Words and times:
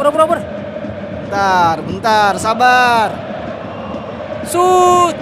Oper, 0.00 0.16
oper. 0.16 0.40
Bentar, 1.28 1.76
bentar, 1.84 2.32
sabar. 2.40 3.08
Shoot. 4.48 5.12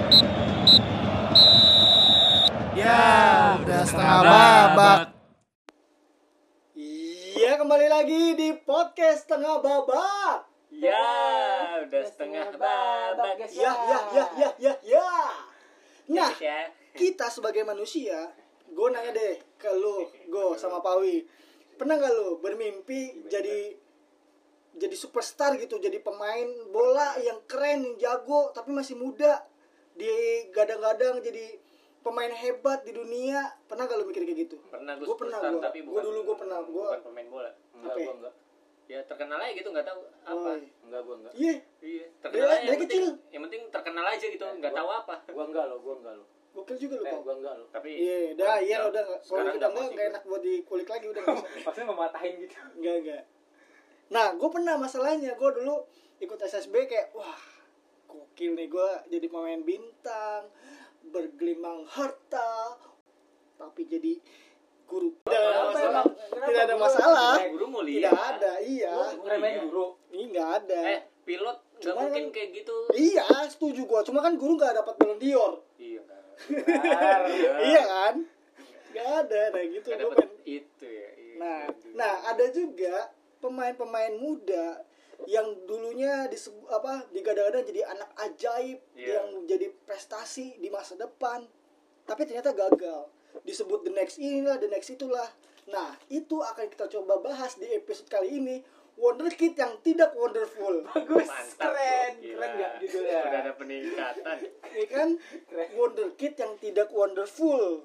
Ya, 2.79 3.03
udah 3.59 3.83
setengah 3.83 4.21
babak. 4.23 5.01
Iya, 6.79 7.59
kembali 7.59 7.91
lagi 7.91 8.39
di 8.39 8.55
podcast 8.63 9.27
setengah 9.27 9.59
babak. 9.59 10.47
Ya, 10.71 11.11
udah 11.83 12.05
setengah 12.07 12.55
babak. 12.55 13.35
Ya, 13.51 13.75
ya, 13.75 13.99
ya, 14.15 14.25
ya, 14.39 14.51
ya, 14.63 14.75
ya. 14.87 15.11
Nah, 16.07 16.31
Ya. 16.39 16.71
kita 16.95 17.27
sebagai 17.35 17.67
manusia, 17.67 18.31
gue 18.71 18.89
nanya 18.95 19.11
deh 19.11 19.43
ke 19.59 19.75
lu, 19.75 20.07
go 20.31 20.55
sama 20.55 20.79
Pawi. 20.79 21.27
Pernah 21.75 21.99
gak 21.99 22.15
lu 22.15 22.39
bermimpi 22.39 23.27
jadi 23.27 23.88
jadi 24.79 24.95
superstar 24.95 25.55
gitu, 25.55 25.77
jadi 25.77 25.99
pemain 25.99 26.43
bola 26.69 27.19
yang 27.19 27.43
keren, 27.45 27.83
yang 27.83 27.97
jago, 27.99 28.51
tapi 28.51 28.71
masih 28.71 28.95
muda, 28.95 29.43
digadang-gadang 29.93 31.21
jadi 31.21 31.59
pemain 32.01 32.31
hebat 32.31 32.81
di 32.81 32.93
dunia. 32.93 33.43
Pernah 33.65 33.85
gak 33.85 33.97
lu 33.97 34.07
mikir 34.07 34.23
kayak 34.23 34.39
gitu? 34.41 34.57
Pernah 34.65 34.95
gue 34.95 35.05
Gue 35.05 35.17
pernah, 35.17 35.37
superstar, 35.37 35.53
gue. 35.53 35.63
tapi 35.63 35.79
Gue 35.81 35.91
bukan 35.91 36.03
dulu 36.05 36.19
gue 36.25 36.37
pernah, 36.39 36.59
gue. 36.61 36.73
bukan 36.87 37.01
pemain 37.05 37.29
bola. 37.29 37.51
Enggak, 37.73 37.85
Apa 37.85 37.99
ya? 37.99 38.05
gua 38.05 38.15
enggak. 38.17 38.35
Ya 38.89 38.99
terkenal 39.05 39.37
aja 39.39 39.53
gitu 39.53 39.69
nggak 39.69 39.85
tahu 39.85 40.01
apa. 40.25 40.49
Woi. 40.49 40.65
Enggak, 40.81 41.01
gua 41.05 41.17
enggak. 41.19 41.33
Iya, 41.35 41.55
Iya, 41.79 42.07
Dari- 42.09 42.23
terkenal 42.23 42.41
aja. 42.41 42.57
dari 42.57 42.65
yang 42.65 42.81
penting- 42.81 43.05
kecil. 43.05 43.29
Yang 43.29 43.43
penting 43.45 43.63
terkenal 43.69 44.07
aja 44.07 44.27
gitu, 44.27 44.45
nggak 44.49 44.73
tahu 44.73 44.89
apa. 44.91 45.15
Gua 45.29 45.45
enggak 45.45 45.65
lo, 45.67 45.77
gua 45.79 45.95
enggak 45.97 46.17
lo. 46.17 46.25
gokil 46.49 46.75
juga 46.81 46.95
lu 46.97 47.05
Eh, 47.05 47.13
Pau. 47.13 47.23
gua 47.23 47.35
enggak 47.37 47.55
lo. 47.55 47.65
Tapi 47.71 47.91
Iya, 47.93 48.19
dah, 48.35 48.57
iya 48.59 48.71
Ya, 48.75 48.79
udah. 48.89 49.03
nggak- 49.05 49.23
Kalau 49.23 49.39
udah 49.53 49.69
enggak, 49.71 50.07
enak 50.09 50.23
buat 50.25 50.43
dikulik 50.43 50.89
lagi 50.89 51.07
udah. 51.07 51.23
Maksudnya 51.69 51.87
mematahin 51.87 52.35
gitu. 52.41 52.57
Enggak, 52.75 52.95
enggak. 52.99 53.23
Nah, 54.09 54.33
gue 54.35 54.49
pernah 54.49 54.75
masalahnya. 54.75 55.35
Gue 55.35 55.51
dulu 55.53 55.85
ikut 56.19 56.39
SSB 56.39 56.75
kayak, 56.87 57.13
wah, 57.13 57.39
gokil 58.05 58.57
nih 58.57 58.67
gue 58.67 58.89
jadi 59.09 59.27
pemain 59.29 59.61
bintang, 59.61 60.49
bergelimang 61.05 61.85
harta, 61.85 62.75
tapi 63.55 63.85
jadi 63.85 64.17
guru. 64.85 65.13
Tidak 65.21 65.37
ada 65.37 65.61
masalah. 65.63 65.93
emang? 65.93 66.09
Tidak 66.49 66.63
ada 66.65 66.77
masalah. 66.77 67.33
Eh, 67.39 67.49
guru 67.53 67.67
mulia. 67.69 68.01
Tidak 68.01 68.17
ada, 68.17 68.53
iya. 68.65 68.95
Ngeremehin 69.15 69.69
guru. 69.69 69.87
Ini 70.09 70.25
nggak 70.33 70.51
ada. 70.59 70.81
Eh, 70.89 71.01
pilot 71.23 71.59
nggak 71.79 71.95
mungkin 71.95 72.25
kan- 72.25 72.33
kayak 72.33 72.49
gitu. 72.57 72.77
Iya, 72.97 73.27
setuju 73.47 73.85
gue. 73.85 74.01
Cuma 74.03 74.25
kan 74.25 74.35
guru 74.35 74.57
nggak 74.57 74.75
dapat 74.75 74.95
Ballon 74.97 75.21
d'Or. 75.21 75.53
Iya 75.77 76.03
kan. 76.03 76.23
Iya 77.69 77.83
kan? 77.85 78.15
Nggak 78.89 79.09
ada, 79.21 79.41
nah 79.53 79.63
gitu. 79.63 79.89
Nggak 79.93 80.09
Gua 80.09 80.17
pemain-pemain 83.71 84.15
muda 84.15 84.81
yang 85.27 85.45
dulunya 85.65 86.25
disebut 86.27 86.65
apa 86.69 87.05
digadang-gadang 87.11 87.67
jadi 87.67 87.85
anak 87.87 88.07
ajaib 88.19 88.79
Iya. 88.95 89.19
yang 89.19 89.45
jadi 89.45 89.67
prestasi 89.83 90.57
di 90.57 90.69
masa 90.69 90.95
depan 90.95 91.45
tapi 92.05 92.25
ternyata 92.25 92.53
gagal 92.53 93.11
disebut 93.43 93.83
the 93.83 93.91
next 93.91 94.17
inilah 94.17 94.57
the 94.57 94.67
next 94.67 94.89
itulah 94.89 95.27
nah 95.67 95.93
itu 96.09 96.39
akan 96.39 96.65
kita 96.67 96.89
coba 96.89 97.21
bahas 97.21 97.55
di 97.55 97.69
episode 97.69 98.07
kali 98.07 98.39
ini 98.39 98.57
wonder 98.95 99.29
kid 99.29 99.53
yang 99.53 99.77
tidak 99.79 100.11
wonderful 100.13 100.81
Bagus, 100.89 101.23
Mantap, 101.25 101.71
keren. 101.71 102.13
gila. 102.19 102.35
Keren 102.35 102.51
enggak 102.51 102.73
judulnya? 102.81 103.19
Udah 103.21 103.41
ada 103.41 103.53
peningkatan. 103.55 104.37
ya 104.73 104.87
kan 104.89 105.09
Keren. 105.45 105.69
wonder 105.75 106.09
kid 106.15 106.35
yang 106.35 106.55
tidak 106.57 106.89
wonderful 106.91 107.85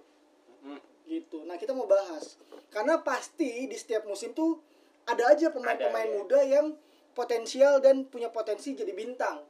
Hmm. 0.64 0.80
gitu. 1.04 1.44
Nah 1.44 1.60
kita 1.60 1.76
mau 1.76 1.84
bahas 1.86 2.40
karena 2.70 2.98
pasti 3.00 3.68
di 3.68 3.76
setiap 3.76 4.06
musim 4.06 4.32
tuh 4.32 4.64
ada 5.04 5.24
aja 5.36 5.52
pemain-pemain 5.52 6.08
Ada, 6.08 6.14
ya. 6.14 6.18
muda 6.18 6.40
yang 6.44 6.68
potensial 7.14 7.84
dan 7.84 8.08
punya 8.08 8.32
potensi 8.32 8.74
jadi 8.74 8.92
bintang. 8.96 9.44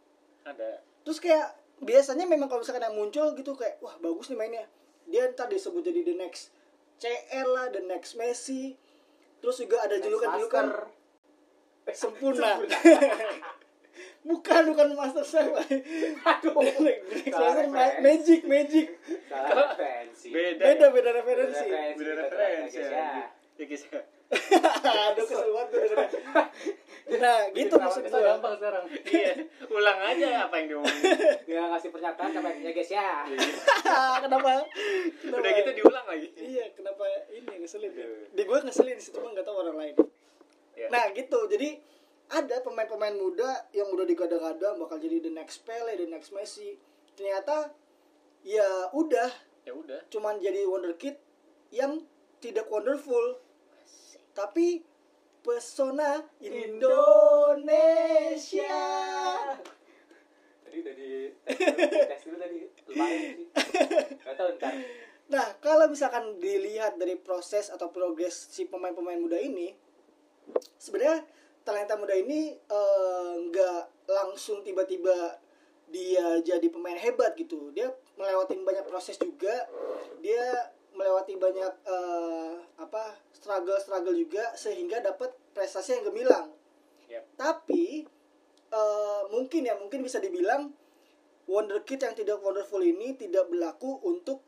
Ada. 0.43 0.81
Terus 1.05 1.19
kayak 1.21 1.55
biasanya 1.83 2.25
memang 2.27 2.49
kalau 2.51 2.63
misalkan 2.63 2.83
yang 2.83 2.95
muncul 2.95 3.31
gitu 3.37 3.53
kayak 3.55 3.79
wah 3.79 3.95
bagus 4.01 4.31
nih 4.33 4.37
mainnya. 4.39 4.65
Dia 5.07 5.29
ntar 5.31 5.51
disebut 5.51 5.83
jadi 5.83 6.01
the 6.03 6.15
next 6.15 6.51
CL 6.99 7.47
lah, 7.51 7.67
the 7.69 7.83
next 7.83 8.15
Messi. 8.15 8.75
Terus 9.43 9.59
juga 9.59 9.83
ada 9.83 9.99
julukan-julukan 9.99 10.65
sempurna. 11.91 12.59
bukan 14.29 14.61
bukan 14.71 14.87
Master 14.95 15.25
Chef. 15.27 15.47
Aduh. 15.51 16.53
Master 16.63 17.67
Ma- 17.69 17.99
referensi. 17.99 18.01
Magic 18.01 18.41
Magic. 18.47 18.87
Referensi. 19.29 20.27
Beda. 20.31 20.63
Beda 20.63 20.85
ya? 20.87 20.95
beda 20.95 21.09
referensi. 21.11 21.65
Beda 21.99 22.13
referensi 22.23 22.79
ya. 22.79 23.29
Ya 23.53 23.65
guys 23.69 23.83
ya. 23.85 24.01
Aduh 24.33 25.25
kesel 25.29 25.45
banget 25.53 25.67
gue 25.69 25.79
dengerin. 25.85 26.09
Nah 27.21 27.37
gitu 27.53 27.75
maksud 27.77 28.01
Kita 28.01 28.17
gue. 28.17 28.25
gampang 28.25 28.53
sekarang. 28.57 28.83
Iya, 28.89 29.31
ulang 29.69 29.99
aja 30.01 30.27
apa 30.49 30.55
yang 30.57 30.67
diomongin. 30.73 31.03
Dia 31.45 31.61
pernyataan 32.13 32.31
sama 32.33 32.49
ya 32.61 32.71
guys 32.71 32.91
ya. 32.93 33.25
kenapa? 34.23 34.53
kenapa? 35.19 35.39
Udah 35.41 35.51
gitu 35.57 35.71
diulang 35.81 36.05
lagi. 36.05 36.27
Iya 36.37 36.65
kenapa 36.77 37.03
ini 37.33 37.53
ngeselin 37.59 37.91
ya? 37.91 38.05
Iya. 38.05 38.27
Di 38.33 38.41
gue 38.45 38.57
ngeselin 38.63 38.97
sih 39.01 39.11
cuma 39.11 39.33
nggak 39.33 39.45
tahu 39.45 39.57
orang 39.65 39.77
lain. 39.77 39.95
Ya. 40.77 40.87
Nah 40.93 41.09
gitu 41.13 41.39
jadi 41.49 41.81
ada 42.29 42.61
pemain-pemain 42.61 43.13
muda 43.13 43.67
yang 43.75 43.89
udah 43.93 44.05
digadang-gadang 44.07 44.79
bakal 44.79 44.97
jadi 44.97 45.21
the 45.21 45.29
next 45.29 45.65
Pele, 45.65 45.93
the 45.97 46.07
next 46.07 46.31
Messi. 46.33 46.77
Ternyata 47.13 47.73
ya 48.45 48.89
udah 48.93 49.29
Ya 49.63 49.71
udah. 49.71 50.03
cuman 50.11 50.43
jadi 50.43 50.67
wonder 50.67 50.91
kid 50.99 51.15
yang 51.71 52.03
tidak 52.43 52.67
wonderful 52.67 53.39
tapi 54.35 54.83
pesona 55.39 56.27
Indonesia 56.43 57.95
Tadi 60.73 60.81
udah 60.89 60.95
di 60.97 61.11
tes 62.09 62.21
dulu 62.25 62.37
tadi. 62.41 62.57
Lumayan 62.89 63.21
sih. 63.37 63.47
Tau 64.25 64.49
ntar. 64.57 64.73
nah 65.29 65.45
kalau 65.61 65.85
misalkan 65.85 66.41
dilihat 66.41 66.97
dari 66.97 67.13
proses 67.13 67.69
atau 67.69 67.93
progres 67.93 68.33
si 68.33 68.65
pemain-pemain 68.65 69.21
muda 69.21 69.37
ini 69.37 69.69
sebenarnya 70.81 71.21
talenta 71.61 71.93
muda 71.93 72.17
ini 72.17 72.57
eh, 72.57 73.33
nggak 73.37 74.09
langsung 74.09 74.65
tiba-tiba 74.65 75.37
dia 75.93 76.41
jadi 76.41 76.65
pemain 76.73 76.97
hebat 76.97 77.37
gitu 77.37 77.69
dia 77.69 77.93
melewati 78.17 78.57
banyak 78.57 78.83
proses 78.89 79.15
juga 79.21 79.69
dia 80.25 80.73
melewati 80.97 81.37
banyak 81.37 81.73
eh, 81.85 82.53
apa 82.81 83.21
struggle 83.29 83.77
struggle 83.77 84.17
juga 84.17 84.57
sehingga 84.57 85.05
dapat 85.05 85.37
prestasi 85.53 86.01
yang 86.01 86.09
gemilang 86.09 86.49
Yap. 87.07 87.23
tapi 87.37 88.09
eh, 88.73 89.21
mungkin 89.29 89.61
ya 89.63 89.77
mungkin 89.77 90.01
bisa 90.01 90.17
dibilang 90.17 90.73
wonder 91.45 91.79
kid 91.81 91.99
yang 91.99 92.11
tidak 92.11 92.39
wonderful 92.39 92.79
ini 92.79 93.13
tidak 93.13 93.45
berlaku 93.45 94.01
untuk 94.01 94.41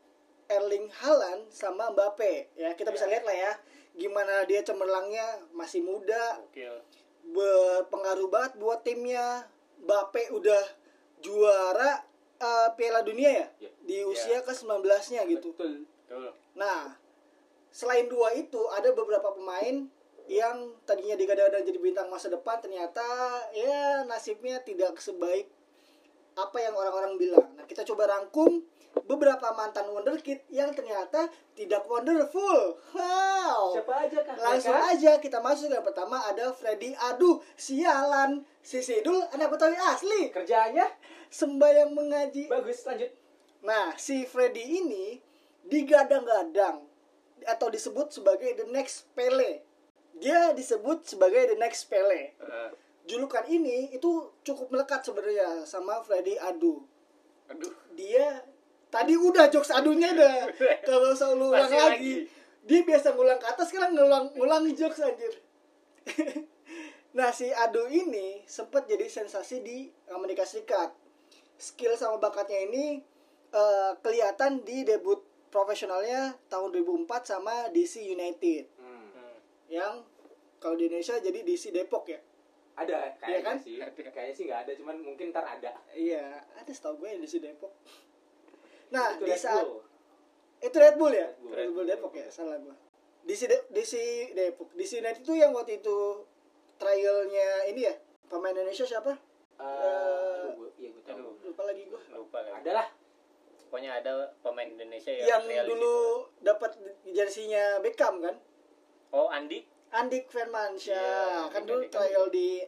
Erling 0.46 0.90
Haaland 0.92 1.46
sama 1.48 1.90
Mbappe 1.90 2.50
ya 2.54 2.72
kita 2.72 2.90
bisa 2.90 3.06
Ya. 3.06 3.10
lihat 3.12 3.24
lah 3.24 3.36
ya 3.36 3.52
gimana 3.94 4.44
dia 4.44 4.60
cemerlangnya 4.60 5.24
masih 5.50 5.80
muda 5.80 6.38
Gokil. 6.44 6.74
berpengaruh 7.30 8.26
banget 8.26 8.52
buat 8.56 8.80
timnya 8.80 9.46
Mbappe 9.78 10.30
udah 10.30 10.62
juara 11.18 12.02
eh, 12.36 12.68
Piala 12.74 13.00
Dunia 13.00 13.30
ya 13.30 13.46
Ya. 13.58 13.70
di 13.82 14.02
usia 14.02 14.40
ke 14.40 14.50
19-nya 14.50 15.26
gitu 15.26 15.50
Betul. 15.52 15.84
Betul. 16.06 16.30
Nah, 16.54 16.94
selain 17.68 18.06
dua 18.06 18.32
itu 18.32 18.56
ada 18.70 18.88
beberapa 18.90 19.32
pemain 19.32 19.90
yang 20.26 20.74
tadinya 20.82 21.14
digadang-gadang 21.14 21.62
jadi 21.62 21.78
bintang 21.78 22.10
masa 22.10 22.26
depan 22.26 22.58
ternyata 22.58 23.06
ya 23.54 24.02
nasibnya 24.04 24.58
tidak 24.62 24.98
sebaik 24.98 25.46
apa 26.36 26.58
yang 26.60 26.76
orang-orang 26.76 27.16
bilang. 27.16 27.48
Nah, 27.56 27.64
kita 27.64 27.80
coba 27.82 28.12
rangkum 28.12 28.60
beberapa 29.08 29.52
mantan 29.56 29.88
wonderkid 29.88 30.44
yang 30.52 30.72
ternyata 30.76 31.28
tidak 31.56 31.84
wonderful. 31.88 32.76
Wow. 32.92 33.72
Siapa 33.72 33.92
aja 34.04 34.18
kah? 34.20 34.36
Langsung 34.36 34.76
mereka? 34.76 34.92
aja 34.92 35.12
kita 35.20 35.38
masuk 35.40 35.72
yang 35.72 35.84
pertama 35.84 36.20
ada 36.28 36.52
Freddy. 36.52 36.92
Aduh, 37.12 37.40
sialan. 37.56 38.44
Si 38.60 38.84
Sidul 38.84 39.20
anak 39.32 39.52
Betawi 39.52 39.76
asli. 39.80 40.28
Kerjaannya 40.28 40.86
Sembayang 41.26 41.90
mengaji. 41.90 42.46
bagus. 42.46 42.86
Lanjut. 42.86 43.10
Nah, 43.66 43.96
si 43.98 44.22
Freddy 44.28 44.62
ini 44.62 45.18
digadang-gadang 45.66 46.86
atau 47.44 47.66
disebut 47.68 48.14
sebagai 48.14 48.54
the 48.54 48.66
next 48.70 49.10
Pele. 49.12 49.65
Dia 50.16 50.56
disebut 50.56 51.04
sebagai 51.04 51.52
the 51.52 51.56
next 51.60 51.88
Pele. 51.92 52.32
Eh, 52.36 52.70
Julukan 53.06 53.46
ini 53.46 53.94
itu 53.94 54.34
cukup 54.42 54.74
melekat 54.74 55.06
sebenarnya 55.06 55.62
sama 55.62 56.02
Freddy 56.02 56.34
Adu. 56.42 56.82
aduh. 57.46 57.70
Dia 57.94 58.42
tadi 58.90 59.14
udah 59.14 59.46
jokes 59.46 59.70
adunya 59.70 60.10
udah 60.10 60.50
kalau 60.82 61.14
usah 61.14 61.30
lu 61.36 61.54
ulang 61.54 61.70
lagi. 61.70 61.78
lagi. 61.78 62.14
Dia 62.66 62.82
biasa 62.82 63.14
ngulang 63.14 63.38
ke 63.38 63.46
atas 63.46 63.70
sekarang 63.70 63.94
ngulang 63.94 64.34
ngulang 64.34 64.66
jokes 64.74 64.98
anjir. 64.98 65.38
nah, 67.16 67.30
si 67.30 67.46
Adu 67.54 67.86
ini 67.86 68.42
sempat 68.50 68.90
jadi 68.90 69.06
sensasi 69.06 69.62
di 69.62 69.86
Amerika 70.10 70.42
Serikat. 70.42 70.90
Skill 71.54 71.94
sama 71.94 72.18
bakatnya 72.18 72.66
ini 72.66 72.98
eh, 73.54 73.92
kelihatan 74.02 74.66
di 74.66 74.82
debut 74.82 75.22
profesionalnya 75.54 76.34
tahun 76.50 76.74
2004 76.74 77.22
sama 77.22 77.70
DC 77.70 78.02
United. 78.02 78.75
Yang 79.68 80.04
kalau 80.56 80.74
di 80.74 80.86
Indonesia 80.86 81.16
jadi 81.16 81.40
DC 81.40 81.70
Depok 81.70 82.06
ya. 82.06 82.20
ada 82.74 83.08
kayaknya 83.16 83.40
kan? 83.42 83.56
sih 83.56 83.80
kayaknya 84.06 84.34
sih 84.34 84.44
nggak 84.44 84.60
ada 84.62 84.72
cuman 84.74 84.96
mungkin 85.00 85.32
ntar 85.32 85.42
ada 85.42 85.72
Iya, 85.90 86.22
ada 86.54 86.68
setahu 86.68 87.00
gue 87.00 87.08
yang 87.08 87.20
di 87.20 87.26
si 87.26 87.38
Depok. 87.38 87.72
Nah, 88.88 89.12
Itu 89.12 89.24
di 89.24 89.32
Red 89.32 89.40
saat 89.40 89.64
Bull. 89.64 89.80
itu 90.58 90.76
Red 90.76 90.96
Bull 90.96 91.10
ya? 91.10 91.24
Red 91.26 91.36
Bull. 91.38 91.52
Red 91.52 91.70
Bull 91.72 91.82
Red 91.82 91.90
Depok 91.94 92.12
Bull. 92.12 92.20
ya, 92.20 92.28
salah 92.28 92.56
gue. 92.56 92.76
Di 93.22 93.32
si 93.32 93.44
De- 93.44 93.66
di 93.66 93.82
si 93.82 94.02
Depok, 94.30 94.68
di 94.70 94.84
si 94.84 94.94
United 94.96 95.20
itu 95.20 95.34
yang 95.34 95.50
waktu 95.50 95.80
itu 95.80 95.96
trialnya 96.76 97.64
ini 97.66 97.80
ya, 97.82 97.94
pemain 98.28 98.52
Indonesia 98.52 98.84
siapa? 98.84 99.16
Aduh, 99.56 100.52
gua- 100.58 100.74
iya 100.76 100.88
gue 100.90 101.02
tahu. 101.02 101.32
Lupa 101.42 101.62
lagi 101.64 101.82
gue. 101.82 102.00
lupa 102.12 102.38
lagi 102.40 102.54
ada 102.56 102.72
lah 102.74 102.88
pokoknya 103.66 103.98
ada 103.98 104.12
pemain 104.38 104.68
Indonesia 104.68 105.10
yang, 105.10 105.42
Yang 105.42 105.66
dulu 105.66 105.96
dapat 106.38 106.70
jersinya 107.04 107.80
Beckham 107.80 108.22
kan? 108.22 108.36
Oh 109.16 109.28
Andi 109.32 109.64
Andik 109.88 110.28
Firmansyah 110.28 111.48
Iya, 111.48 111.48
kan 111.48 111.62
Andik 111.64 111.72
dulu 111.72 111.82
trial 111.88 112.24
di 112.28 112.60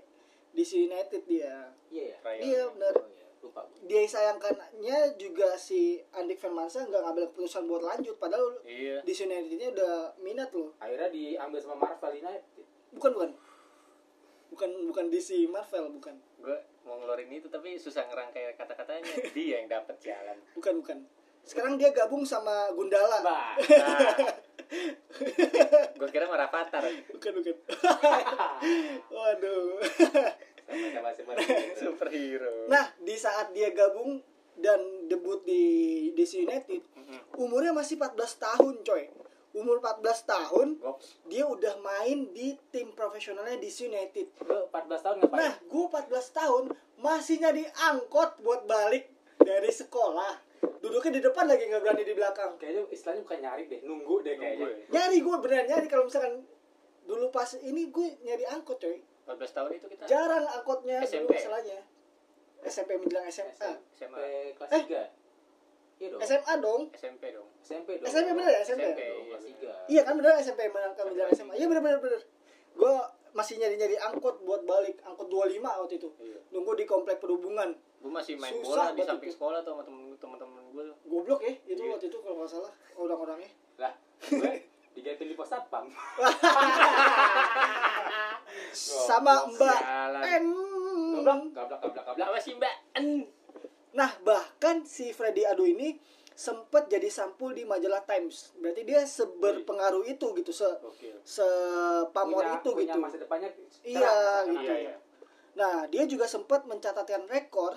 di 0.48 0.64
United 0.64 1.22
dia. 1.28 1.68
iya 1.92 2.16
ya 2.16 2.18
trial. 2.24 2.40
Iya 2.40 2.62
benar. 2.72 2.94
oh, 2.96 3.06
iya. 3.12 3.26
lupa 3.44 3.60
gua. 3.68 3.78
Dia 3.84 4.00
sayangkannya 4.08 4.98
juga 5.20 5.48
si 5.60 6.00
Andik 6.10 6.40
Firmansyah 6.40 6.88
nggak 6.88 7.02
ngambil 7.04 7.24
keputusan 7.30 7.68
buat 7.68 7.84
lanjut 7.84 8.16
padahal 8.16 8.56
iya 8.64 9.04
di 9.04 9.12
si 9.12 9.28
United-nya 9.28 9.68
udah 9.76 9.94
minat 10.18 10.50
loh. 10.56 10.72
akhirnya 10.80 11.12
diambil 11.12 11.58
sama 11.60 11.76
Marvel 11.76 12.16
United 12.16 12.64
Bukan 12.96 13.12
bukan. 13.12 13.30
Bukan 14.48 14.70
bukan 14.88 15.04
DC 15.12 15.44
Marvel 15.52 15.92
bukan. 15.92 16.16
gue 16.38 16.58
mau 16.86 16.96
ngeluarin 16.96 17.28
itu 17.28 17.52
tapi 17.52 17.76
susah 17.76 18.08
ngerangkai 18.08 18.56
kata-katanya 18.56 19.04
dia 19.36 19.60
yang 19.60 19.68
dapat 19.68 20.00
jalan 20.00 20.38
Bukan 20.56 20.80
bukan. 20.80 20.98
Sekarang 21.44 21.76
dia 21.76 21.92
gabung 21.92 22.24
sama 22.24 22.72
Gundala. 22.72 23.20
bah 23.20 23.52
nah, 23.82 24.16
gue 25.98 26.08
kira 26.12 26.28
marah 26.28 26.52
Patar 26.52 26.84
Bukan 27.12 27.30
bukan. 27.40 27.56
Waduh. 29.14 29.80
sama 30.68 31.10
sama 31.16 31.32
superhero 31.80 32.68
Nah, 32.68 32.92
di 33.00 33.16
saat 33.16 33.56
dia 33.56 33.72
gabung 33.72 34.20
dan 34.58 35.08
debut 35.08 35.40
di 35.46 35.62
DC 36.18 36.44
United, 36.44 36.82
Mm-mm. 36.98 37.20
umurnya 37.38 37.70
masih 37.70 37.94
14 37.96 38.18
tahun, 38.42 38.74
coy. 38.82 39.06
Umur 39.56 39.80
14 39.80 40.28
tahun, 40.28 40.68
dia 41.24 41.48
udah 41.48 41.80
main 41.80 42.28
di 42.36 42.52
tim 42.68 42.92
profesionalnya 42.92 43.56
DC 43.56 43.88
United. 43.88 44.28
lu 44.44 44.68
14 44.68 45.02
tahun 45.02 45.16
ngapain 45.24 45.40
Nah, 45.40 45.52
gue 45.62 45.84
14 45.88 46.36
tahun 46.36 46.64
masih 47.00 47.40
nyari 47.40 47.64
angkot 47.88 48.38
buat 48.44 48.68
balik 48.68 49.08
dari 49.40 49.72
sekolah. 49.72 50.47
Duduknya 50.78 51.12
di 51.14 51.22
depan 51.22 51.44
lagi 51.44 51.62
nggak 51.66 51.82
berani 51.82 52.02
di 52.02 52.14
belakang. 52.14 52.50
kayaknya 52.56 52.82
istilahnya 52.88 53.22
bukan 53.22 53.38
nyari 53.40 53.64
deh 53.66 53.80
nunggu 53.82 54.14
deh 54.22 54.34
kayaknya 54.34 54.66
Nunggu 54.66 54.80
ya. 54.80 54.86
Nyari 54.94 55.16
gue 55.20 55.36
beneran 55.38 55.66
nyari 55.66 55.86
kalau 55.86 56.04
misalkan 56.06 56.34
dulu 57.04 57.26
pas 57.28 57.50
ini 57.56 57.82
gue 57.88 58.06
nyari 58.22 58.44
angkot 58.44 58.78
coy. 58.78 58.98
14 59.28 59.36
tahun 59.52 59.70
itu 59.76 59.86
kita 59.92 60.02
Jarang 60.08 60.44
angkotnya 60.48 61.04
dulu 61.04 61.10
SMP? 61.10 61.30
masalahnya. 61.36 61.78
SMP 62.58 62.90
menjelang 62.96 63.26
SMA. 63.28 63.52
SMP 63.52 63.70
SMA 63.94 64.24
kelas 64.56 64.70
Eh. 64.72 64.82
3 64.88 65.26
iya 65.98 66.08
dong 66.14 66.20
SMA 66.22 66.54
dong. 66.62 66.82
SMP 66.94 67.22
dong 67.34 67.48
SMP 67.58 67.88
dong 67.98 68.06
SMP 68.06 68.28
bener 68.32 68.50
ya 68.50 68.60
SMP? 68.62 68.82
SMP. 68.86 69.02
Dong, 69.04 69.24
kelas 69.28 69.44
3 69.44 69.90
Iya 69.90 70.00
kan 70.02 70.14
bener 70.14 70.32
SMP 70.38 70.60
menangkan 70.68 71.04
menjelang 71.06 71.32
SMA. 71.32 71.52
Iya 71.54 71.66
bener 71.66 71.82
bener 71.82 71.98
bener. 71.98 72.20
Gue 72.72 72.94
masih 73.34 73.54
nyari-nyari 73.60 73.96
angkot 73.98 74.40
buat 74.42 74.62
balik 74.64 75.02
angkot 75.02 75.26
25 75.26 75.58
waktu 75.60 75.94
itu. 75.98 76.08
Iya. 76.18 76.38
Nunggu 76.50 76.72
di 76.74 76.84
komplek 76.84 77.18
perhubungan. 77.18 77.74
Gue 77.98 78.08
masih 78.08 78.34
main 78.34 78.54
Susah 78.56 78.64
bola 78.64 78.84
di 78.92 79.02
samping 79.02 79.26
itu. 79.26 79.34
sekolah 79.34 79.58
tuh 79.60 79.72
sama 79.72 79.82
temen 79.82 80.14
temen-temen 80.14 80.62
gue 80.70 80.82
tuh 80.84 80.96
Goblok 81.04 81.40
ya 81.40 81.52
itu 81.64 81.80
Iya. 81.80 81.90
waktu 81.92 82.06
itu 82.06 82.18
kalau 82.18 82.36
nggak 82.36 82.48
salah 82.48 82.72
orang-orangnya. 82.94 83.50
lah 83.76 83.92
gue 84.22 84.52
diganti 84.94 85.24
di 85.24 85.34
pos 85.34 85.46
satpam 85.46 85.84
Sama 88.72 89.46
Mbak 89.48 89.78
Sialan. 89.78 90.22
M. 90.40 90.46
gablak 91.16 91.40
gablak 91.52 91.80
gablak 91.82 92.04
gablak 92.06 92.26
apa 92.28 92.38
sih 92.38 92.54
mbak 92.54 92.74
En. 92.94 93.06
Nah, 93.90 94.10
bahkan 94.20 94.84
si 94.84 95.10
Freddy 95.10 95.42
Adu 95.42 95.64
ini 95.64 95.96
sempat 96.30 96.86
jadi 96.86 97.08
sampul 97.08 97.50
di 97.50 97.64
majalah 97.64 98.04
Times. 98.04 98.54
Berarti 98.54 98.82
dia 98.84 99.02
seberpengaruh 99.02 100.04
itu 100.04 100.26
gitu, 100.32 100.50
se 100.50 100.68
Gokil. 100.76 101.16
sepamor 101.20 102.44
Punya- 102.44 102.56
itu 102.56 102.70
punya 102.72 102.94
gitu. 102.94 103.00
masa 103.00 103.16
depannya 103.16 103.48
Iya, 103.82 104.14
gitu. 104.44 104.60
Iya, 104.60 104.74
iya. 104.84 104.96
Nah, 105.54 105.86
dia 105.86 106.04
juga 106.04 106.24
sempat 106.24 106.62
mencatatkan 106.64 107.26
rekor 107.26 107.74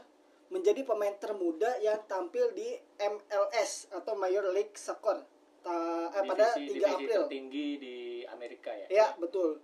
menjadi 0.51 0.83
pemain 0.83 1.15
termuda 1.15 1.79
yang 1.79 1.97
tampil 2.05 2.51
di 2.51 2.67
MLS 2.97 3.87
atau 3.89 4.13
Major 4.13 4.51
League 4.51 4.75
Soccer 4.75 5.23
ta- 5.63 6.11
eh, 6.11 6.23
pada 6.25 6.51
divisi, 6.53 6.75
3 6.75 6.91
divisi 6.91 7.05
April. 7.07 7.15
tertinggi 7.23 7.67
di 7.77 7.95
Amerika 8.27 8.69
ya 8.69 8.87
Ya, 8.89 9.07
betul. 9.15 9.63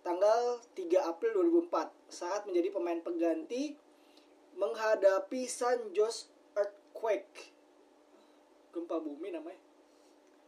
Tanggal 0.00 0.40
3 0.72 1.02
April 1.04 1.34
2004 1.36 1.90
saat 2.08 2.46
menjadi 2.46 2.70
pemain 2.70 2.96
pengganti 2.98 3.74
menghadapi 4.54 5.42
San 5.44 5.90
Jose 5.90 6.26
Earthquake. 6.54 7.50
Gempa 8.70 8.98
bumi 8.98 9.30
namanya. 9.30 9.58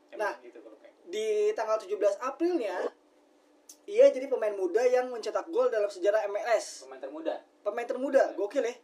Emang 0.09 0.23
Nah. 0.29 0.35
gitu 0.41 0.59
kalau 0.59 0.77
kayak 0.77 0.95
Di 1.05 1.27
tanggal 1.53 1.77
17 1.77 2.15
Aprilnya 2.21 2.95
ia 3.85 4.07
jadi 4.07 4.27
pemain 4.27 4.55
muda 4.55 4.79
yang 4.81 5.11
mencetak 5.11 5.47
gol 5.49 5.67
dalam 5.67 5.87
sejarah 5.87 6.23
MLS. 6.25 6.87
pemain 6.87 7.01
termuda 7.01 7.35
Pemain 7.61 7.85
termuda, 7.85 8.23
gokil 8.35 8.63
ya. 8.63 8.75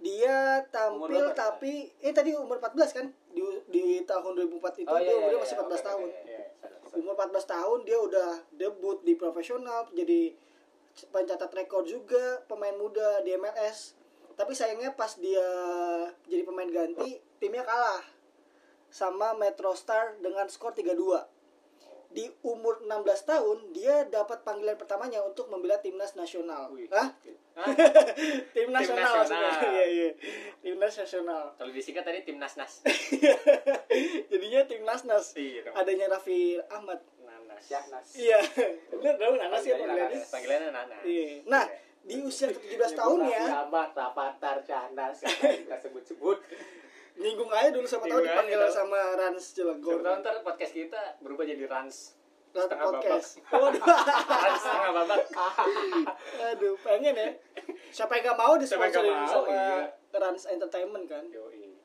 Dia 0.00 0.64
tampil 0.72 1.12
Umur 1.12 1.36
tapi 1.36 1.92
eh 2.00 2.12
tadi 2.12 2.32
umur 2.32 2.56
14 2.56 2.96
kan? 2.96 3.06
Di 3.30 3.40
di 3.68 4.00
tahun 4.02 4.32
2004 4.32 4.80
itu 4.80 4.88
Oh, 4.88 4.96
dia 4.96 5.12
iya, 5.12 5.16
umurnya 5.20 5.36
iya, 5.36 5.44
masih 5.44 5.56
iya. 5.56 5.64
14 5.64 5.70
Oke, 5.70 5.84
tahun. 5.84 6.08
oke, 6.08 6.20
iya. 6.24 6.42
Salah. 6.90 6.98
umur 6.98 7.14
14 7.14 7.46
tahun 7.46 7.78
dia 7.84 7.98
udah 8.00 8.30
debut 8.50 8.98
di 9.04 9.14
profesional 9.14 9.86
jadi 9.92 10.34
pencatat 11.14 11.52
rekor 11.54 11.86
juga 11.86 12.42
pemain 12.50 12.74
muda 12.74 13.22
di 13.22 13.30
MLS 13.38 13.94
tapi 14.34 14.56
sayangnya 14.58 14.96
pas 14.96 15.14
dia 15.14 15.46
jadi 16.26 16.42
pemain 16.42 16.66
ganti 16.66 17.22
timnya 17.38 17.62
kalah 17.62 18.02
sama 18.90 19.38
Metro 19.38 19.70
Star 19.78 20.18
dengan 20.18 20.50
skor 20.50 20.74
3-2 20.74 21.39
di 22.10 22.26
umur 22.42 22.82
16 22.82 23.06
tahun 23.22 23.58
dia 23.70 24.02
dapat 24.10 24.42
panggilan 24.42 24.74
pertamanya 24.74 25.22
untuk 25.22 25.46
membela 25.46 25.78
timnas 25.78 26.18
nasional. 26.18 26.74
Wih, 26.74 26.90
Hah? 26.90 27.14
Hah? 27.54 27.66
tim 28.54 28.74
nasional 28.74 29.26
iya 29.70 29.84
iya. 29.86 30.10
Timnas 30.58 30.94
nasional. 30.98 31.54
Kalau 31.54 31.70
disingkat 31.70 32.02
tadi 32.02 32.26
timnas 32.26 32.58
nas 32.58 32.82
jadinya 34.30 34.60
timnas 34.66 35.06
nas 35.06 35.34
iya 35.38 35.70
adanya 35.74 36.10
Raffi 36.10 36.58
Ahmad. 36.66 36.98
Nanas. 37.20 37.62
Syahnas 37.66 38.06
Iya, 38.16 38.38
bener 38.94 39.14
dong 39.20 39.36
Nanas 39.36 39.62
ya 39.66 39.74
Panggilannya 39.76 40.20
panggilannya. 40.32 40.70
Nanas. 40.72 41.02
Iya. 41.04 41.28
Nah, 41.46 41.64
di 42.00 42.16
usia 42.24 42.48
ke-17 42.48 42.96
tahunnya, 42.96 43.42
Ahmad 43.68 43.92
Rapatar 43.92 44.64
Syahnas 44.64 45.20
kita 45.28 45.76
sebut-sebut 45.76 46.38
nyinggung 47.20 47.52
aja 47.52 47.68
dulu 47.68 47.84
sama 47.84 48.08
tahu 48.08 48.24
dipanggil 48.24 48.56
aja, 48.56 48.64
tahu. 48.64 48.76
sama 48.80 49.00
Rans 49.12 49.44
Cilegon. 49.52 50.00
Siapa 50.00 50.20
ntar 50.24 50.36
podcast 50.40 50.72
kita 50.72 51.02
berubah 51.20 51.44
jadi 51.44 51.68
Rans 51.68 52.16
Rans 52.50 52.64
setengah 52.66 52.86
podcast. 52.88 53.28
babak. 53.44 53.60
Waduh, 53.62 53.82
Rans 54.24 54.60
setengah 54.64 54.92
babak 54.96 55.22
aduh, 56.50 56.74
pengen 56.80 57.14
ya. 57.14 57.28
Siapa 57.92 58.12
yang 58.16 58.32
gak 58.32 58.38
mau 58.40 58.56
mau, 58.56 58.64
sama 58.64 59.52
iya. 59.52 59.92
Rans 60.16 60.44
Entertainment 60.48 61.04
kan? 61.06 61.24
Yoi. 61.28 61.76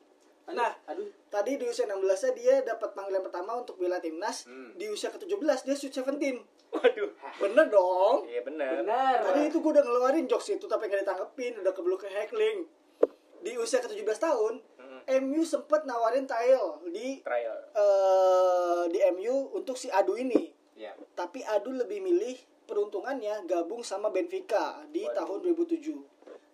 Nah, 0.46 0.72
aduh 0.86 1.10
tadi 1.28 1.58
di 1.58 1.66
usia 1.66 1.90
16-nya 1.90 2.32
dia 2.38 2.56
dapat 2.62 2.94
panggilan 2.96 3.20
pertama 3.20 3.60
untuk 3.60 3.76
bela 3.76 4.00
timnas. 4.00 4.48
Hmm. 4.48 4.72
Di 4.80 4.88
usia 4.88 5.12
ke-17 5.12 5.36
dia 5.68 5.76
Sweet 5.76 5.94
17. 6.00 6.42
waduh 6.76 7.12
Bener 7.40 7.72
dong. 7.72 8.28
iya 8.28 8.44
bener 8.44 8.84
benar 8.84 9.24
Tadi 9.24 9.48
itu 9.48 9.64
gue 9.64 9.72
udah 9.72 9.86
ngeluarin 9.86 10.28
jokes 10.28 10.52
itu 10.52 10.66
tapi 10.68 10.92
gak 10.92 11.08
ditanggepin, 11.08 11.60
udah 11.60 11.72
kebelu 11.76 11.96
ke 12.00 12.08
heckling. 12.08 12.68
Di 13.46 13.52
usia 13.58 13.78
ke-17 13.82 14.18
tahun. 14.18 14.54
MU 15.08 15.42
sempet 15.42 15.84
nawarin 15.84 16.26
trial 16.26 16.82
di 16.86 17.22
trial 17.22 17.58
eh 17.72 18.84
di 18.88 19.00
MU 19.12 19.52
untuk 19.52 19.76
si 19.76 19.88
Adu 19.88 20.16
ini. 20.16 20.50
ya 20.74 20.92
Tapi 21.14 21.40
Adu 21.42 21.72
lebih 21.72 22.00
milih 22.00 22.36
peruntungannya 22.66 23.46
gabung 23.46 23.82
sama 23.82 24.10
Benfica 24.10 24.82
di 24.88 25.04
Waduh. 25.04 25.16
tahun 25.16 25.38
2007. 25.56 26.02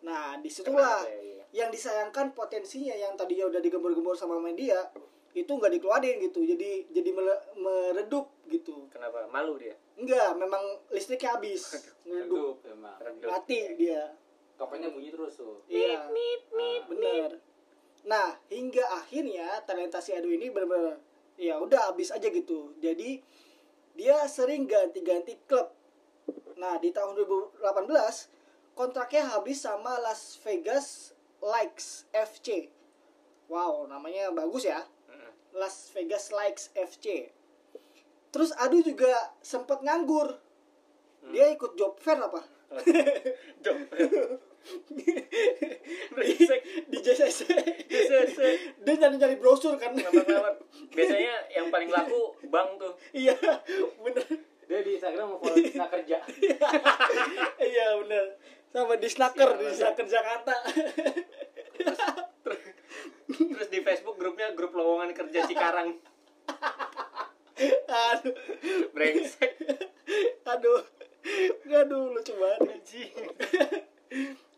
Nah, 0.02 0.36
di 0.36 0.50
situlah 0.50 1.00
Kenapa 1.00 1.08
ya, 1.08 1.22
iya. 1.22 1.44
yang 1.56 1.70
disayangkan 1.70 2.32
potensinya 2.32 2.92
yang 2.92 3.14
tadinya 3.14 3.48
udah 3.48 3.60
digembor-gembor 3.60 4.14
sama 4.14 4.36
media 4.38 4.92
itu 5.32 5.48
nggak 5.48 5.72
dikeluarin 5.72 6.20
gitu. 6.20 6.44
Jadi 6.44 6.92
jadi 6.92 7.10
mele- 7.10 7.44
meredup 7.56 8.28
gitu. 8.46 8.90
kenapa 8.90 9.24
malu 9.26 9.56
dia 9.56 9.72
Enggak, 9.96 10.34
memang 10.36 10.60
listriknya 10.90 11.36
habis. 11.36 11.72
Meredup. 12.04 12.60
redup 12.60 13.00
Redup. 13.00 13.30
Mati 13.30 13.60
dia. 13.76 14.12
tokennya 14.54 14.90
bunyi 14.90 15.10
terus 15.10 15.34
tuh 15.34 15.58
Iya. 15.66 16.06
Bener. 16.86 17.40
Nah, 18.06 18.38
hingga 18.50 18.82
akhirnya 18.98 19.62
talenta 19.66 20.02
si 20.02 20.14
Adu 20.14 20.30
ini 20.34 20.50
benar-benar 20.50 20.98
ya 21.38 21.58
udah 21.58 21.94
habis 21.94 22.10
aja 22.10 22.30
gitu. 22.30 22.74
Jadi 22.82 23.22
dia 23.98 24.26
sering 24.26 24.66
ganti-ganti 24.66 25.38
klub. 25.46 25.70
Nah, 26.58 26.78
di 26.78 26.94
tahun 26.94 27.18
2018 27.18 27.62
kontraknya 28.78 29.30
habis 29.34 29.62
sama 29.62 29.98
Las 30.02 30.38
Vegas 30.42 31.14
Likes 31.42 32.10
FC. 32.14 32.70
Wow, 33.50 33.90
namanya 33.90 34.30
bagus 34.34 34.66
ya. 34.66 34.86
Las 35.52 35.92
Vegas 35.92 36.32
Likes 36.32 36.72
FC. 36.74 37.30
Terus 38.32 38.56
Adu 38.56 38.80
juga 38.80 39.12
sempat 39.44 39.84
nganggur. 39.84 40.40
dia 41.22 41.54
ikut 41.54 41.78
job 41.78 42.02
fair 42.02 42.18
apa 42.18 42.42
Job. 43.62 43.78
Brengsek. 43.94 44.42
di 46.92 46.98
JCC 47.02 47.40
JCC. 47.90 48.40
dia 48.86 48.94
nyari 48.98 49.16
nyari 49.18 49.36
brosur 49.42 49.76
kan. 49.82 49.92
Biasanya 50.96 51.36
yang 51.54 51.68
paling 51.74 51.90
laku 51.90 52.36
bank 52.48 52.78
tuh. 52.78 52.94
iya 53.16 53.36
bener 54.02 54.26
dia 54.72 54.80
di 54.88 54.96
Instagram 54.96 55.36
mau 55.36 55.40
follow 55.44 55.60
kerja 55.68 56.24
iya 57.76 57.86
bener 58.00 58.40
sama 58.72 58.96
di 58.96 59.10
snacker 59.12 59.60
di 59.60 59.68
snacker 59.76 60.08
Jakarta 60.08 60.56
Terus 63.32 63.68
di 63.68 63.80
Facebook 63.84 64.16
grupnya 64.20 64.52
grup 64.56 64.76
lowongan 64.76 65.12
kerja 65.16 65.48
Cikarang. 65.48 65.96
aduh 68.12 68.36
Brengsek. 68.96 69.54
aduh 70.48 70.82
aduh 71.68 72.12
lucu 72.12 72.34
banget 72.36 72.80
Anjing. 72.80 73.12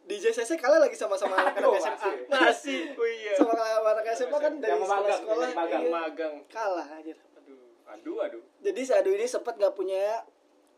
Di 0.04 0.16
JCC 0.20 0.60
kalah 0.60 0.84
lagi 0.84 0.94
sama-sama 0.94 1.40
anak-anak 1.40 1.80
SMA 1.80 2.10
masih. 2.28 2.82
Oh 3.00 3.08
iya. 3.08 3.34
sama 3.40 3.56
anak 3.96 4.06
SMA 4.12 4.38
kan 4.38 4.54
dari 4.60 4.76
mau 4.76 4.84
magang, 4.86 5.20
sekolah 5.20 5.46
yang 5.48 5.56
magang. 5.58 5.82
iya, 5.82 5.92
magang. 5.92 6.34
kalah 6.52 6.88
aja 6.92 7.14
Aduh. 7.40 7.60
Aduh, 7.88 8.18
aduh. 8.20 8.44
jadi 8.60 8.80
si 8.84 8.92
Adu 8.92 9.12
ini 9.12 9.24
sempat 9.24 9.56
nggak 9.56 9.72
punya 9.74 10.28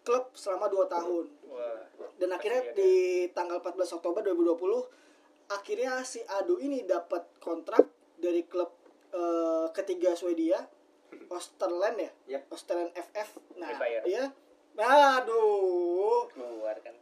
klub 0.06 0.30
selama 0.38 0.70
2 0.70 0.86
tahun 0.86 1.26
Wah. 1.50 1.82
dan 2.22 2.30
akhirnya 2.30 2.62
ya. 2.62 2.74
di 2.78 2.92
tanggal 3.34 3.58
14 3.58 3.98
Oktober 3.98 4.22
2020 4.22 5.50
akhirnya 5.50 6.06
si 6.06 6.22
Adu 6.22 6.62
ini 6.62 6.86
dapat 6.86 7.26
kontrak 7.42 7.90
dari 8.22 8.46
klub 8.46 8.70
eh, 9.10 9.66
ketiga 9.74 10.14
Swedia 10.14 10.62
Osterland 11.34 11.98
ya 11.98 12.12
Yap. 12.38 12.54
Osterland 12.54 12.94
FF 12.94 13.30
nah 13.58 13.74
Fire. 13.74 14.06
iya 14.06 14.30
aduh 14.78 16.28
Keluar 16.30 16.78
kan. 16.84 16.94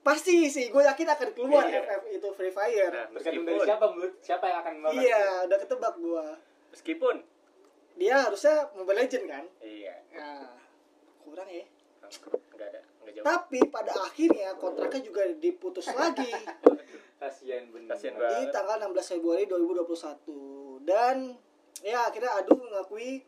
Pasti 0.00 0.46
sih 0.46 0.68
gue 0.68 0.80
yakin 0.80 1.08
akan 1.08 1.28
keluar 1.30 1.62
Iya. 1.62 1.80
FF 1.82 2.02
itu 2.10 2.28
Free 2.30 2.50
Fire. 2.50 2.88
Nah, 2.88 3.06
tergantung 3.10 3.44
meskipun. 3.44 3.46
dari 3.46 3.60
siapa 3.62 3.84
siapa 4.20 4.44
yang 4.46 4.58
akan 4.58 4.72
melakukan 4.78 5.02
iya 5.02 5.22
udah 5.44 5.58
ketebak 5.58 5.94
gue 5.96 6.26
meskipun. 6.70 7.16
Dia 7.92 8.16
harusnya 8.22 8.54
Mobile 8.72 8.98
Legend 8.98 9.24
kan? 9.26 9.44
Iya. 9.60 9.94
Nah 10.14 10.56
kurang 11.20 11.46
ya. 11.46 11.64
Enggak 12.50 12.68
ada 12.68 12.80
enggak 12.98 13.12
jauh. 13.12 13.24
Tapi 13.24 13.58
pada 13.68 13.92
akhirnya 14.00 14.48
kontraknya 14.54 15.00
juga 15.02 15.22
diputus 15.34 15.86
lagi. 15.90 16.32
Kasihan 17.20 17.68
bener. 17.68 17.92
Kasihan 17.92 18.16
di 18.16 18.48
tanggal 18.48 18.80
16 18.82 19.12
Februari 19.14 19.44
2021 19.44 20.80
dan 20.82 21.36
ya 21.80 22.00
akhirnya 22.02 22.32
Adu 22.34 22.56
mengakui 22.56 23.20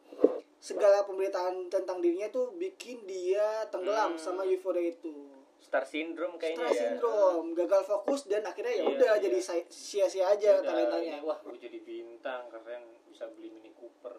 segala 0.57 1.03
pemberitaan 1.03 1.69
tentang 1.69 1.99
dirinya 1.99 2.29
tuh 2.29 2.55
bikin 2.55 3.03
dia 3.03 3.45
tenggelam 3.69 4.15
Hmm. 4.15 4.21
sama 4.21 4.43
euforia 4.43 4.89
itu 4.91 5.29
star 5.63 5.85
syndrome 5.85 6.35
kayaknya 6.37 6.67
Star 6.67 6.75
ya. 6.75 6.81
syndrome 6.91 7.49
gagal 7.55 7.83
fokus 7.85 8.27
dan 8.27 8.43
akhirnya 8.43 8.75
ya 8.75 8.83
Iya, 8.83 8.93
udah 8.93 9.13
iya. 9.15 9.23
jadi 9.23 9.39
sia-sia 9.67 10.27
aja 10.29 10.59
Udah, 10.59 10.67
talentanya 10.67 11.17
ini, 11.17 11.23
wah 11.23 11.39
gue 11.39 11.55
jadi 11.57 11.79
bintang 11.81 12.47
keren 12.49 12.83
bisa 13.07 13.31
beli 13.31 13.49
mini 13.49 13.71
Cooper. 13.73 14.13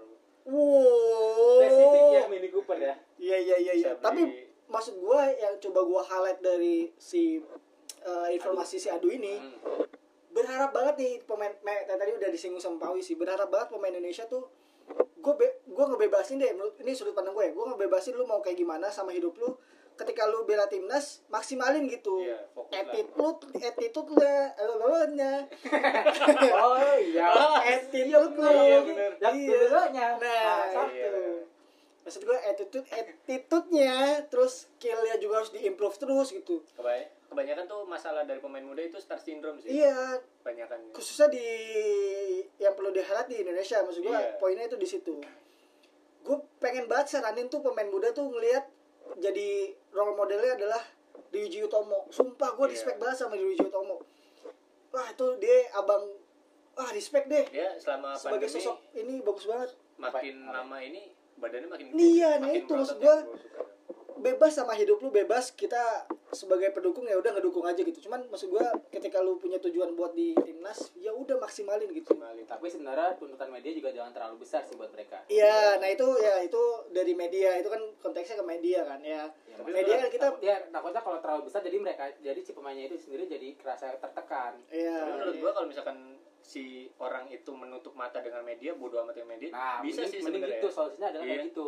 Wow. 0.44 1.60
Spesifiknya 1.60 2.22
Mini 2.28 2.50
Cooper 2.50 2.78
ya? 2.78 2.96
Iya 3.18 3.38
iya 3.38 3.56
iya 3.60 3.74
iya. 3.74 3.92
Tapi 3.96 4.22
maksud 4.66 4.98
gua 4.98 5.28
yang 5.30 5.56
coba 5.58 5.80
gua 5.82 6.02
highlight 6.02 6.40
dari 6.40 6.92
si 6.96 7.40
uh, 8.02 8.28
informasi 8.30 8.76
si 8.78 8.88
Adu 8.88 9.08
ini 9.08 9.36
Hmm. 9.36 9.88
berharap 10.32 10.72
banget 10.72 10.96
nih 10.98 11.14
pemain 11.22 11.54
me- 11.62 11.86
tadi 11.86 12.12
udah 12.12 12.28
disinggung 12.28 12.58
sama 12.58 12.82
Pawi 12.82 13.00
sih 13.00 13.14
berharap 13.14 13.48
banget 13.48 13.70
pemain 13.70 13.94
Indonesia 13.94 14.26
tuh 14.26 14.50
gue 15.16 15.34
gue 15.64 15.86
ngebebasin 15.88 16.36
deh 16.36 16.52
menurut 16.52 16.76
ini 16.76 16.92
sudut 16.92 17.14
pandang 17.14 17.32
gue 17.32 17.46
ya 17.46 17.54
gue 17.54 17.66
ngebebasin 17.66 18.12
lu 18.12 18.26
mau 18.26 18.42
kayak 18.42 18.58
gimana 18.58 18.90
sama 18.90 19.10
hidup 19.10 19.32
lu 19.38 19.56
ketika 19.94 20.26
lu 20.26 20.44
bela 20.44 20.66
timnas 20.66 21.22
maksimalin 21.28 21.86
gitu. 21.86 22.18
Iya, 22.20 22.38
fokus 22.52 22.74
lah. 22.74 22.82
attitude 22.82 23.40
attitude 23.56 24.10
lah 24.18 24.42
nya 25.08 25.34
oh 26.66 26.98
iya. 26.98 27.28
Attitude 27.62 28.34
lu. 28.34 28.50
Iya, 28.50 28.80
yang 29.20 29.36
Iya. 29.38 29.50
dulunya 29.54 30.08
nah 30.18 30.62
satu. 30.68 30.90
iya. 30.90 31.12
maksud 32.04 32.22
gue 32.22 32.36
attitude 32.36 32.88
attitude-nya 32.92 33.96
terus 34.28 34.68
skill-nya 34.76 35.16
juga 35.18 35.40
harus 35.40 35.52
diimprove 35.52 35.96
terus 35.96 36.32
gitu. 36.32 36.60
Kebanyakan 37.30 37.66
tuh 37.66 37.82
masalah 37.88 38.22
dari 38.24 38.38
pemain 38.38 38.62
muda 38.62 38.84
itu 38.84 39.00
star 39.00 39.18
syndrome 39.18 39.58
sih. 39.58 39.80
Iya. 39.80 40.20
Kebanyakan. 40.44 40.92
Khususnya 40.92 41.32
di 41.32 41.48
yang 42.58 42.74
perlu 42.74 42.92
di 42.92 43.00
highlight 43.00 43.26
di 43.26 43.38
Indonesia 43.40 43.80
maksud 43.80 44.02
gue 44.02 44.12
Iya. 44.12 44.36
poinnya 44.36 44.66
itu 44.66 44.76
di 44.76 44.86
situ. 44.86 45.16
Gue 46.22 46.38
pengen 46.58 46.86
banget 46.86 47.08
saranin 47.10 47.48
tuh 47.48 47.60
pemain 47.60 47.88
muda 47.88 48.12
tuh 48.12 48.28
ngelihat 48.28 48.68
jadi 49.18 49.72
role 49.94 50.14
modelnya 50.14 50.54
adalah 50.56 50.82
Ryuji 51.30 51.64
Utomo. 51.64 52.06
Sumpah 52.10 52.54
gue 52.54 52.66
Iya. 52.68 52.74
respect 52.74 52.98
banget 52.98 53.18
sama 53.18 53.34
Ryuji 53.34 53.64
Utomo. 53.64 53.98
Wah 54.90 55.08
itu 55.08 55.28
dia 55.38 55.58
abang 55.74 56.04
wah 56.74 56.90
respect 56.92 57.26
deh. 57.26 57.46
Dia 57.50 57.74
selama 57.78 58.14
sebagai 58.14 58.46
pandemi 58.46 58.58
sosok 58.60 58.78
ini 58.94 59.14
bagus 59.22 59.46
banget. 59.46 59.70
makin 59.94 60.36
lama 60.44 60.78
ini 60.78 61.14
badannya 61.38 61.70
makin 61.70 61.86
Iya, 61.94 62.38
nah 62.38 62.50
makin 62.50 62.62
itu 62.62 62.74
maksud 62.74 62.98
berotot 62.98 63.26
bebas 64.24 64.52
sama 64.54 64.72
hidup 64.74 64.98
lu 64.98 65.12
bebas 65.12 65.52
kita 65.52 66.08
sebagai 66.32 66.72
pendukung 66.72 67.04
ya 67.04 67.14
udah 67.14 67.30
ngedukung 67.32 67.62
aja 67.64 67.78
gitu 67.78 68.00
cuman 68.02 68.24
maksud 68.26 68.48
gue 68.48 68.64
ketika 68.90 69.20
lu 69.20 69.36
punya 69.36 69.60
tujuan 69.60 69.94
buat 69.94 70.12
di 70.12 70.32
timnas 70.38 70.96
ya 70.96 71.12
udah 71.12 71.38
maksimalin 71.38 71.86
gitu 71.88 72.10
Maksimalin. 72.10 72.46
tapi 72.46 72.66
sebenarnya 72.66 73.14
tuntutan 73.14 73.48
media 73.48 73.70
juga 73.70 73.92
jangan 73.92 74.12
terlalu 74.12 74.36
besar 74.40 74.64
sih 74.64 74.74
buat 74.74 74.90
mereka 74.90 75.22
Iya, 75.28 75.78
nah 75.78 75.88
itu 75.88 76.08
ya 76.18 76.40
itu 76.40 76.62
dari 76.90 77.14
media 77.14 77.54
itu 77.54 77.68
kan 77.68 77.82
konteksnya 78.00 78.36
ke 78.36 78.46
media 78.46 78.80
kan 78.84 79.00
ya. 79.00 79.28
Ya, 79.46 79.56
media 79.62 79.96
kan 80.00 80.10
kita 80.10 80.26
takut- 80.32 80.42
ya 80.42 80.56
takutnya 80.66 81.02
kalau 81.02 81.20
terlalu 81.20 81.42
besar 81.46 81.60
jadi 81.60 81.78
mereka 81.78 82.10
jadi 82.18 82.40
si 82.40 82.52
pemainnya 82.52 82.88
itu 82.88 82.98
sendiri 82.98 83.28
jadi 83.28 83.54
kerasa 83.56 83.94
tertekan 83.94 84.58
Iya. 84.68 84.98
Tapi 85.00 85.12
menurut 85.14 85.36
iya. 85.36 85.42
gua 85.42 85.52
kalau 85.54 85.68
misalkan 85.68 85.98
si 86.40 86.64
orang 86.98 87.30
itu 87.30 87.52
menutup 87.52 87.94
mata 87.94 88.20
dengan 88.20 88.42
media 88.42 88.74
bodoh 88.74 89.00
amat 89.02 89.16
dengan 89.16 89.30
media 89.32 89.50
nah 89.50 89.80
bisa 89.80 90.02
mending, 90.02 90.10
sih 90.10 90.20
mending 90.20 90.42
sebenarnya 90.42 90.60
gitu 90.60 90.68
solusinya 90.70 91.08
adalah 91.10 91.24
kayak 91.24 91.38
Iya. 91.38 91.48
gitu 91.48 91.68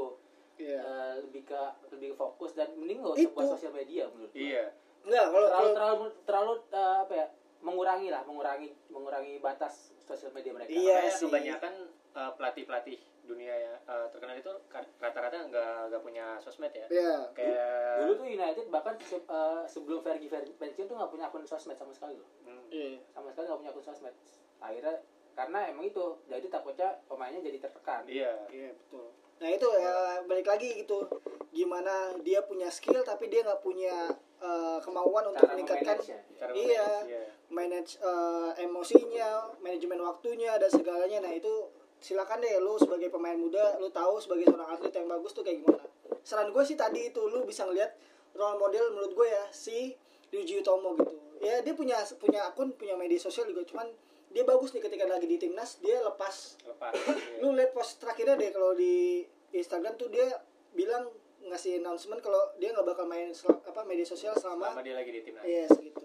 Iya. 0.58 0.80
Eh, 0.80 1.14
lebih 1.22 1.44
ke 1.44 1.62
lebih 1.90 2.08
ke 2.12 2.18
fokus 2.18 2.52
dan 2.54 2.72
mending 2.74 3.00
usah 3.02 3.28
buat 3.30 3.48
sosial 3.50 3.72
media 3.72 4.08
menurut 4.08 4.30
gua. 4.30 4.40
iya 4.42 4.66
Enggak, 5.02 5.26
kalau 5.28 5.46
terlalu 5.46 5.54
kalau 5.54 5.70
terlalu 5.70 6.06
terlalu 6.26 6.54
eh, 6.72 6.98
apa 7.02 7.14
ya 7.14 7.28
mengurangi 7.58 8.08
lah 8.08 8.22
mengurangi 8.24 8.70
mengurangi 8.88 9.34
batas 9.38 9.74
sosial 10.00 10.30
media 10.32 10.52
mereka 10.52 10.70
Iya 10.70 11.10
sih. 11.10 11.26
kebanyakan 11.26 11.74
uh, 12.14 12.32
pelatih-pelatih 12.34 12.96
dunia 13.24 13.50
ya 13.52 13.74
uh, 13.84 14.06
terkenal 14.08 14.38
itu 14.38 14.54
rata-rata 14.96 15.34
nggak 15.44 15.90
nggak 15.90 15.98
punya 16.00 16.38
sosmed 16.38 16.70
ya 16.70 16.86
Iya. 16.88 17.14
kayak 17.34 17.98
dulu 18.00 18.12
tuh 18.16 18.28
United 18.30 18.66
bahkan 18.70 18.94
se- 19.00 19.18
eh, 19.20 19.64
sebelum 19.66 20.00
Fergie 20.00 20.30
Fer- 20.30 20.46
pensiun 20.54 20.86
tuh 20.86 20.96
nggak 20.96 21.10
punya 21.10 21.26
akun 21.26 21.42
sosmed 21.44 21.74
sama 21.74 21.90
sekali 21.90 22.16
loh 22.16 22.30
hmm, 22.44 22.70
Iya. 22.70 23.02
sama 23.10 23.28
sekali 23.28 23.46
nggak 23.46 23.60
punya 23.60 23.72
akun 23.72 23.82
sosmed 23.84 24.14
akhirnya 24.56 24.96
karena 25.34 25.60
emang 25.68 25.86
itu 25.86 26.04
jadi 26.26 26.46
takutnya 26.48 27.02
pemainnya 27.04 27.42
jadi 27.42 27.58
tertekan 27.60 28.06
iya 28.06 28.46
Iya, 28.48 28.78
betul. 28.78 29.10
Nah, 29.36 29.50
itu 29.52 29.68
ya 29.68 30.24
balik 30.24 30.48
lagi 30.48 30.70
gitu. 30.84 31.08
Gimana 31.52 32.16
dia 32.24 32.44
punya 32.44 32.72
skill 32.72 33.04
tapi 33.04 33.28
dia 33.28 33.44
nggak 33.44 33.60
punya 33.64 34.12
eh, 34.40 34.78
kemauan 34.84 35.32
untuk 35.32 35.44
cara 35.44 35.56
meningkatkan 35.56 35.98
memanage-nya. 36.00 36.20
cara 36.40 36.52
Iya. 36.52 36.88
iya. 37.08 37.24
manage 37.52 37.92
eh, 38.00 38.52
emosinya, 38.64 39.56
manajemen 39.60 40.00
waktunya 40.04 40.56
dan 40.60 40.70
segalanya. 40.72 41.24
Nah, 41.24 41.32
itu 41.36 41.72
silakan 42.00 42.44
deh 42.44 42.60
lu 42.60 42.76
sebagai 42.78 43.10
pemain 43.10 43.38
muda, 43.38 43.80
lu 43.80 43.88
tahu 43.92 44.20
sebagai 44.20 44.52
seorang 44.52 44.70
atlet 44.76 44.94
yang 44.94 45.08
bagus 45.08 45.32
tuh 45.32 45.44
kayak 45.44 45.64
gimana. 45.64 45.86
Saran 46.26 46.50
gue 46.52 46.64
sih 46.66 46.78
tadi 46.78 47.10
itu 47.14 47.22
lu 47.26 47.46
bisa 47.46 47.66
ngeliat 47.66 47.96
role 48.36 48.60
model 48.60 48.92
menurut 48.94 49.14
gue 49.16 49.28
ya 49.32 49.44
si 49.50 49.96
Ryuji 50.30 50.62
Utomo 50.62 50.98
gitu. 51.00 51.16
Ya 51.40 51.62
dia 51.62 51.74
punya 51.76 52.02
punya 52.18 52.52
akun, 52.52 52.74
punya 52.76 52.98
media 52.98 53.20
sosial 53.20 53.48
juga 53.48 53.64
cuman 53.68 53.88
dia 54.36 54.44
bagus 54.44 54.76
nih 54.76 54.84
ketika 54.84 55.08
lagi 55.08 55.32
di 55.32 55.40
timnas 55.40 55.80
dia 55.80 55.96
lepas. 56.04 56.60
Lepas 56.68 56.92
iya. 57.08 57.40
lu 57.40 57.56
lihat 57.56 57.72
post 57.72 58.04
terakhirnya 58.04 58.36
deh 58.36 58.52
kalau 58.52 58.76
di 58.76 59.24
Instagram 59.56 59.96
tuh 59.96 60.12
dia 60.12 60.28
bilang 60.76 61.08
ngasih 61.48 61.80
announcement 61.80 62.20
kalau 62.20 62.52
dia 62.60 62.76
nggak 62.76 62.84
bakal 62.84 63.08
main 63.08 63.32
sel- 63.32 63.64
apa 63.64 63.88
media 63.88 64.04
sosial 64.04 64.36
selama 64.36 64.76
selama 64.76 64.84
dia 64.84 64.96
lagi 65.00 65.12
di 65.16 65.22
timnas. 65.24 65.44
Yes 65.48 65.72
gitu. 65.80 66.04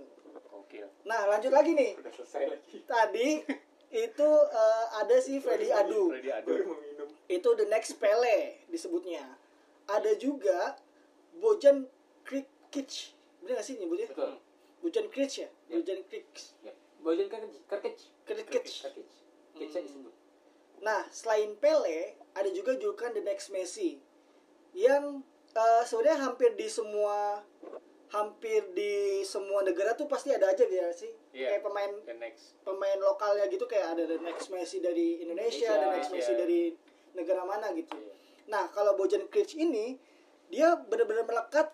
Oke 0.55 0.87
nah 1.03 1.27
lanjut 1.27 1.51
lagi 1.51 1.75
nih. 1.75 1.99
Udah 1.99 2.13
selesai 2.15 2.45
lagi. 2.55 2.77
Tadi 2.87 3.29
itu 3.91 4.31
eh, 4.47 4.87
ada 4.95 5.17
si 5.19 5.43
Freddy 5.43 5.75
Adu. 5.75 6.15
Freddy 6.15 6.31
Adu. 6.31 6.55
Itu 7.27 7.59
the 7.59 7.67
next 7.67 7.99
Pele 7.99 8.63
disebutnya. 8.71 9.27
Ada 9.91 10.15
juga 10.15 10.79
Bojan 11.35 11.91
Krikic 12.23 13.19
bener 13.43 13.59
gak 13.59 13.67
sih 13.67 13.75
nyebutnya? 13.81 14.07
Betul. 14.07 14.39
Bojan 14.87 15.11
Krikic 15.11 15.35
ya? 15.43 15.49
Ya. 15.67 15.83
Bojan 15.83 15.99
Krikic 16.07 16.55
ya 16.63 16.71
Bojan 17.01 17.27
Kerkic 17.29 17.65
Krikic 18.25 18.49
Kerkic 18.49 18.73
Kerkic 18.81 19.09
disebut 19.57 20.15
Nah, 20.81 21.05
selain 21.13 21.53
Pele, 21.61 22.17
ada 22.33 22.49
juga 22.49 22.73
julukan 22.73 23.13
The 23.13 23.21
Next 23.21 23.53
Messi 23.53 24.01
yang 24.73 25.21
eh, 25.53 25.83
sebenarnya 25.85 26.31
hampir 26.31 26.57
di 26.57 26.69
semua 26.71 27.45
hampir 28.11 28.75
di 28.75 29.23
semua 29.23 29.63
negara 29.63 29.95
tuh 29.95 30.11
pasti 30.11 30.35
ada 30.35 30.51
aja 30.51 30.67
ya 30.67 30.91
sih. 30.91 31.11
Iya. 31.31 31.55
Kayak 31.55 31.63
pemain 31.63 31.93
the 32.03 32.17
next 32.19 32.59
pemain 32.67 32.99
lokalnya 32.99 33.47
gitu 33.47 33.71
kayak 33.71 33.95
ada 33.95 34.03
The 34.03 34.19
Next 34.19 34.51
Messi 34.51 34.83
dari 34.83 35.23
Indonesia, 35.23 35.71
Indonesia, 35.71 35.79
The 35.79 35.91
Next 35.95 36.11
Messi 36.11 36.33
iya. 36.35 36.41
dari 36.43 36.61
negara 37.15 37.43
mana 37.47 37.71
gitu. 37.71 37.95
Iya. 37.95 38.15
Nah, 38.51 38.67
kalau 38.75 38.99
Bojan 38.99 39.31
Kric 39.31 39.55
ini 39.55 39.95
dia 40.51 40.75
benar-benar 40.75 41.23
melekat 41.23 41.71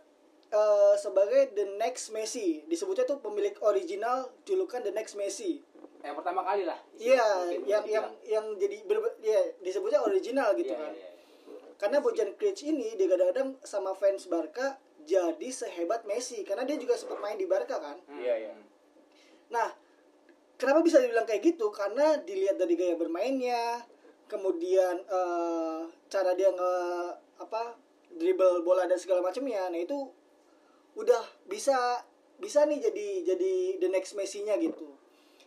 eh, 0.48 0.94
sebagai 0.96 1.52
the 1.52 1.66
next 1.76 2.10
Messi. 2.10 2.62
Disebutnya 2.66 3.04
tuh 3.04 3.18
pemilik 3.18 3.54
original 3.62 4.30
julukan 4.42 4.80
the 4.80 4.90
next 4.90 5.14
Messi. 5.14 5.62
Yang 6.00 6.22
pertama 6.22 6.42
kali 6.42 6.62
lah. 6.62 6.78
Iya, 6.94 7.24
Mungkin 7.50 7.66
yang 7.66 7.84
yang 7.84 8.06
yang 8.22 8.46
jadi 8.54 8.76
ber- 8.86 9.18
ya 9.18 9.42
disebutnya 9.58 10.00
original 10.00 10.54
gitu 10.54 10.70
Iya, 10.70 10.78
kan. 10.78 10.92
iya, 10.94 11.08
iya. 11.10 11.24
Karena 11.76 11.98
Bojan 12.00 12.30
Kric 12.34 12.56
ini 12.62 12.94
digadang-gadang 12.94 13.58
sama 13.60 13.92
fans 13.92 14.30
Barca 14.30 14.78
jadi 15.02 15.48
sehebat 15.50 16.02
Messi 16.02 16.42
karena 16.42 16.62
dia 16.64 16.74
juga 16.74 16.94
sempat 16.94 17.18
main 17.18 17.36
di 17.36 17.44
Barca 17.44 17.78
kan. 17.78 17.98
Hmm. 18.06 18.18
Iya, 18.18 18.34
iya. 18.38 18.54
Nah, 19.50 19.70
kenapa 20.56 20.80
bisa 20.80 20.98
dibilang 20.98 21.26
kayak 21.26 21.42
gitu? 21.44 21.68
Karena 21.70 22.16
dilihat 22.18 22.56
dari 22.56 22.74
gaya 22.74 22.94
bermainnya, 22.94 23.82
kemudian 24.26 25.02
eh, 25.02 25.80
cara 26.06 26.32
dia 26.32 26.50
nge 26.50 26.74
apa 27.36 27.76
dribble 28.14 28.62
bola 28.62 28.86
dan 28.86 28.96
segala 28.96 29.20
macamnya. 29.20 29.68
Nah, 29.68 29.76
itu 29.76 29.94
udah 30.96 31.22
bisa 31.46 32.02
bisa 32.36 32.64
nih 32.64 32.80
jadi 32.90 33.08
jadi 33.32 33.52
the 33.80 33.88
next 33.88 34.16
Messi-nya 34.16 34.56
gitu. 34.56 34.96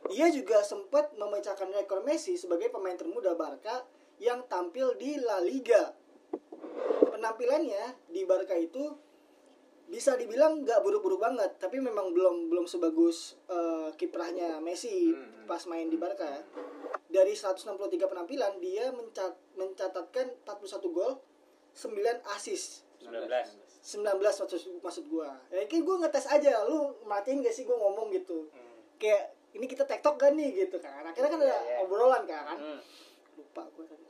Dia 0.08 0.32
juga 0.32 0.64
sempat 0.64 1.12
memecahkan 1.14 1.70
rekor 1.76 2.06
Messi 2.08 2.40
sebagai 2.40 2.72
pemain 2.72 2.96
termuda 2.96 3.36
Barca 3.36 3.84
yang 4.18 4.48
tampil 4.48 4.96
di 4.96 5.20
La 5.20 5.44
Liga. 5.44 5.92
Penampilannya 7.12 8.08
di 8.08 8.24
Barca 8.24 8.56
itu 8.56 8.96
bisa 9.90 10.14
dibilang 10.14 10.62
nggak 10.62 10.86
buruk-buruk 10.86 11.18
banget 11.18 11.58
tapi 11.58 11.82
memang 11.82 12.14
belum 12.14 12.54
belum 12.54 12.70
sebagus 12.70 13.42
eh, 13.50 13.90
kiprahnya 13.98 14.62
Messi 14.62 15.10
Hmm. 15.10 15.50
pas 15.50 15.66
main 15.66 15.90
di 15.90 15.98
Barca 15.98 16.30
ya. 16.30 16.42
dari 17.10 17.34
163 17.34 18.06
penampilan 18.06 18.62
dia 18.62 18.94
mencat 18.94 19.34
mencatatkan 19.58 20.30
41 20.46 20.94
gol 20.94 21.18
9 21.74 22.22
assist 22.38 22.86
19. 23.02 23.18
19 23.80 24.06
maksud 24.20 24.50
maksud 24.80 25.06
gua 25.08 25.40
ya 25.48 25.64
kayak 25.64 25.84
gua 25.84 25.96
ngetes 26.00 26.28
aja 26.28 26.64
lu 26.64 26.78
matiin 27.04 27.40
gak 27.40 27.52
sih 27.52 27.64
gua 27.64 27.80
ngomong 27.80 28.12
gitu 28.12 28.48
Hmm. 28.50 28.78
kayak 28.98 29.24
ini 29.52 29.66
kita 29.66 29.84
tektok 29.84 30.16
gak 30.16 30.32
nih 30.32 30.52
gitu 30.60 30.78
kan 30.78 31.02
akhirnya 31.02 31.28
kan 31.28 31.40
ada 31.40 31.48
Iya, 31.48 31.60
iya. 31.62 31.76
obrolan 31.82 32.24
kan 32.24 32.56
Hmm. 32.56 32.80
lupa 33.36 33.64
gua 33.70 33.86
tadi 33.86 34.04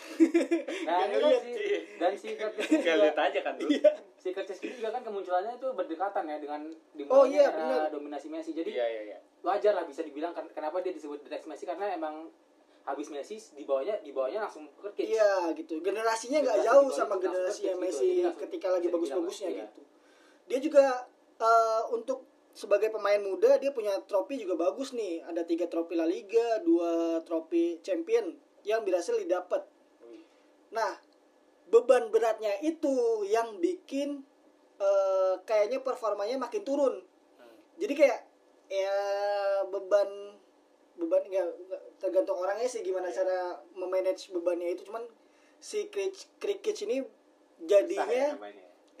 Nah, 0.88 1.04
itu 1.04 1.18
kan 1.18 1.28
lihat 1.28 1.42
si 1.42 1.52
sih. 1.52 1.80
dan 1.94 2.12
si 2.14 2.28
Gak 2.32 2.56
juga, 2.56 2.92
lihat 2.98 3.18
aja 3.20 3.40
kan. 3.42 3.54
Iya. 3.60 3.90
si 4.16 4.28
ini 4.32 4.74
juga 4.74 4.88
kan 4.90 5.02
kemunculannya 5.02 5.52
itu 5.54 5.68
berdekatan 5.70 6.24
ya 6.24 6.36
dengan 6.36 6.60
Oh, 7.06 7.24
iya, 7.24 7.52
dominasi 7.90 8.26
Messi. 8.26 8.50
Jadi 8.50 8.72
Iya, 8.72 8.86
iya, 8.86 9.02
iya. 9.06 9.18
wajar 9.40 9.72
lah 9.72 9.84
bisa 9.84 10.00
dibilang 10.00 10.32
ken- 10.32 10.48
kenapa 10.50 10.80
dia 10.80 10.90
disebut 10.90 11.20
next 11.26 11.44
Messi 11.44 11.64
karena 11.64 11.92
emang 11.92 12.32
habis 12.84 13.12
Messi 13.12 13.36
di 13.52 13.64
bawahnya 13.68 14.00
di 14.00 14.10
bawahnya 14.10 14.48
langsung 14.48 14.66
ke 14.80 14.88
Kids. 14.96 15.16
Iya 15.16 15.52
gitu. 15.54 15.80
Generasinya 15.84 16.38
nggak 16.40 16.58
Generasi 16.64 16.68
jauh 16.72 16.88
sama 16.90 17.14
generasi 17.20 17.60
yang 17.68 17.78
gitu. 17.78 17.84
Messi 17.84 18.08
langsung 18.24 18.40
ketika 18.48 18.68
lagi 18.72 18.88
bagus-bagusnya 18.88 19.48
iya. 19.52 19.64
gitu. 19.68 19.80
Dia 20.48 20.58
juga 20.58 20.84
eh, 21.38 21.82
untuk 21.92 22.26
sebagai 22.50 22.90
pemain 22.90 23.22
muda 23.22 23.56
dia 23.62 23.70
punya 23.70 23.94
trofi 24.08 24.40
juga 24.40 24.56
bagus 24.58 24.96
nih. 24.96 25.22
Ada 25.28 25.44
tiga 25.44 25.68
trofi 25.68 25.94
La 25.94 26.08
Liga, 26.08 26.60
dua 26.64 27.20
trofi 27.22 27.78
Champion 27.84 28.32
yang 28.64 28.82
berhasil 28.82 29.16
didapat. 29.20 29.64
Nah 30.72 30.92
beban 31.70 32.10
beratnya 32.10 32.50
itu 32.64 33.22
yang 33.30 33.62
bikin 33.62 34.24
eh, 34.80 35.34
kayaknya 35.44 35.84
performanya 35.84 36.40
makin 36.40 36.64
turun. 36.64 37.04
Hmm. 37.38 37.56
Jadi 37.76 37.92
kayak 37.94 38.20
ya 38.70 38.96
beban 39.68 40.39
beban 41.00 41.24
nggak 41.24 41.46
nggak- 41.64 41.84
tergantung 41.96 42.36
orangnya 42.36 42.64
sih 42.66 42.80
gimana 42.80 43.08
Iya. 43.08 43.16
cara 43.18 43.38
memanage 43.72 44.28
bebannya 44.30 44.68
itu 44.70 44.84
cuman 44.84 45.04
si 45.58 45.88
cricket 45.88 46.76
ini 46.82 47.00
Susah 47.58 48.06
ya 48.06 48.28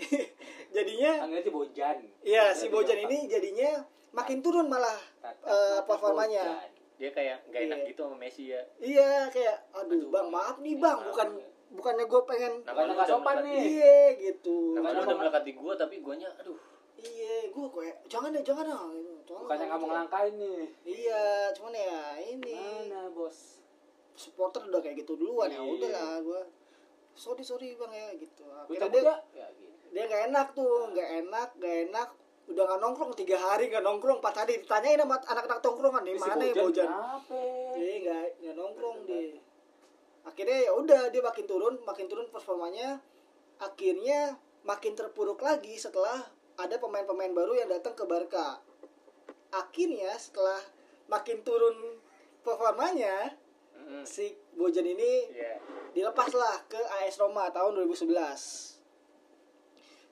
jadinya 0.70 1.12
jadinya 1.20 1.40
si 1.40 1.50
Bojan. 1.50 1.96
ya 2.20 2.44
Bojan 2.46 2.54
si 2.54 2.66
Bojan 2.68 2.98
ini 3.02 3.18
jadinya 3.26 3.70
makin 4.10 4.40
turun 4.40 4.66
malah 4.66 4.96
tata 5.20 5.84
performanya. 5.84 6.64
Dia 6.96 7.08
kayak 7.10 7.48
gak 7.48 7.60
enak 7.62 7.78
Iya. 7.78 7.88
gitu 7.88 8.00
sama 8.02 8.16
Messi 8.16 8.44
ya. 8.48 8.60
iya 8.78 9.10
kayak 9.28 9.56
aduh 9.72 9.96
Aduh, 9.96 10.08
bang 10.10 10.28
maaf 10.28 10.56
nih 10.58 10.76
bang 10.76 10.92
maaf. 10.94 11.08
bukan 11.08 11.28
bukannya 11.70 12.04
gue 12.04 12.20
pengen 12.26 12.52
nggak 12.60 12.76
udah 12.90 13.06
sopan 13.06 13.36
nih. 13.40 13.60
iya 13.72 13.96
gitu 14.18 14.76
Karena 14.76 14.88
udah 14.94 15.06
mau- 15.06 15.18
melekat 15.18 15.42
di 15.42 15.52
gua 15.54 15.72
tapi 15.74 15.94
guanya 15.98 16.28
aduh. 16.36 16.58
Iya 17.02 17.34
gue 17.46 17.66
kayak 17.70 17.96
jangan 18.06 18.30
deh 18.30 18.42
jangan 18.42 18.64
deh. 18.64 18.76
Tolong, 19.22 19.46
Bukannya 19.46 19.66
gitu. 19.66 19.84
ngelangkain 19.84 20.34
nih. 20.36 20.60
iya 20.84 21.22
cuman 21.52 21.72
ya 21.72 21.98
ini 22.20 22.56
Mana 22.86 23.08
bos? 23.10 23.62
supporter 24.12 24.60
udah 24.64 24.80
kayak 24.80 24.96
gitu 24.98 25.14
duluan 25.14 25.48
ya 25.48 25.56
Iya. 25.56 25.70
udahlah 25.70 26.14
gue 26.20 26.42
sorry 27.12 27.40
sorry 27.40 27.72
bang 27.72 27.88
ya 27.90 28.08
gitu 28.16 28.44
akhirnya 28.44 28.88
dia 28.90 29.00
ya? 29.00 29.14
Ya 29.34 29.46
gitu. 29.50 29.86
dia 29.90 30.02
nggak 30.04 30.22
enak 30.28 30.46
tuh 30.52 30.74
nggak 30.90 31.08
enak 31.20 31.48
nggak 31.56 31.76
enak 31.88 32.08
udah 32.46 32.64
nggak 32.64 32.80
nongkrong 32.80 33.12
tiga 33.14 33.36
hari 33.38 33.64
nggak 33.66 33.80
nongkrong 33.80 34.18
empat 34.18 34.34
hari 34.36 34.58
ditanyain 34.58 34.98
sama 34.98 35.16
anak-anak 35.16 35.58
tongkrongan 35.60 36.02
di 36.02 36.12
mana 36.14 36.42
ya 36.42 36.54
Bojan 36.54 36.88
dia 37.72 37.94
nggak 38.02 38.24
nggak 38.40 38.54
nongkrong 38.54 38.98
dia 39.04 39.38
akhirnya 40.20 40.58
ya 40.60 40.72
udah 40.74 41.02
dia 41.08 41.22
makin 41.22 41.44
turun 41.46 41.74
makin 41.80 42.06
turun 42.06 42.26
performanya 42.28 43.00
akhirnya 43.56 44.36
makin 44.62 44.92
terpuruk 44.92 45.40
lagi 45.40 45.76
setelah 45.76 46.28
ada 46.60 46.76
pemain-pemain 46.76 47.32
baru 47.32 47.56
yang 47.56 47.68
datang 47.68 47.96
ke 47.96 48.04
Barca 48.04 48.60
akhirnya 49.50 50.14
setelah 50.14 50.60
makin 51.10 51.42
turun 51.42 51.98
performanya 52.40 53.34
Mm-mm. 53.74 54.06
si 54.06 54.30
Bojan 54.54 54.86
ini 54.86 55.26
Iya. 55.32 55.58
dilepaslah 55.90 56.70
ke 56.70 56.78
AS 57.02 57.18
Roma 57.18 57.50
tahun 57.50 57.82
2011. 57.82 58.78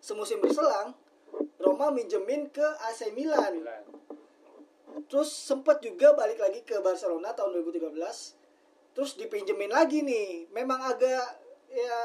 Semusim 0.00 0.42
berselang, 0.42 0.96
Roma 1.60 1.92
minjemin 1.92 2.48
ke 2.50 2.64
AC 2.88 3.12
Milan. 3.12 3.60
Milan. 3.60 3.84
Terus 5.06 5.30
sempat 5.30 5.78
juga 5.84 6.16
balik 6.16 6.40
lagi 6.40 6.64
ke 6.64 6.80
Barcelona 6.80 7.30
tahun 7.36 7.60
2013. 7.62 8.34
Terus 8.96 9.14
dipinjemin 9.14 9.70
lagi 9.70 10.02
nih. 10.02 10.48
Memang 10.50 10.80
agak 10.82 11.24
ya 11.68 11.98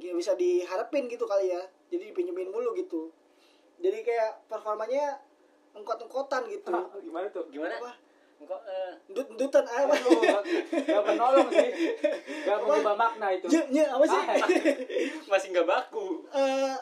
ya 0.00 0.12
bisa 0.16 0.34
diharapin 0.34 1.06
gitu 1.06 1.28
kali 1.28 1.52
ya. 1.52 1.62
Jadi 1.90 2.02
dipinjemin 2.12 2.50
mulu 2.50 2.74
gitu. 2.74 3.12
Jadi 3.78 3.98
kayak 4.02 4.48
performanya 4.48 5.20
engkot-engkotan 5.76 6.48
gitu. 6.48 6.72
Ah, 6.72 6.88
Gimana 7.06 7.26
tuh? 7.30 7.46
Gimana? 7.52 7.76
Apa? 7.78 7.92
Engkau 8.36 8.60
eh 8.68 8.92
Ndut-ndutan 9.08 9.64
apa? 9.64 9.96
Aduh, 9.96 10.20
gak, 10.20 10.42
gak 10.84 11.02
menolong 11.08 11.48
sih. 11.48 11.70
Gak 12.44 12.58
mengubah 12.60 12.94
makna 12.96 13.26
itu. 13.32 13.46
Nye, 13.48 13.60
nye, 13.72 13.84
apa 13.88 14.04
sih? 14.04 14.20
Ah, 14.20 14.36
masih 15.32 15.46
nggak 15.56 15.64
baku. 15.68 16.28
Eh, 16.36 16.76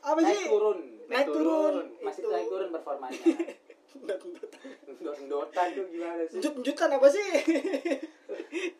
apa 0.00 0.18
naik 0.24 0.32
sih? 0.32 0.48
turun. 0.48 0.78
Naik 1.12 1.28
turun. 1.28 1.74
Masih 2.00 2.20
Itu. 2.24 2.28
naik 2.32 2.48
turun 2.48 2.68
performanya. 2.72 3.20
Ndut-ndutan. 4.06 4.60
Dot-dotan 5.04 5.66
tuh 5.76 5.84
gimana 5.92 6.22
sih? 6.24 6.38
Njut-njutan 6.40 6.88
apa 6.96 7.08
sih? 7.12 7.28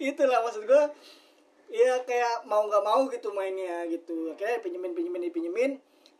Itulah 0.00 0.38
maksud 0.40 0.64
gue. 0.64 0.82
Ya 1.66 1.98
kayak 2.06 2.46
mau 2.46 2.64
nggak 2.66 2.84
mau 2.84 3.04
gitu 3.10 3.34
mainnya 3.34 3.82
gitu. 3.90 4.32
Akhirnya 4.32 4.62
pinjemin 4.62 4.92
pinjemin 4.94 5.22
dipinjemin. 5.26 5.72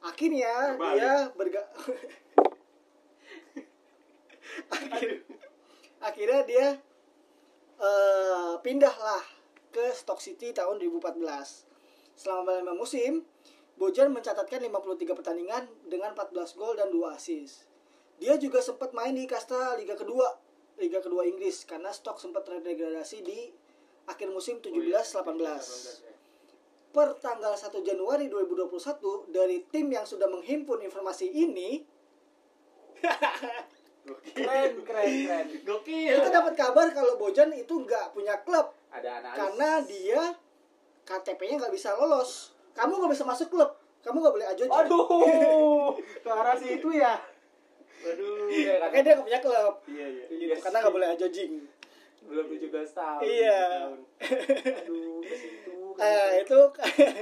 Akhirnya 0.03 0.75
Berbalik. 0.77 0.99
dia 1.01 1.15
berga 1.35 1.63
Akhir- 4.71 5.23
akhirnya 6.01 6.41
dia 6.47 6.67
eh 7.77 8.55
pindahlah 8.65 9.23
ke 9.69 9.93
Stock 9.93 10.21
City 10.21 10.53
tahun 10.53 10.81
2014. 10.81 11.21
Selama 12.17 12.57
lima 12.57 12.73
musim, 12.73 13.29
Bojan 13.77 14.09
mencatatkan 14.09 14.65
53 14.65 15.13
pertandingan 15.13 15.69
dengan 15.85 16.17
14 16.17 16.57
gol 16.57 16.81
dan 16.81 16.89
2 16.89 17.13
assist. 17.13 17.69
Dia 18.17 18.41
juga 18.41 18.65
sempat 18.65 18.97
main 18.97 19.13
di 19.13 19.29
kasta 19.29 19.77
Liga 19.77 19.93
Kedua, 19.93 20.25
Liga 20.81 21.05
Kedua 21.05 21.29
Inggris 21.29 21.69
karena 21.69 21.93
Stock 21.93 22.17
sempat 22.17 22.49
terdegradasi 22.49 23.21
di 23.21 23.53
akhir 24.07 24.29
musim 24.29 24.59
17-18. 24.59 26.07
Per 26.89 27.09
tanggal 27.21 27.53
1 27.53 27.69
Januari 27.83 28.27
2021 28.27 28.73
dari 29.29 29.61
tim 29.69 29.87
yang 29.87 30.03
sudah 30.03 30.25
menghimpun 30.27 30.81
informasi 30.81 31.29
ini 31.29 31.85
Keren, 34.33 34.73
keren, 34.81 35.11
keren. 35.27 35.47
Gokil. 35.61 36.15
kita 36.15 36.31
dapat 36.31 36.55
kabar 36.55 36.87
kalau 36.91 37.19
Bojan 37.19 37.51
itu 37.51 37.75
nggak 37.77 38.15
punya 38.15 38.39
klub 38.41 38.71
Ada 38.89 39.19
analis. 39.21 39.35
karena 39.37 39.71
dia 39.83 40.23
KTP-nya 41.03 41.55
nggak 41.61 41.75
bisa 41.75 41.91
lolos. 41.95 42.55
Kamu 42.73 42.97
nggak 42.97 43.13
bisa 43.13 43.25
masuk 43.25 43.49
klub, 43.49 43.75
kamu 44.01 44.17
nggak 44.19 44.35
boleh 44.35 44.49
ajoji. 44.49 44.71
Aduh, 44.73 45.91
ke 46.25 46.31
arah 46.31 46.55
situ 46.55 46.89
ya. 46.93 47.19
Waduh. 48.03 48.47
Iya, 48.47 48.75
Makanya 48.79 49.03
dia 49.03 49.13
nggak 49.15 49.27
punya 49.27 49.41
klub, 49.41 49.75
Iya, 49.87 50.07
iya. 50.07 50.25
Iya, 50.31 50.55
karena 50.63 50.79
nggak 50.81 50.95
boleh 50.95 51.09
ajojing. 51.13 51.53
Belum 52.27 52.47
17 52.51 52.99
tahun. 52.99 53.21
Iya. 53.23 53.63
17 53.63 53.73
tahun. 53.73 53.99
Aduh, 54.87 55.19
ke 55.23 55.35
situ. 55.39 55.75
ke 55.97 56.03
Eh 56.03 56.31
itu 56.45 56.61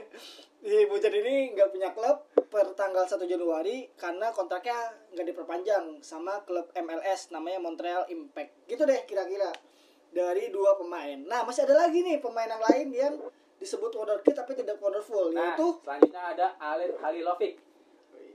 si 0.64 0.76
Bojan 0.88 1.14
ini 1.14 1.52
nggak 1.52 1.68
punya 1.70 1.92
klub 1.92 2.24
per 2.48 2.72
tanggal 2.72 3.04
1 3.04 3.20
Januari 3.28 3.92
karena 3.94 4.32
kontraknya 4.32 4.96
nggak 5.12 5.26
diperpanjang 5.30 6.00
sama 6.00 6.40
klub 6.48 6.72
MLS 6.72 7.30
namanya 7.30 7.60
Montreal 7.60 8.08
Impact. 8.08 8.64
Gitu 8.64 8.82
deh 8.82 9.04
kira-kira 9.04 9.52
dari 10.14 10.48
dua 10.48 10.78
pemain. 10.78 11.18
Nah 11.26 11.44
masih 11.44 11.68
ada 11.68 11.86
lagi 11.86 12.00
nih 12.00 12.22
pemain 12.22 12.48
yang 12.48 12.62
lain 12.62 12.88
yang 12.94 13.14
disebut 13.58 13.90
wonderkid 13.94 14.34
tapi 14.34 14.52
tidak 14.58 14.76
wonderful 14.82 15.30
Nah, 15.32 15.54
yaitu 15.54 15.66
selanjutnya 15.82 16.22
ada 16.36 16.46
Alen 16.58 16.92
Halilovic. 17.00 17.58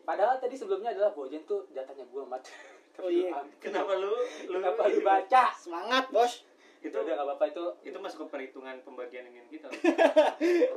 Padahal 0.04 0.42
tadi 0.42 0.58
sebelumnya 0.58 0.90
adalah 0.90 1.14
Bojen 1.14 1.46
tuh 1.46 1.70
jatahnya 1.74 2.06
gua 2.10 2.26
mat. 2.28 2.44
Oh 3.00 3.08
iya. 3.08 3.32
Kenapa 3.64 3.96
lu 3.96 4.12
lu 4.52 4.60
Kenapa 4.60 4.92
lu 4.92 5.00
baca? 5.00 5.56
Semangat, 5.56 6.12
Bos. 6.12 6.44
Itu 6.80 6.96
udah 6.96 7.14
gak 7.14 7.26
apa-apa 7.26 7.46
itu. 7.48 7.66
itu 7.84 7.98
masuk 7.98 8.18
ke 8.22 8.28
perhitungan 8.30 8.76
pembagian 8.80 9.26
ingin 9.26 9.46
kita. 9.48 9.68
Ya, 9.68 10.70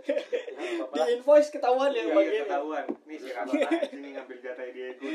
nggak 0.82 0.90
Di 0.92 1.02
invoice 1.12 1.48
ketahuan 1.48 1.90
ya 1.90 1.96
Iya, 1.96 2.04
iya, 2.04 2.14
bagian. 2.16 2.42
ketahuan. 2.44 2.84
Nih 3.04 3.16
si 3.16 3.30
aja 3.30 3.54
nih 3.96 4.10
ngambil 4.12 4.38
jatah 4.38 4.66
dia 4.68 4.88
gue. 4.92 5.12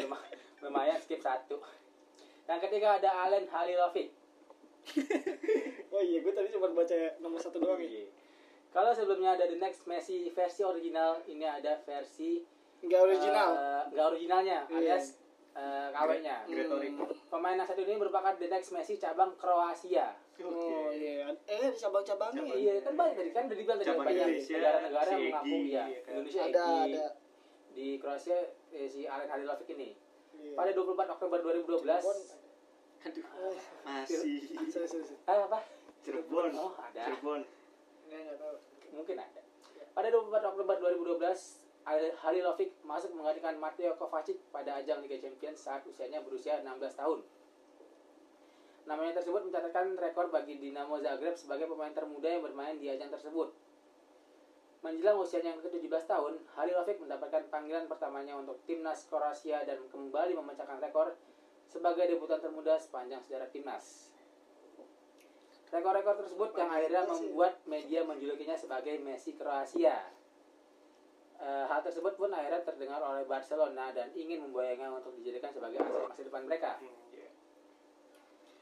Luma- 0.00 0.26
Lumayan 0.58 0.98
skip 0.98 1.18
satu. 1.18 1.62
Yang 2.44 2.60
ketiga 2.64 2.96
ada 2.96 3.10
Allen 3.20 3.46
Halilovic. 3.46 4.10
Oh 5.88 5.98
iya, 5.98 6.20
gue 6.20 6.28
tadi 6.30 6.50
cuma 6.50 6.68
baca 6.68 6.92
nomor 7.16 7.38
satu 7.38 7.56
doang 7.56 7.78
ya. 7.78 7.88
Iya. 7.88 8.04
Kalau 8.68 8.92
sebelumnya 8.92 9.32
ada 9.32 9.46
The 9.46 9.56
Next 9.56 9.86
Messi 9.86 10.28
versi 10.28 10.60
original, 10.60 11.24
ini 11.24 11.42
ada 11.42 11.80
versi 11.80 12.44
Enggak 12.78 13.00
original. 13.02 13.48
eh, 13.50 13.82
nggak 13.90 14.06
originalnya, 14.06 14.58
Iya. 14.66 14.76
alias 14.92 15.16
eh, 15.56 15.88
KW-nya. 15.90 16.36
Gretori. 16.44 16.88
Pemain 17.26 17.56
yang 17.56 17.64
satu 17.64 17.80
ini 17.80 17.96
merupakan 17.96 18.32
The 18.32 18.46
Next 18.46 18.70
Messi 18.70 18.94
cabang 18.96 19.32
Kroasia. 19.34 20.12
Oh 20.38 20.92
iya. 20.92 21.32
Eh, 21.42 21.72
di 21.72 21.78
cabang-cabangnya. 21.78 22.44
Cabang. 22.44 22.56
Iya, 22.56 22.72
kan 22.80 22.92
banyak 22.92 23.14
tadi 23.16 23.30
kan 23.32 23.42
udah 23.44 23.56
dibilang 23.56 23.78
tadi 23.78 23.90
banyak 23.90 24.26
negara-negara 24.44 25.08
yang 25.08 25.16
si 25.16 25.26
mengaku 25.26 25.48
Egy, 25.48 25.64
ya. 25.66 25.84
iya 25.86 25.98
kan. 25.98 26.12
Indonesia 26.12 26.42
Ada, 26.44 26.64
ada. 26.84 27.06
Di 27.72 27.86
Kroasia 27.96 28.38
eh, 28.70 28.86
si 28.86 29.00
Allen 29.04 29.28
Halilovic 29.28 29.68
ini. 29.70 29.88
Iya. 30.36 30.52
Pada 30.54 30.70
24 30.70 31.14
Oktober 31.16 31.38
2012. 31.40 31.88
Cirebon. 31.96 32.18
Aduh, 32.98 33.24
Oh, 33.38 33.54
masih 33.86 34.18
sorry, 34.72 34.86
sorry, 34.86 35.04
sorry. 35.04 35.18
Ah, 35.24 35.46
apa? 35.46 35.58
Cirebon. 36.02 36.50
Oh, 36.52 36.72
ada. 36.76 37.02
Cirebon. 37.02 37.40
Enggak, 38.04 38.18
enggak 38.20 38.36
tahu. 38.38 38.56
Mungkin 38.92 39.16
ada. 39.16 39.40
Pada 39.92 40.08
24 40.10 40.50
Oktober 40.52 40.74
2012, 40.76 41.16
Al- 41.16 41.65
Halilovic 41.86 42.74
masuk 42.82 43.14
menggantikan 43.14 43.54
Mateo 43.62 43.94
Kovacic 43.94 44.42
pada 44.50 44.82
ajang 44.82 45.06
Liga 45.06 45.22
Champions 45.22 45.62
saat 45.62 45.86
usianya 45.86 46.18
berusia 46.18 46.58
16 46.58 46.82
tahun. 46.98 47.22
Namanya 48.90 49.22
tersebut 49.22 49.46
mencatatkan 49.46 49.94
rekor 49.94 50.26
bagi 50.34 50.58
Dinamo 50.58 50.98
Zagreb 50.98 51.38
sebagai 51.38 51.70
pemain 51.70 51.94
termuda 51.94 52.26
yang 52.26 52.42
bermain 52.42 52.74
di 52.78 52.90
ajang 52.90 53.14
tersebut. 53.14 53.54
Menjelang 54.82 55.18
usianya 55.22 55.54
yang 55.54 55.62
ke-17 55.62 56.10
tahun, 56.10 56.42
Halilovic 56.58 56.98
mendapatkan 56.98 57.42
panggilan 57.54 57.86
pertamanya 57.86 58.34
untuk 58.34 58.58
timnas 58.66 59.06
Kroasia 59.06 59.62
dan 59.62 59.82
kembali 59.86 60.34
memecahkan 60.38 60.82
rekor 60.82 61.14
sebagai 61.70 62.06
debutan 62.10 62.42
termuda 62.42 62.78
sepanjang 62.82 63.22
sejarah 63.26 63.50
timnas. 63.50 64.10
Rekor-rekor 65.70 66.18
tersebut 66.22 66.50
yang 66.54 66.70
akhirnya 66.70 67.02
membuat 67.10 67.58
media 67.66 68.06
menjulukinya 68.06 68.54
sebagai 68.54 68.98
Messi 69.02 69.34
Kroasia. 69.34 70.15
Eh, 71.36 71.64
hal 71.68 71.84
tersebut 71.84 72.16
pun 72.16 72.32
akhirnya 72.32 72.64
terdengar 72.64 72.96
oleh 72.98 73.28
Barcelona 73.28 73.92
dan 73.92 74.08
ingin 74.16 74.40
membayangnya 74.40 74.88
untuk 74.88 75.12
dijadikan 75.20 75.52
sebagai 75.52 75.84
aset 75.84 76.08
masa 76.08 76.22
depan 76.24 76.42
mereka. 76.48 76.80
Hmm, 76.80 76.96
iya. 77.12 77.28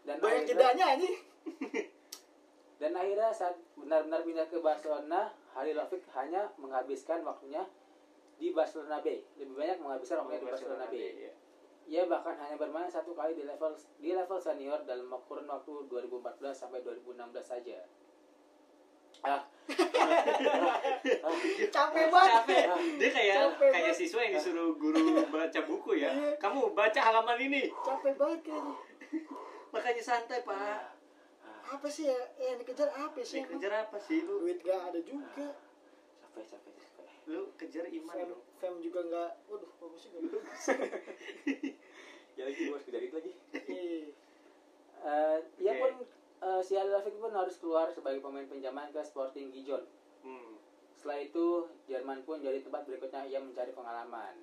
Dan 0.03 0.17
Banyak 0.19 0.43
akhirnya- 0.43 0.51
jedanya 0.51 0.87
ini. 0.99 1.11
dan 2.83 2.93
akhirnya 2.99 3.31
saat 3.31 3.55
benar-benar 3.79 4.27
pindah 4.27 4.47
ke 4.51 4.59
Barcelona, 4.59 5.31
Halilovic 5.55 6.03
hanya 6.19 6.51
menghabiskan 6.59 7.23
waktunya 7.23 7.63
di 8.35 8.51
Barcelona 8.51 8.99
B. 8.99 9.23
Lebih 9.39 9.55
banyak 9.55 9.79
menghabiskan 9.79 10.27
waktunya 10.27 10.41
di 10.43 10.49
Barcelona 10.51 10.85
B. 10.91 10.95
iya. 10.99 11.33
Ia 11.85 12.03
bahkan 12.09 12.35
hanya 12.41 12.57
bermain 12.57 12.91
satu 12.91 13.15
kali 13.15 13.37
di 13.37 13.45
level 13.45 13.71
di 14.01 14.11
level 14.11 14.41
senior 14.41 14.83
dalam 14.83 15.15
kurun 15.29 15.47
waktu 15.47 15.85
2014 15.87 16.51
sampai 16.51 16.81
2016 16.83 17.39
saja. 17.45 17.87
Ah, 19.25 19.41
Capek 21.71 22.05
banget. 22.13 22.33
Capek. 22.45 22.65
Dia 23.01 23.11
kayak 23.11 23.35
Capek 23.35 23.69
kayak 23.73 23.85
banget. 23.89 23.97
siswa 23.97 24.21
yang 24.21 24.35
disuruh 24.37 24.69
guru 24.77 25.01
baca 25.27 25.61
buku 25.65 25.91
ya. 25.97 26.11
Kamu 26.37 26.73
baca 26.73 27.01
halaman 27.01 27.39
ini. 27.41 27.73
Capek 27.81 28.15
banget 28.15 28.41
kayaknya. 28.45 28.75
Makanya 29.73 30.03
santai, 30.03 30.45
Pak. 30.45 30.93
Apa 31.67 31.89
sih 31.89 32.07
ya? 32.07 32.21
Yang 32.39 32.57
dikejar 32.63 32.93
apa 32.93 33.19
sih? 33.19 33.41
Sih 33.41 33.49
kejar 33.49 33.73
apa 33.81 33.97
sih 33.99 34.21
lu? 34.23 34.45
Duit 34.45 34.61
gak 34.61 34.93
ada 34.93 35.01
juga. 35.01 35.57
capek 36.21 36.45
capek 36.47 36.73
capek. 36.77 37.07
Lu 37.25 37.49
kejar 37.57 37.85
iman 37.89 38.15
Fem, 38.15 38.29
dong. 38.29 38.43
fem 38.61 38.75
juga 38.79 39.01
nggak. 39.03 39.31
Waduh, 39.49 39.71
bagusnya 39.81 40.11
bagus. 40.15 40.63
Ya 42.35 42.43
lagi 42.45 42.67
gue 42.67 42.75
harus 42.75 42.83
kejar 42.83 42.99
itu 42.99 43.15
lagi. 43.15 43.33
Iya. 43.55 44.11
Eh, 45.05 45.39
ia 45.63 45.71
Oke. 45.71 45.79
pun 45.79 45.93
eh, 46.45 46.61
si 46.61 46.77
Halilovic 46.77 47.17
pun 47.17 47.33
harus 47.33 47.57
keluar 47.57 47.89
sebagai 47.89 48.21
pemain 48.21 48.45
pinjaman 48.45 48.93
ke 48.93 49.01
Sporting 49.01 49.49
Gijon. 49.49 49.85
Hmm. 50.21 50.61
Setelah 50.95 51.19
itu, 51.25 51.69
Jerman 51.89 52.25
pun 52.29 52.41
jadi 52.45 52.61
tempat 52.61 52.85
berikutnya 52.85 53.25
ia 53.25 53.41
mencari 53.41 53.73
pengalaman. 53.73 54.37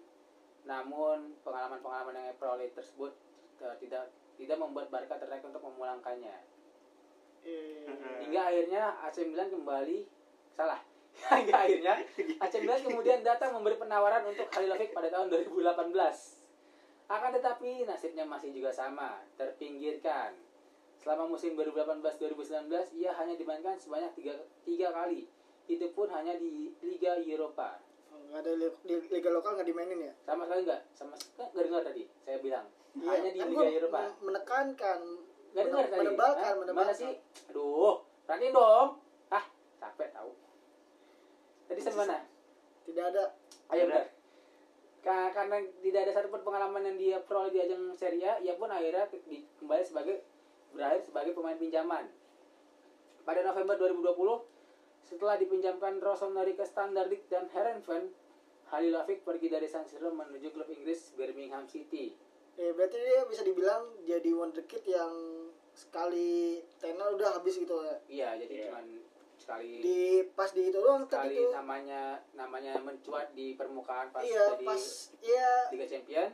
Namun, 0.65 1.37
pengalaman-pengalaman 1.45 2.13
yang 2.17 2.25
ia 2.33 2.35
peroleh 2.37 2.69
tersebut 2.73 3.13
eh, 3.61 3.75
tidak 3.81 4.09
tidak 4.41 4.57
membuat 4.57 4.89
Barca 4.89 5.21
tertarik 5.21 5.45
untuk 5.45 5.61
memulangkannya. 5.61 6.37
Iya. 7.41 7.93
Hingga 8.25 8.41
akhirnya 8.41 8.83
AC 9.05 9.17
Milan 9.25 9.49
kembali 9.53 10.05
salah. 10.53 10.81
Hingga 11.37 11.55
akhirnya 11.57 11.93
AC 12.41 12.53
Milan 12.61 12.81
kemudian 12.81 13.19
datang 13.21 13.53
memberi 13.53 13.77
penawaran 13.77 14.25
untuk 14.25 14.49
Halilovic 14.53 14.93
pada 14.93 15.13
tahun 15.13 15.29
2018. 15.29 15.93
Akan 17.11 17.29
tetapi 17.35 17.83
nasibnya 17.83 18.23
masih 18.23 18.55
juga 18.55 18.71
sama, 18.71 19.19
terpinggirkan. 19.35 20.31
Selama 21.01 21.25
musim 21.27 21.57
2018-2019 21.57 22.69
ia 22.93 23.11
hanya 23.11 23.33
dimainkan 23.33 23.73
sebanyak 23.75 24.13
tiga, 24.13 24.33
tiga 24.61 24.89
kali. 24.91 25.25
Itu 25.65 25.89
pun 25.91 26.07
hanya 26.07 26.35
di 26.35 26.69
Liga 26.79 27.17
Eropa. 27.17 27.81
Oh, 28.07 28.21
Nggak 28.21 28.39
ada 28.39 28.51
li- 28.53 28.77
li- 28.85 29.09
liga 29.09 29.29
lokal 29.29 29.55
nggak 29.55 29.65
dimainin 29.65 29.99
ya? 30.03 30.13
Sama 30.21 30.45
sekali 30.45 30.61
enggak? 30.61 30.81
Sama 30.93 31.13
sekali 31.15 31.47
nggak 31.47 31.65
dengar 31.65 31.81
tadi 31.83 32.03
saya 32.21 32.37
bilang. 32.37 32.65
hanya 32.93 33.29
di 33.29 33.39
kan 33.39 33.47
Liga 33.49 33.67
Eropa. 33.71 33.97
men- 33.99 34.19
menekankan. 34.21 34.99
Enggak 35.51 35.63
dengar 35.65 35.85
tadi. 35.85 35.99
Menebalkan, 36.03 36.53
menebalkan. 36.55 36.75
Mana 36.77 36.93
sih? 36.93 37.11
Aduh, 37.49 37.95
perhatiin 38.25 38.51
dong. 38.51 38.89
Ah, 39.29 39.45
capek 39.79 40.09
tahu. 40.11 40.31
Tadi 41.65 41.79
sampai 41.79 41.99
mana? 41.99 42.17
Tidak 42.83 43.05
ada. 43.05 43.23
Ayo 43.69 43.83
benar. 43.87 44.05
Ka- 45.01 45.31
Karena 45.31 45.55
tidak 45.79 45.99
ada 46.03 46.11
satupun 46.13 46.41
pengalaman 46.41 46.83
yang 46.83 46.97
dia 46.99 47.17
peroleh 47.19 47.49
di 47.49 47.59
ajang 47.59 47.89
Serie 47.95 48.27
A, 48.27 48.37
ia 48.37 48.53
pun 48.53 48.67
akhirnya 48.67 49.07
ke- 49.07 49.23
di- 49.23 49.47
kembali 49.55 49.81
sebagai 49.81 50.21
berakhir 50.71 51.01
sebagai 51.03 51.31
pemain 51.31 51.55
pinjaman. 51.55 52.05
Pada 53.21 53.41
November 53.43 53.75
2020, 53.77 54.41
setelah 55.05 55.35
dipinjamkan 55.35 55.97
Rossoneri 55.97 56.53
ke 56.53 56.63
Standard 56.63 57.07
Liège 57.07 57.27
dan 57.27 57.45
Herenveen, 57.47 58.09
Halilovic 58.67 59.21
pergi 59.21 59.47
dari 59.47 59.67
San 59.67 59.83
Siro 59.83 60.09
menuju 60.09 60.47
klub 60.49 60.67
Inggris 60.67 61.11
Birmingham 61.13 61.67
City. 61.67 62.15
Ya, 62.55 62.71
berarti 62.71 62.97
dia 62.97 63.23
bisa 63.25 63.43
dibilang 63.43 63.83
jadi 64.01 64.31
wonderkid 64.31 64.83
yang 64.85 65.11
sekali 65.73 66.59
tenor 66.77 67.15
udah 67.15 67.35
habis 67.35 67.55
gitu 67.55 67.75
ya. 67.81 67.95
Iya, 68.07 68.29
jadi 68.39 68.53
Iya. 68.53 68.65
cuman 68.67 68.85
sekali 69.37 69.71
Di 69.81 69.99
pas 70.31 70.49
di 70.49 70.61
itu 70.63 70.77
doang 70.77 71.03
sekali 71.03 71.33
tadi 71.33 71.41
itu. 71.41 71.49
namanya 71.49 72.01
namanya 72.31 72.73
mencuat 72.77 73.33
di 73.33 73.55
permukaan 73.55 74.07
pas 74.09 74.21
Iya, 74.21 74.53
jadi 74.53 74.65
pas 74.65 74.83
iya 75.19 75.51
Liga 75.69 75.87
Champion 75.87 76.29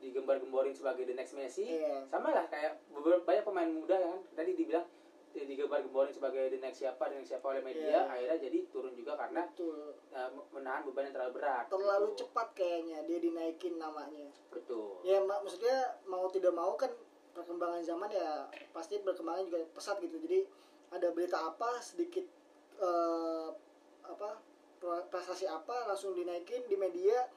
digembar-gemborin 0.00 0.72
sebagai 0.72 1.04
the 1.04 1.12
next 1.12 1.32
Messi 1.32 1.64
Iya. 1.78 2.02
sama 2.04 2.32
lah 2.32 2.44
kayak 2.46 2.80
banyak 3.22 3.44
pemain 3.44 3.68
muda 3.68 3.94
kan 3.94 4.18
tadi 4.34 4.52
dibilang 4.54 4.84
di- 5.30 5.46
digembar-gemborin 5.46 6.10
sebagai 6.10 6.48
the 6.48 6.58
next 6.58 6.80
siapa 6.80 7.06
the 7.06 7.16
next 7.16 7.30
siapa 7.30 7.46
oleh 7.46 7.60
media 7.60 7.86
Iya. 7.86 8.00
akhirnya 8.08 8.38
jadi 8.40 8.58
turun 8.66 8.92
juga 8.92 9.14
karena 9.14 9.46
betul. 9.46 9.94
uh, 10.10 10.28
menahan 10.50 10.82
beban 10.82 11.06
yang 11.06 11.14
terlalu 11.14 11.32
berat 11.36 11.64
Terlalu 11.68 12.06
gitu. 12.08 12.18
cepat 12.24 12.48
kayaknya 12.52 12.98
dia 13.04 13.18
dinaikin 13.18 13.74
namanya. 13.76 14.26
betul 14.48 14.98
Ya 15.00 15.20
mak 15.20 15.40
maksudnya 15.40 15.76
mau 16.04 16.26
tidak 16.26 16.50
mau 16.50 16.74
kan 16.74 16.90
perkembangan 17.30 17.78
zaman 17.80 18.10
ya 18.10 18.42
pasti 18.70 18.98
berkembangnya 18.98 19.46
juga 19.46 19.58
pesat 19.70 20.00
gitu. 20.00 20.18
Jadi 20.18 20.42
ada 20.90 21.14
berita 21.14 21.38
apa 21.38 21.78
sedikit 21.78 22.26
eh, 22.76 23.48
apa 24.02 24.28
prestasi 25.06 25.44
apa 25.44 25.86
langsung 25.86 26.10
dinaikin 26.10 26.64
di 26.64 26.74
media 26.74 27.28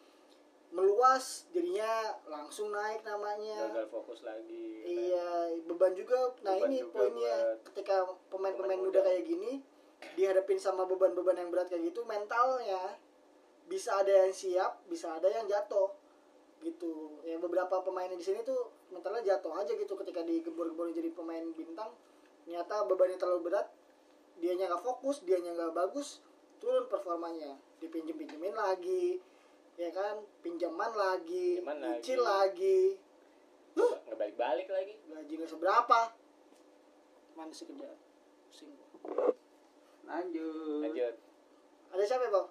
meluas 0.73 1.45
jadinya 1.53 2.17
langsung 2.25 2.73
naik 2.73 3.05
namanya. 3.05 3.69
Gagal 3.69 3.88
fokus 3.93 4.25
lagi. 4.25 4.81
Iya, 4.81 5.53
beban 5.69 5.93
juga. 5.93 6.33
Nah, 6.41 6.57
Beban 6.57 6.69
ini 6.73 6.77
juga 6.81 6.93
poinnya 6.97 7.38
ketika 7.71 7.95
pemain-pemain 8.33 8.57
pemain 8.57 8.81
muda 8.81 8.99
muda. 8.99 9.07
kayak 9.07 9.23
gini 9.23 9.51
dihadapin 10.19 10.59
sama 10.59 10.83
beban-beban 10.83 11.39
yang 11.39 11.49
berat 11.53 11.71
kayak 11.71 11.93
gitu, 11.93 12.03
mentalnya 12.03 12.99
bisa 13.69 13.95
ada 14.01 14.27
yang 14.27 14.33
siap, 14.36 14.83
bisa 14.89 15.15
ada 15.15 15.29
yang 15.29 15.45
jatuh. 15.47 15.93
Gitu. 16.59 17.21
Ya 17.23 17.38
beberapa 17.38 17.79
pemain 17.86 18.09
di 18.12 18.25
sini 18.25 18.41
tuh 18.43 18.73
mentalnya 18.91 19.38
jatuh 19.38 19.53
aja 19.63 19.71
gitu 19.77 19.93
ketika 19.95 20.25
digembor-gembor 20.25 20.89
jadi 20.91 21.13
pemain 21.13 21.45
bintang. 21.53 21.93
Ternyata 22.43 22.83
bebannya 22.89 23.15
terlalu 23.15 23.53
berat, 23.53 23.71
dianya 24.41 24.67
nggak 24.67 24.83
fokus, 24.83 25.23
dianya 25.23 25.55
nggak 25.55 25.71
bagus, 25.71 26.19
turun 26.59 26.89
performanya. 26.91 27.55
Dipinjem-pinjemin 27.79 28.55
lagi, 28.57 29.23
ya 29.75 29.89
kan? 29.89 30.15
Pinjaman 30.39 30.91
lagi, 30.91 31.57
Pinjaman 31.57 31.77
nyicil 31.79 32.19
lagi. 32.19 32.97
lagi 33.73 33.81
Nggak 34.03 34.15
balik-balik 34.15 34.67
lagi. 34.67 34.93
gaji 35.03 35.33
nggak 35.36 35.49
seberapa 35.49 35.99
mana 37.33 37.49
sih 37.49 37.65
kerja 37.65 37.89
pusing 38.45 38.69
lanjut 40.03 40.81
Lanjut. 40.83 41.15
ada 41.89 42.03
siapa 42.03 42.25
bang 42.27 42.47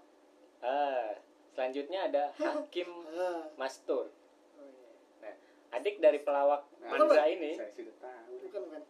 Ah, 0.58 1.14
selanjutnya 1.48 2.00
ada 2.04 2.24
Hakim 2.40 2.90
Ah. 3.08 3.46
Mastur 3.54 4.10
Oh, 4.52 4.66
iya. 4.66 4.90
nah 5.20 5.34
adik 5.72 5.98
dari 5.98 6.18
pelawak 6.18 6.66
Nah, 6.80 6.90
Mandra 6.92 7.22
ini 7.24 7.54
Saya 7.54 7.70
sudah 7.70 7.94
tahu. 7.96 8.34
Bukan 8.42 8.60
bukan. 8.64 8.82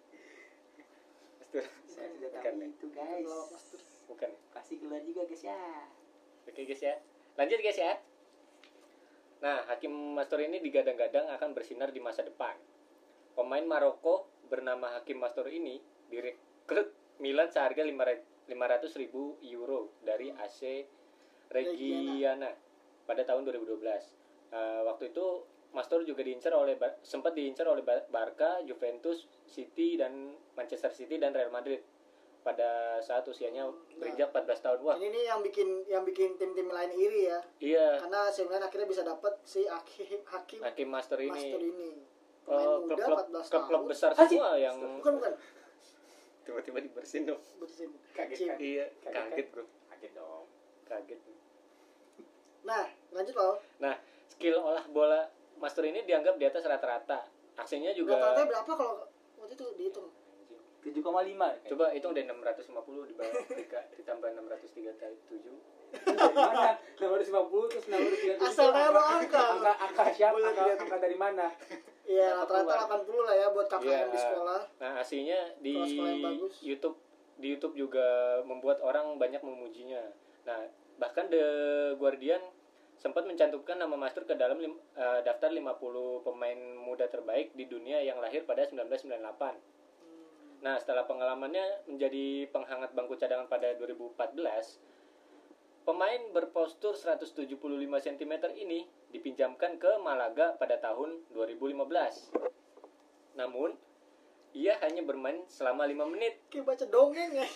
Mastur 1.36 1.64
Saya 1.84 2.08
sudah 2.10 2.28
Bukan, 2.30 2.40
tahu 2.50 2.56
ya? 2.58 2.66
itu 2.66 2.86
guys. 2.88 3.20
Pelawak 3.22 3.48
master. 3.50 3.78
bukan 4.06 4.30
Kasih 4.50 4.76
keluar 4.78 5.00
juga 5.02 5.22
guys 5.24 5.42
ya. 5.42 5.60
Oke 6.42 6.60
guys 6.62 6.80
ya. 6.82 6.94
Lanjut 7.34 7.58
guys 7.58 7.76
ya. 7.78 7.92
Nah, 9.42 9.66
Hakim 9.66 9.90
Mastur 10.14 10.38
ini 10.38 10.62
digadang-gadang 10.62 11.26
akan 11.34 11.50
bersinar 11.50 11.90
di 11.90 11.98
masa 11.98 12.22
depan. 12.22 12.54
Pemain 13.34 13.66
Maroko 13.66 14.30
bernama 14.46 14.94
Hakim 14.94 15.18
Mastur 15.18 15.50
ini 15.50 15.82
direkrut 16.06 16.94
Milan 17.18 17.50
seharga 17.50 17.82
500 17.82 18.46
ribu 19.02 19.34
euro 19.42 19.98
dari 19.98 20.30
AC 20.30 20.86
Reggiana 21.50 22.54
pada 23.02 23.26
tahun 23.26 23.42
2012. 23.50 23.82
Eh, 24.54 24.80
waktu 24.86 25.10
itu 25.10 25.26
Mastur 25.74 26.06
juga 26.06 26.22
diincar 26.22 26.54
oleh 26.54 26.78
sempat 27.02 27.34
diincar 27.34 27.66
oleh 27.66 27.82
Bar- 27.82 28.06
Barca, 28.14 28.62
Juventus, 28.62 29.26
City 29.48 29.98
dan 29.98 30.38
Manchester 30.54 30.94
City 30.94 31.18
dan 31.18 31.34
Real 31.34 31.50
Madrid 31.50 31.82
pada 32.42 32.68
saat 32.98 33.22
usianya 33.22 33.64
berinjak 33.94 34.28
14 34.28 34.58
tahun. 34.60 34.78
Wah, 34.82 34.94
Ini 34.94 35.08
nih 35.08 35.24
yang 35.24 35.40
bikin 35.40 35.68
yang 35.86 36.02
bikin 36.02 36.34
tim-tim 36.34 36.66
lain 36.66 36.90
iri 36.90 37.26
ya. 37.26 37.38
iya. 37.58 37.86
Karena 37.96 38.26
AC 38.26 38.42
Milan 38.42 38.60
akhirnya 38.60 38.84
bisa 38.84 39.02
dapat 39.02 39.38
si 39.42 39.62
Hakim 39.64 40.20
Hakim 40.24 40.58
Hakim 40.60 40.88
Master 40.88 41.18
ini 41.18 41.30
Master 41.30 41.60
ini. 41.60 41.90
eh, 41.94 42.02
Pemain 42.44 42.82
muda 42.82 42.94
klub-klub 42.98 43.18
14 43.30 43.46
klub-klub 43.48 43.78
tahun. 43.78 43.88
besar 43.88 44.10
Hakim. 44.12 44.36
semua 44.36 44.50
yang 44.56 44.76
Bukan 44.98 45.12
bukan. 45.16 45.32
tiba-tiba 46.42 46.78
dibersihin 46.80 47.24
dong. 47.24 47.42
Bersin. 47.56 47.90
Kaget 48.12 48.38
kan? 48.44 48.56
Iya, 48.58 48.86
Kaget 49.00 49.14
kaget 49.14 49.46
bro, 49.48 49.64
Kaget 49.88 50.12
dong. 50.12 50.44
kaget. 50.84 51.20
Nah, 52.62 52.84
lanjut 53.10 53.34
loh. 53.34 53.54
Nah, 53.78 53.94
skill 54.28 54.56
olah 54.56 54.82
bola 54.88 55.26
Master 55.54 55.82
ini 55.84 56.02
dianggap 56.02 56.34
di 56.34 56.44
atas 56.44 56.62
rata-rata. 56.62 57.22
Aksinya 57.54 57.90
juga 57.92 58.18
Rata-rata 58.18 58.42
berapa 58.44 58.72
kalau 58.72 58.94
waktu 59.38 59.54
itu 59.54 59.66
dihitung? 59.76 60.10
7,5. 60.82 61.70
Coba 61.70 61.84
hitung 61.90 62.12
deh 62.12 62.26
650 62.26 62.66
di 63.06 63.14
bawah 63.14 63.32
tiga 63.48 63.80
ditambah 63.94 64.28
637. 64.34 65.14
dari 65.92 66.34
mana? 66.34 66.70
650 66.98 67.70
terus 67.70 67.84
637. 67.86 68.42
Asal 68.42 68.68
naruh 68.70 69.06
angka. 69.14 69.42
Angka 69.54 69.72
angka 69.78 70.04
siapa? 70.10 70.36
Angka, 70.36 70.64
angka 70.76 70.98
dari 70.98 71.14
mana? 71.14 71.46
Iya, 72.02 72.34
rata-rata 72.34 72.98
80 72.98 73.22
lah 73.22 73.34
ya 73.36 73.46
buat 73.50 73.66
KKN 73.68 73.86
Iya. 73.86 74.00
di 74.08 74.18
sekolah. 74.18 74.60
Nah, 74.76 74.92
aslinya 74.98 75.40
di 75.60 75.72
Kalau 75.72 75.86
sekolah 75.86 76.10
yang 76.10 76.24
bagus. 76.26 76.54
YouTube 76.60 76.96
di 77.36 77.46
YouTube 77.48 77.74
juga 77.76 78.06
membuat 78.42 78.78
orang 78.80 79.14
banyak 79.16 79.38
memujinya. 79.40 80.02
Nah, 80.42 80.66
bahkan 80.96 81.28
The 81.28 81.44
Guardian 81.94 82.42
sempat 82.96 83.22
mencantumkan 83.22 83.76
nama 83.76 83.94
Master 83.94 84.22
ke 84.22 84.34
dalam 84.34 84.58
lim- 84.58 84.78
eh, 84.94 85.20
daftar 85.22 85.50
50 85.50 85.78
pemain 86.22 86.58
muda 86.76 87.06
terbaik 87.06 87.50
di 87.52 87.66
dunia 87.66 87.98
yang 87.98 88.18
lahir 88.18 88.42
pada 88.42 88.62
1998. 88.64 89.58
Nah, 90.62 90.78
setelah 90.78 91.02
pengalamannya 91.10 91.90
menjadi 91.90 92.46
penghangat 92.54 92.94
bangku 92.94 93.18
cadangan 93.18 93.50
pada 93.50 93.74
2014, 93.74 94.78
pemain 95.82 96.22
berpostur 96.30 96.94
175 96.94 97.58
cm 97.98 98.32
ini 98.54 98.86
dipinjamkan 99.10 99.82
ke 99.82 99.98
Malaga 99.98 100.54
pada 100.54 100.78
tahun 100.78 101.26
2015. 101.34 102.30
Namun, 103.34 103.74
ia 104.54 104.78
hanya 104.86 105.02
bermain 105.02 105.42
selama 105.50 105.88
5 105.88 106.12
menit 106.14 106.38
Kayak 106.46 106.66
baca 106.70 106.84
dongeng 106.86 107.32
ya. 107.34 107.46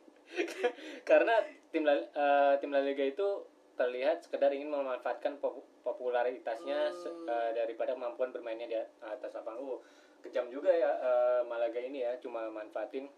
karena 1.08 1.34
tim 1.70 1.86
La, 1.86 1.94
eh, 1.94 2.54
tim 2.58 2.74
La 2.74 2.82
Liga 2.82 3.06
itu 3.06 3.46
terlihat 3.78 4.26
sekedar 4.26 4.52
ingin 4.52 4.68
memanfaatkan 4.74 5.38
pop- 5.38 5.64
popularitasnya 5.86 6.92
Hmm. 6.92 7.28
eh, 7.30 7.50
daripada 7.54 7.94
kemampuan 7.94 8.34
bermainnya 8.34 8.66
di 8.66 8.76
atas 9.04 9.30
lapangan. 9.38 9.60
Oh, 9.62 9.80
kejam 10.20 10.46
juga 10.48 10.68
ya 10.68 10.90
eh, 10.92 11.40
Malaga 11.44 11.76
ini 11.76 12.00
ya, 12.00 12.16
cuma 12.16 12.46
manfaatin 12.46 13.08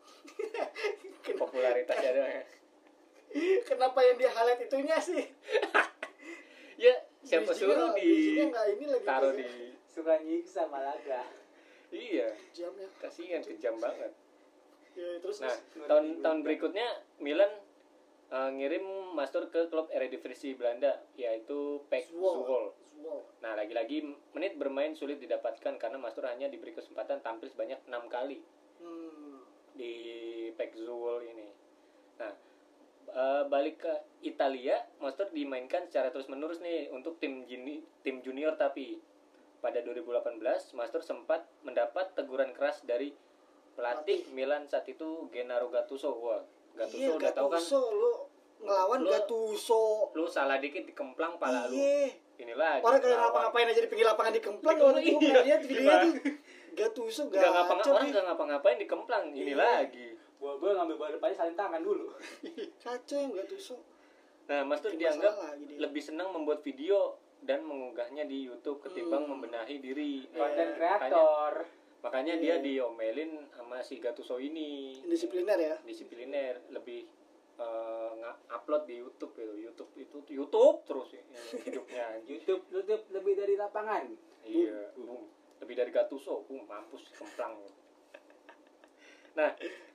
popularitasnya 1.41 2.11
doang. 2.13 2.33
ya. 2.33 2.45
Kenapa 3.65 3.99
yang 4.01 4.17
di 4.17 4.27
highlight 4.27 4.63
itunya 4.63 4.97
sih? 4.99 5.23
Ya, 6.73 6.99
siapa 7.23 7.55
suruh 7.55 7.95
di 7.95 8.35
ini 8.35 8.51
lagi 8.51 8.83
taruh 9.07 9.31
tuh. 9.31 9.39
di 9.39 9.71
Suka 9.87 10.19
nyiksa 10.19 10.67
Malaga. 10.67 11.23
iya, 11.89 12.27
jam 12.51 12.75
ya. 12.75 12.89
kasihan 12.99 13.39
kejam 13.39 13.79
banget. 13.79 14.11
Ya, 14.99 15.21
terus 15.23 15.39
Nah, 15.39 15.55
terus. 15.71 15.87
tahun 15.87 16.19
tahun 16.21 16.39
berikutnya 16.43 16.83
Milan 17.17 17.55
eh, 18.29 18.51
ngirim 18.51 18.83
Master 19.15 19.47
ke 19.47 19.71
klub 19.71 19.95
Eredivisie 19.95 20.59
Belanda 20.59 21.07
yaitu 21.15 21.87
PEC 21.87 22.11
Zwolle. 22.11 22.75
Nah, 23.39 23.53
lagi-lagi 23.55 24.05
menit 24.33 24.55
bermain 24.55 24.93
sulit 24.93 25.19
didapatkan 25.19 25.75
karena 25.77 25.99
Mastur 25.99 26.25
hanya 26.25 26.47
diberi 26.47 26.71
kesempatan 26.71 27.19
tampil 27.21 27.49
sebanyak 27.49 27.83
enam 27.85 28.07
kali 28.07 28.39
Hmm. 28.79 29.43
di 29.73 29.93
Zwolle 30.75 31.27
ini. 31.29 31.49
Nah, 32.17 32.33
eh, 33.09 33.43
balik 33.47 33.77
ke 33.79 33.93
Italia, 34.23 34.79
Mastur 34.99 35.29
dimainkan 35.29 35.85
secara 35.85 36.09
terus-menerus 36.09 36.61
nih 36.61 36.89
untuk 36.89 37.19
tim 37.19 37.43
juni, 37.45 37.83
tim 38.01 38.21
junior 38.21 38.55
tapi 38.55 39.01
pada 39.59 39.81
2018 39.81 40.39
Mastur 40.73 41.01
sempat 41.01 41.47
mendapat 41.63 42.15
teguran 42.15 42.51
keras 42.51 42.83
dari 42.83 43.15
pelatih 43.73 44.29
Milan 44.31 44.67
saat 44.67 44.85
itu 44.87 45.27
Gennaro 45.29 45.67
Gattuso. 45.69 46.13
Wah, 46.15 46.43
Gattuso 46.73 47.01
Iya, 47.01 47.17
udah 47.17 47.33
tahu 47.33 47.49
kan 47.49 47.59
Gattuso 47.59 47.81
lu 47.91 48.13
ngelawan 48.61 49.01
Lu- 49.01 49.11
Gattuso. 49.11 49.83
lu 50.13 50.25
salah 50.27 50.59
dikit 50.59 50.85
dikemplang 50.85 51.37
pala 51.37 51.67
lu. 51.67 51.77
Iya. 52.43 52.45
Ini 52.45 52.55
lagi. 52.57 52.83
Orang 52.83 52.99
kayak 52.99 53.07
ngelawan. 53.09 53.23
ngapa-ngapain 53.25 53.67
aja 53.69 53.81
di 53.81 53.89
pinggir 53.89 54.07
lapangan 54.09 54.33
dikemplang 54.33 54.75
Dikemplang, 54.75 54.93
orang 54.93 55.05
itu 55.05 55.25
iya. 55.25 55.41
lihat 55.41 55.61
videonya 55.63 55.99
tuh. 56.03 56.15
Gattuso 56.73 57.23
Nggak 57.25 57.51
ngapa 57.53 57.73
gacor 57.73 57.93
orang 57.93 58.03
nih. 58.03 58.11
nggak 58.11 58.25
ngapa-ngapain 58.27 58.77
dikemplang 58.79 59.25
ini 59.31 59.41
Iya. 59.47 59.57
lagi 59.57 60.07
Gua 60.35 60.53
gua 60.57 60.71
ngambil 60.75 60.97
bola 60.97 61.11
depannya 61.13 61.37
saling 61.37 61.55
tangan 61.55 61.79
dulu. 61.81 62.07
Kacau 62.83 63.17
yang 63.17 63.33
Gattuso. 63.33 63.77
nah 64.43 64.67
mas 64.67 64.83
tuh 64.83 64.91
dianggap 64.91 65.39
dia. 65.57 65.79
lebih 65.79 66.03
senang 66.03 66.29
membuat 66.29 66.61
video 66.61 67.15
dan 67.39 67.63
mengunggahnya 67.63 68.25
di 68.25 68.43
YouTube 68.45 68.79
ketimbang 68.81 69.23
Hmm. 69.23 69.39
membenahi 69.39 69.79
diri 69.79 70.27
Konten 70.29 70.75
kreator. 70.75 71.63
makanya, 71.63 72.03
makanya 72.03 72.35
Iya. 72.35 72.43
dia 72.43 72.55
diomelin 72.61 73.31
sama 73.53 73.79
si 73.79 73.97
Gattuso 73.97 74.35
ini 74.37 74.99
Disipliner 75.01 75.55
ya. 75.55 75.77
disipliner 75.81 76.59
lebih 76.69 77.07
eh, 77.59 78.11
nge-upload 78.23 78.83
di 78.89 78.95
YouTube 79.01 79.33
gitu 79.37 79.55
YouTube 79.59 79.93
itu 79.97 80.19
YouTube 80.41 80.79
terus 80.89 81.09
ini 81.17 81.37
hidupnya. 81.67 82.21
YouTube 82.25 82.63
YouTube 82.73 83.05
lebih 83.13 83.35
dari 83.37 83.55
lapangan. 83.59 84.05
Iya, 84.47 84.93
boom. 84.97 85.29
Lebih 85.63 85.75
dari 85.79 85.91
Gattuso, 85.95 86.43
boom, 86.49 86.67
mampus 86.67 87.13
kemplang. 87.15 87.55
Nah, 89.33 89.51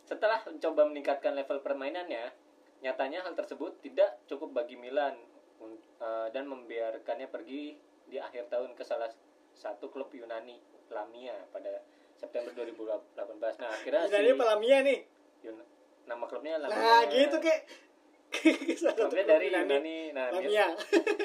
setelah 0.08 0.42
mencoba 0.48 0.88
meningkatkan 0.88 1.36
level 1.36 1.62
permainannya, 1.62 2.34
nyatanya 2.82 3.28
hal 3.28 3.34
tersebut 3.36 3.82
tidak 3.84 4.22
cukup 4.30 4.54
bagi 4.64 4.80
Milan 4.80 5.18
eh, 6.02 6.28
dan 6.32 6.48
membiarkannya 6.48 7.28
pergi 7.30 7.78
di 8.08 8.18
akhir 8.18 8.48
tahun 8.48 8.72
ke 8.74 8.84
salah 8.88 9.12
satu 9.52 9.92
klub 9.92 10.14
Yunani, 10.14 10.62
Lamia 10.94 11.36
pada 11.52 11.84
September 12.16 12.50
2018. 12.56 13.62
Nah, 13.62 13.70
akhirnya 13.70 14.02
Ini 14.10 14.34
apa 14.34 14.46
Lamia 14.56 14.78
nih? 14.86 15.00
Nama 16.08 16.24
klubnya 16.24 16.56
Lamia. 16.58 16.74
Nah, 16.74 17.02
gitu 17.06 17.38
kek. 17.38 17.60
Klubnya 18.28 18.94
klub 18.94 19.12
dari 19.14 19.48
Yunani. 19.48 19.68
Yunani. 19.68 19.98
Nah, 20.12 20.26
Lamia. 20.32 20.66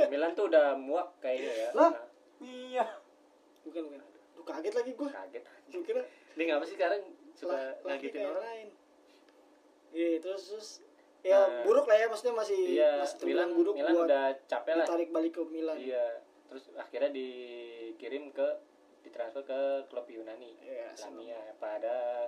Milan 0.06 0.30
tuh 0.32 0.46
udah 0.46 0.74
muak 0.74 1.18
kayaknya 1.18 1.52
ya. 1.52 1.68
Lah? 1.72 1.90
Nah, 1.90 2.04
Iya. 2.40 2.84
Bukan 3.62 3.80
bukan. 3.86 4.00
Lu 4.34 4.42
kaget 4.42 4.74
lagi 4.74 4.90
gua. 4.92 5.08
kaget. 5.08 5.42
Kira 5.80 6.02
Dia 6.32 6.44
ngapa 6.44 6.64
sih 6.64 6.74
sekarang 6.74 7.00
suka 7.32 7.58
ngagetin 7.80 8.22
orang? 8.24 8.42
lain. 8.42 8.68
Iya, 9.92 10.18
terus 10.18 10.42
terus 10.48 10.68
ya 11.22 11.38
Nah, 11.38 11.62
buruk 11.62 11.86
lah 11.86 11.96
ya 11.96 12.06
maksudnya 12.08 12.34
masih 12.34 12.58
Iya, 12.72 12.90
masih 12.98 13.22
Milan 13.22 13.48
buruk 13.52 13.74
Milan 13.76 13.92
buat 13.92 14.06
udah 14.06 14.24
capek 14.44 14.72
lah. 14.74 14.86
ditarik 14.88 15.08
balik 15.10 15.32
ke 15.32 15.42
Milan. 15.44 15.76
Iya, 15.76 16.06
terus 16.48 16.64
akhirnya 16.74 17.10
dikirim 17.12 18.32
ke 18.32 18.48
ditransfer 19.02 19.42
ke 19.42 19.60
klub 19.86 20.06
Yunani, 20.06 20.54
Iya, 20.58 20.90
Lamia 21.00 21.38
pada 21.56 22.26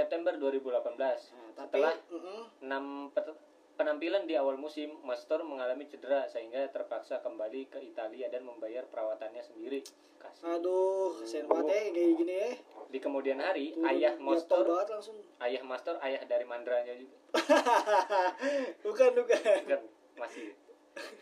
September 0.00 0.32
2018. 0.34 0.96
Nah, 0.96 1.12
tapi 1.52 1.76
Setelah 1.76 1.94
mm-mm, 2.08 2.40
6 2.64 3.12
per- 3.12 3.36
penampilan 3.76 4.24
di 4.24 4.34
awal 4.36 4.56
musim, 4.56 4.96
Mastor 5.04 5.44
mengalami 5.44 5.84
cedera 5.84 6.24
sehingga 6.24 6.68
terpaksa 6.68 7.20
kembali 7.20 7.68
ke 7.68 7.78
Italia 7.80 8.28
dan 8.28 8.44
membayar 8.44 8.88
perawatannya 8.88 9.44
sendiri. 9.44 9.84
Kasih. 10.20 10.60
aduh, 10.60 11.16
kasihan 11.16 11.48
banget 11.48 11.72
ya 11.72 11.80
kayak 11.96 12.12
gini 12.20 12.34
ya. 12.36 12.50
Di 12.92 12.98
kemudian 13.00 13.40
hari, 13.40 13.72
Turun 13.72 13.88
ayah 13.88 14.12
langsung. 14.20 15.16
ayah 15.40 15.62
Mastor, 15.64 15.96
ayah 16.04 16.20
dari 16.28 16.44
Mandranya 16.44 16.92
juga. 16.92 17.16
bukan 18.84 19.10
bukan. 19.16 19.40
kan 19.64 19.80
masih 20.18 20.52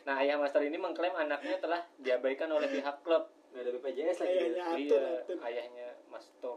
nah 0.02 0.18
ayah 0.24 0.40
master 0.40 0.64
ini 0.64 0.80
mengklaim 0.80 1.12
anaknya 1.14 1.60
telah 1.60 1.84
diabaikan 2.00 2.48
oleh 2.48 2.66
pihak 2.66 3.04
klub 3.04 3.28
Gak 3.48 3.64
ada 3.64 3.70
BPJS 3.80 4.18
lagi. 4.20 4.28
Ayahnya 4.28 4.48
dia. 4.52 4.60
Atun, 4.60 4.76
iya 4.76 5.02
Atun. 5.24 5.38
ayahnya 5.40 5.88
master 6.08 6.56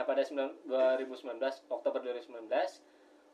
nah 0.00 0.08
pada 0.08 0.24
9 0.24 0.64
2019 0.64 1.36
Oktober 1.68 2.00
2019 2.00 2.48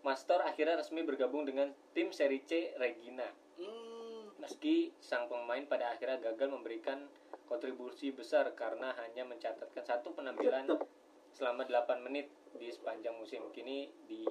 Master 0.02 0.42
akhirnya 0.42 0.82
resmi 0.82 1.06
bergabung 1.06 1.46
dengan 1.46 1.70
tim 1.94 2.10
Serie 2.10 2.42
C 2.42 2.74
Regina 2.74 3.30
Hmm, 3.54 4.34
meski 4.36 4.90
sang 4.98 5.30
pemain 5.30 5.62
pada 5.64 5.94
akhirnya 5.94 6.18
gagal 6.18 6.50
memberikan 6.50 7.06
kontribusi 7.46 8.10
besar 8.10 8.50
karena 8.52 8.92
hanya 8.98 9.24
mencatatkan 9.24 9.80
satu 9.80 10.12
penampilan 10.12 10.66
selama 11.32 11.64
8 11.64 12.04
menit 12.04 12.28
di 12.52 12.68
sepanjang 12.68 13.16
musim. 13.16 13.48
Kini 13.56 13.88
di 14.04 14.26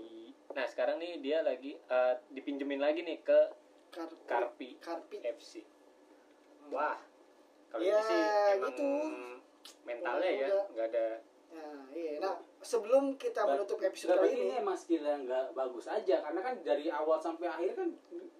Nah, 0.53 0.69
sekarang 0.69 1.01
nih 1.01 1.25
dia 1.25 1.41
lagi 1.41 1.73
eh, 1.73 2.13
dipinjemin 2.29 2.77
lagi 2.77 3.01
nih 3.01 3.17
ke 3.25 3.39
Karpi. 3.89 4.29
Karpi 4.29 4.69
Karpi. 4.77 5.17
FC. 5.25 5.65
Wah. 6.69 7.01
Kalau 7.73 7.81
Ya, 7.81 7.97
ini 7.97 8.05
sih 8.05 8.21
emang 8.61 8.71
gitu. 8.77 8.89
mentalnya 9.89 10.29
ya 10.29 10.47
nggak 10.69 10.85
ada 10.93 11.05
Nah, 11.55 11.87
iya. 11.89 12.19
Nah, 12.19 12.35
sebelum 12.59 13.15
kita 13.15 13.41
Ba- 13.41 13.55
menutup 13.55 13.79
episode 13.79 14.11
kali 14.13 14.27
ini, 14.29 14.41
ini 14.45 14.55
emang 14.57 14.75
skillnya 14.75 15.15
nggak 15.17 15.45
bagus 15.53 15.87
aja 15.87 16.19
karena 16.19 16.39
kan 16.41 16.53
dari 16.61 16.85
awal 16.89 17.15
sampai 17.17 17.47
akhir 17.47 17.71
kan 17.73 17.89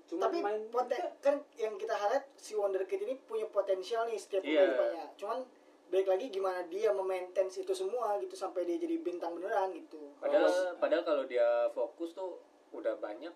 cuma 0.06 0.22
tapi 0.22 0.38
main 0.38 0.62
poten, 0.68 1.02
kan 1.18 1.36
yang 1.56 1.74
kita 1.76 1.92
highlight 1.92 2.28
si 2.36 2.54
Wonderkid 2.54 3.02
ini 3.02 3.18
punya 3.20 3.48
potensial 3.48 4.06
nih 4.06 4.16
setiap 4.16 4.44
Iya. 4.44 4.70
pemain 4.70 5.10
Cuman 5.16 5.40
baik 5.88 6.08
lagi 6.08 6.26
gimana 6.30 6.62
dia 6.66 6.92
memaintain 6.92 7.48
itu 7.48 7.72
semua 7.72 8.20
gitu 8.20 8.36
sampai 8.36 8.66
dia 8.66 8.76
jadi 8.76 9.00
bintang 9.00 9.34
beneran 9.34 9.72
gitu. 9.72 10.12
Padahal 10.20 10.46
Oh. 10.46 10.76
padahal 10.76 11.04
kalau 11.04 11.24
dia 11.24 11.46
fokus 11.72 12.12
tuh 12.12 12.38
udah 12.70 12.98
banyak 12.98 13.32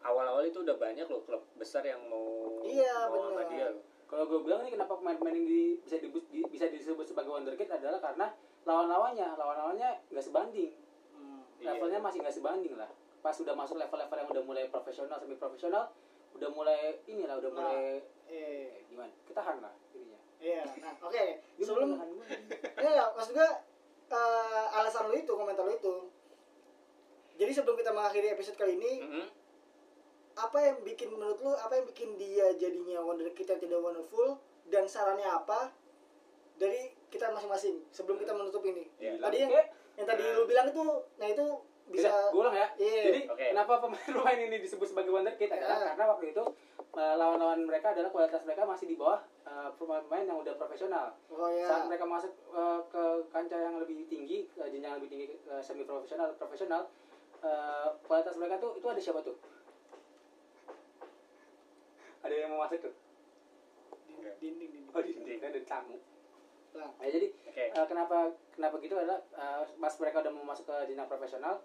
awal-awal 0.00 0.40
itu 0.42 0.60
udah 0.60 0.76
banyak 0.76 1.04
loh 1.04 1.20
klub 1.22 1.42
besar 1.54 1.82
yang 1.82 2.00
mau 2.04 2.60
Iya, 2.62 3.08
mau 3.08 3.18
sama 3.20 3.42
bener. 3.42 3.50
dia 3.50 3.66
loh. 3.68 3.82
Kalau 4.04 4.24
gue 4.26 4.40
bilang 4.40 4.62
nih 4.62 4.72
kenapa 4.72 4.94
pemain-pemain 4.94 5.34
ini 5.34 5.80
bisa 5.80 5.96
disebut 5.98 6.22
bisa 6.46 6.68
disebut 6.68 7.04
sebagai 7.04 7.32
wonderkid 7.32 7.66
adalah 7.66 7.98
karena 7.98 8.30
lawan-lawannya 8.64 9.28
lawan-lawannya 9.34 9.90
nggak 10.08 10.24
sebanding 10.24 10.72
Hmm. 11.10 11.40
Iya. 11.56 11.76
levelnya 11.76 12.00
masih 12.00 12.18
nggak 12.20 12.34
sebanding 12.34 12.74
lah 12.74 12.90
pas 13.20 13.32
sudah 13.32 13.52
masuk 13.52 13.76
level-level 13.76 14.16
yang 14.18 14.28
udah 14.28 14.44
mulai 14.44 14.64
profesional 14.66 15.16
semi 15.16 15.34
profesional 15.34 15.88
udah 16.32 16.50
mulai 16.50 16.98
inilah 17.04 17.38
udah 17.38 17.50
Nah. 17.50 17.56
mulai 17.56 18.02
Eh, 18.24 18.34
eh, 18.34 18.84
gimana 18.84 19.12
ketahan 19.22 19.60
lah 19.60 19.72
ininya 19.90 20.18
iya. 20.40 20.64
Nah, 20.80 20.92
oke. 20.98 21.24
Dia 21.54 21.64
Sebelum 21.64 21.94
menahan 21.94 22.08
gua. 22.10 22.26
ya, 22.78 22.90
ya 22.90 23.04
maksud 23.12 23.32
gue 23.32 23.50
eh, 24.06 24.66
alasan 24.74 25.08
lu 25.08 25.14
itu, 25.14 25.28
komentar 25.30 25.62
lu 25.62 25.72
itu. 25.72 25.94
Jadi 27.34 27.50
sebelum 27.50 27.74
kita 27.74 27.90
mengakhiri 27.90 28.30
episode 28.30 28.54
kali 28.54 28.76
ini, 28.76 28.92
Mm-mm. 29.00 29.26
apa 30.36 30.58
yang 30.60 30.76
bikin 30.82 31.08
menurut 31.08 31.38
lu 31.38 31.50
apa 31.50 31.74
yang 31.74 31.86
bikin 31.86 32.14
dia 32.14 32.52
jadinya 32.54 33.00
wonderkid 33.00 33.44
yang 33.44 33.58
tidak 33.58 33.78
wonderful 33.78 34.36
dan 34.66 34.84
sarannya 34.84 35.24
apa 35.24 35.70
dari 36.54 36.90
kita 37.14 37.30
masing-masing 37.30 37.78
sebelum 37.88 38.18
kita 38.18 38.34
menutup 38.34 38.60
ini 38.62 38.90
Iya. 38.98 39.14
tadi 39.16 39.36
yang, 39.38 39.50
Oke. 39.50 39.62
yang 39.94 40.06
tadi 40.08 40.22
Nah. 40.24 40.34
lu 40.34 40.42
bilang 40.44 40.66
itu 40.66 40.82
nah 41.14 41.28
itu 41.28 41.44
bisa 41.84 42.08
gue 42.32 42.40
ulang 42.40 42.56
ya. 42.56 42.68
Iya. 42.74 43.02
Jadi 43.06 43.20
Oke. 43.28 43.44
kenapa 43.52 43.76
pemain-pemain 43.78 44.40
ini 44.40 44.56
disebut 44.58 44.88
sebagai 44.88 45.12
wonderkid 45.12 45.46
adalah 45.48 45.78
Ya. 45.78 45.86
karena 45.90 46.04
waktu 46.10 46.26
itu 46.32 46.44
eh, 46.94 47.14
lawan-lawan 47.14 47.60
mereka 47.62 47.92
adalah 47.92 48.08
kualitas 48.08 48.42
mereka 48.42 48.64
masih 48.64 48.86
di 48.86 48.96
bawah 48.96 49.20
eh, 49.44 49.68
pemain-pemain 49.76 50.24
yang 50.24 50.38
udah 50.40 50.54
profesional. 50.56 51.12
oh 51.28 51.46
ya 51.48 51.66
Saat 51.66 51.86
mereka 51.86 52.04
masuk 52.04 52.32
eh, 52.50 52.80
ke 52.88 53.02
kancah 53.28 53.60
yang 53.60 53.76
lebih 53.78 54.08
tinggi, 54.08 54.48
ke 54.48 54.62
jenjang 54.64 54.90
yang 54.90 54.98
lebih 54.98 55.10
tinggi 55.12 55.26
ke 55.38 55.54
semi 55.60 55.84
profesional, 55.84 56.32
profesional, 56.34 56.88
eh, 57.38 57.88
kualitas 58.02 58.34
mereka 58.34 58.56
tuh 58.58 58.74
itu 58.74 58.86
ada 58.88 58.98
siapa 58.98 59.20
tuh? 59.20 59.36
Ada 62.24 62.34
yang 62.34 62.56
mau 62.56 62.64
masuk 62.64 62.80
tuh? 62.80 62.94
Dinding 64.40 64.56
dinding 64.72 64.84
Oh, 64.88 65.02
di 65.02 65.12
sini 65.12 65.36
ada 65.36 65.60
tamu. 65.64 66.00
Nah, 66.74 66.90
Nah, 66.92 67.06
jadi 67.06 67.30
Oke. 67.44 67.64
Eh, 67.70 67.86
kenapa 67.86 68.16
kenapa 68.50 68.74
gitu 68.78 68.94
adalah 68.94 69.18
eh, 69.30 69.62
pas 69.72 69.94
mereka 69.94 70.20
udah 70.20 70.32
mau 70.32 70.44
masuk 70.44 70.64
ke 70.64 70.86
jenjang 70.86 71.06
profesional 71.06 71.62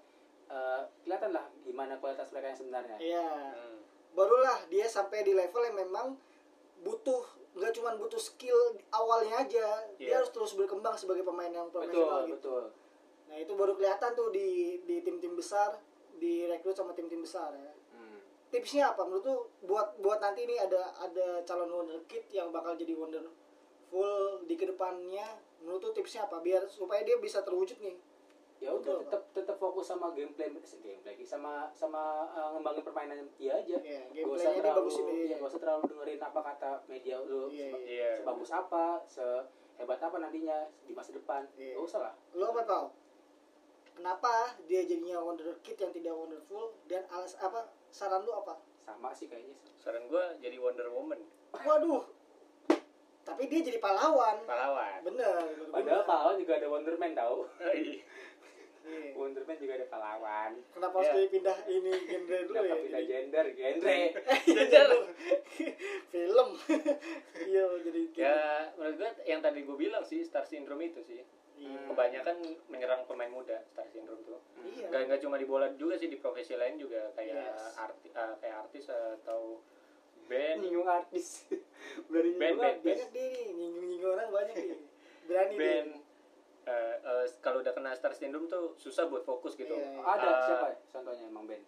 eh, 0.48 0.82
kelihatan 1.02 1.32
lah 1.32 1.46
gimana 1.60 1.98
kualitas 1.98 2.30
mereka 2.30 2.48
yang 2.48 2.60
sebenarnya 2.60 2.98
iya 2.98 3.26
Hmm. 3.52 3.82
barulah 4.12 4.66
dia 4.66 4.86
sampai 4.86 5.22
di 5.22 5.34
level 5.34 5.62
yang 5.64 5.78
memang 5.78 6.08
butuh 6.80 7.22
nggak 7.52 7.70
cuma 7.72 7.94
butuh 7.96 8.18
skill 8.18 8.58
awalnya 8.90 9.36
aja 9.40 9.66
dia 9.96 10.06
Iya. 10.08 10.16
harus 10.18 10.30
terus 10.30 10.54
berkembang 10.54 10.94
sebagai 10.94 11.22
pemain 11.22 11.50
yang 11.50 11.68
betul 11.68 11.82
profesional 11.84 12.22
gitu. 12.24 12.34
betul 12.36 12.64
nah 13.26 13.36
itu 13.36 13.52
baru 13.52 13.74
kelihatan 13.76 14.12
tuh 14.12 14.30
di 14.30 14.50
di 14.84 15.02
tim-tim 15.02 15.34
besar 15.34 15.78
direkrut 16.16 16.74
sama 16.74 16.94
tim-tim 16.94 17.20
besar 17.20 17.50
ya 17.52 17.74
Hmm. 17.92 18.18
tipsnya 18.50 18.90
apa 18.90 19.02
menurut 19.04 19.22
tuh 19.24 19.40
buat 19.64 19.98
buat 19.98 20.18
nanti 20.18 20.44
ini 20.44 20.56
ada 20.56 20.82
ada 20.96 21.42
calon 21.44 21.70
wonderkid 21.72 22.26
yang 22.28 22.50
bakal 22.50 22.74
jadi 22.74 22.94
wonderful 23.92 24.46
di 24.46 24.54
ke 24.54 24.66
depannya 24.66 25.26
menurut 25.60 25.82
tuh 25.82 25.94
tipsnya 25.94 26.24
apa? 26.24 26.40
Biar 26.40 26.64
supaya 26.66 27.02
dia 27.02 27.18
bisa 27.18 27.42
terwujud 27.42 27.78
nih. 27.80 27.98
Ya 28.60 28.70
udah 28.70 28.84
Betul. 28.94 29.08
tetap 29.08 29.22
tetap 29.32 29.56
fokus 29.58 29.88
sama 29.88 30.12
gameplay 30.12 30.52
gameplay 30.52 31.16
sama 31.24 31.72
sama 31.72 32.28
eh, 32.30 32.50
ngembangin 32.54 32.84
permainan 32.84 33.18
dia 33.34 33.56
aja. 33.56 33.80
Ya 33.80 34.04
gak 34.14 34.30
usah 34.30 34.52
terlalu 34.52 34.78
bagus 34.84 34.96
ini 35.00 35.14
iya, 35.26 35.36
gak 35.38 35.50
usah 35.50 35.62
terlalu 35.64 35.82
dengerin 35.88 36.22
apa 36.22 36.40
kata 36.44 36.72
media 36.86 37.16
lu 37.20 37.48
Iya, 37.48 37.72
seba- 37.72 37.82
Iya. 37.82 38.10
sebagus 38.20 38.52
apa 38.52 38.84
sehebat 39.06 40.00
apa 40.00 40.16
nantinya 40.20 40.58
di 40.84 40.92
masa 40.92 41.12
depan. 41.12 41.48
Iya. 41.56 41.74
gak 41.74 41.86
usah 41.88 42.00
lah. 42.02 42.14
Lo 42.36 42.52
apa 42.52 42.62
tau 42.64 42.86
kenapa 43.96 44.32
dia 44.64 44.84
jadinya 44.84 45.20
wonderkid 45.20 45.76
yang 45.76 45.92
tidak 45.92 46.14
wonderful? 46.14 46.76
Dan 46.84 47.08
alas 47.10 47.40
apa 47.40 47.64
saran 47.88 48.22
lu 48.22 48.32
apa? 48.34 48.60
Sama 48.82 49.12
sih 49.12 49.28
kayaknya. 49.28 49.56
Saran 49.78 50.04
gua 50.06 50.36
jadi 50.38 50.60
Wonder 50.60 50.88
Woman, 50.90 51.24
waduh 51.56 52.04
tapi 53.30 53.44
dia 53.46 53.62
jadi 53.64 53.78
pahlawan 53.78 54.36
pahlawan. 54.44 55.00
bener 55.04 55.38
padahal 55.68 56.04
pahlawan 56.04 56.36
juga 56.36 56.54
ada 56.56 56.68
Wonderman 56.68 57.12
tau 57.14 57.46
Oh, 57.46 57.74
iya. 57.74 58.02
Iya. 58.80 59.14
Wonderman 59.14 59.54
juga 59.56 59.74
ada 59.76 59.86
pahlawan 59.86 60.52
kenapa 60.72 60.96
harus 60.98 61.10
Iya. 61.10 61.16
dia 61.16 61.30
pindah 61.30 61.58
ini 61.68 61.92
genre 62.02 62.38
dulu 62.42 62.56
Kenapa 62.56 62.66
ya 62.66 62.76
pindah 62.80 63.00
Jadi- 63.00 63.12
gender 63.12 63.46
genre 63.54 63.94
film 66.12 66.48
iya 67.40 67.66
jadi 67.80 68.02
Ya 68.16 68.36
menurut 68.74 68.96
gua 68.98 69.12
yang 69.24 69.40
tadi 69.40 69.60
gua 69.62 69.78
bilang 69.78 70.04
sih 70.04 70.20
Star 70.22 70.44
Syndrome 70.44 70.84
itu 70.86 71.00
sih. 71.02 71.22
Iya. 71.56 71.76
Kebanyakan 71.86 72.36
menyerang 72.68 73.04
pemain 73.04 73.28
muda 73.30 73.60
Star 73.66 73.84
Syndrome 73.86 74.24
tuh. 74.24 74.40
Iya. 74.60 74.88
Gak, 74.90 75.20
cuma 75.20 75.36
di 75.36 75.44
bola 75.44 75.68
juga 75.74 75.96
sih 75.96 76.08
di 76.08 76.16
profesi 76.16 76.56
lain 76.56 76.76
juga 76.76 77.12
kayak 77.14 77.36
Yes. 77.36 77.76
arti 77.78 78.08
eh, 78.10 78.34
kayak 78.40 78.56
artis 78.60 78.86
atau 78.88 79.60
band 80.30 80.58
nyinggung 80.62 80.86
artis 80.86 81.50
berani 82.10 82.32
Band, 82.32 82.56
nyinggung 82.56 82.62
band, 82.62 82.78
banyak 82.86 83.10
dia 83.10 83.26
nih 83.28 83.48
nyinggung-nyinggung 83.52 84.12
orang 84.14 84.30
banyak 84.30 84.56
nih 84.56 84.80
berani 85.26 85.56
band 85.58 85.90
eh, 86.64 86.96
eh, 87.02 87.26
kalau 87.42 87.60
udah 87.60 87.74
kena 87.74 87.92
Star 87.92 88.14
Syndrome 88.14 88.46
tuh 88.46 88.78
susah 88.78 89.10
buat 89.10 89.22
fokus 89.22 89.58
gitu. 89.58 89.74
Iya, 89.74 89.90
iya. 89.90 90.02
ada 90.06 90.28
Eh, 90.28 90.42
siapa 90.46 90.66
ya 90.68 90.78
contohnya 90.88 91.26
emang 91.26 91.46
band 91.46 91.66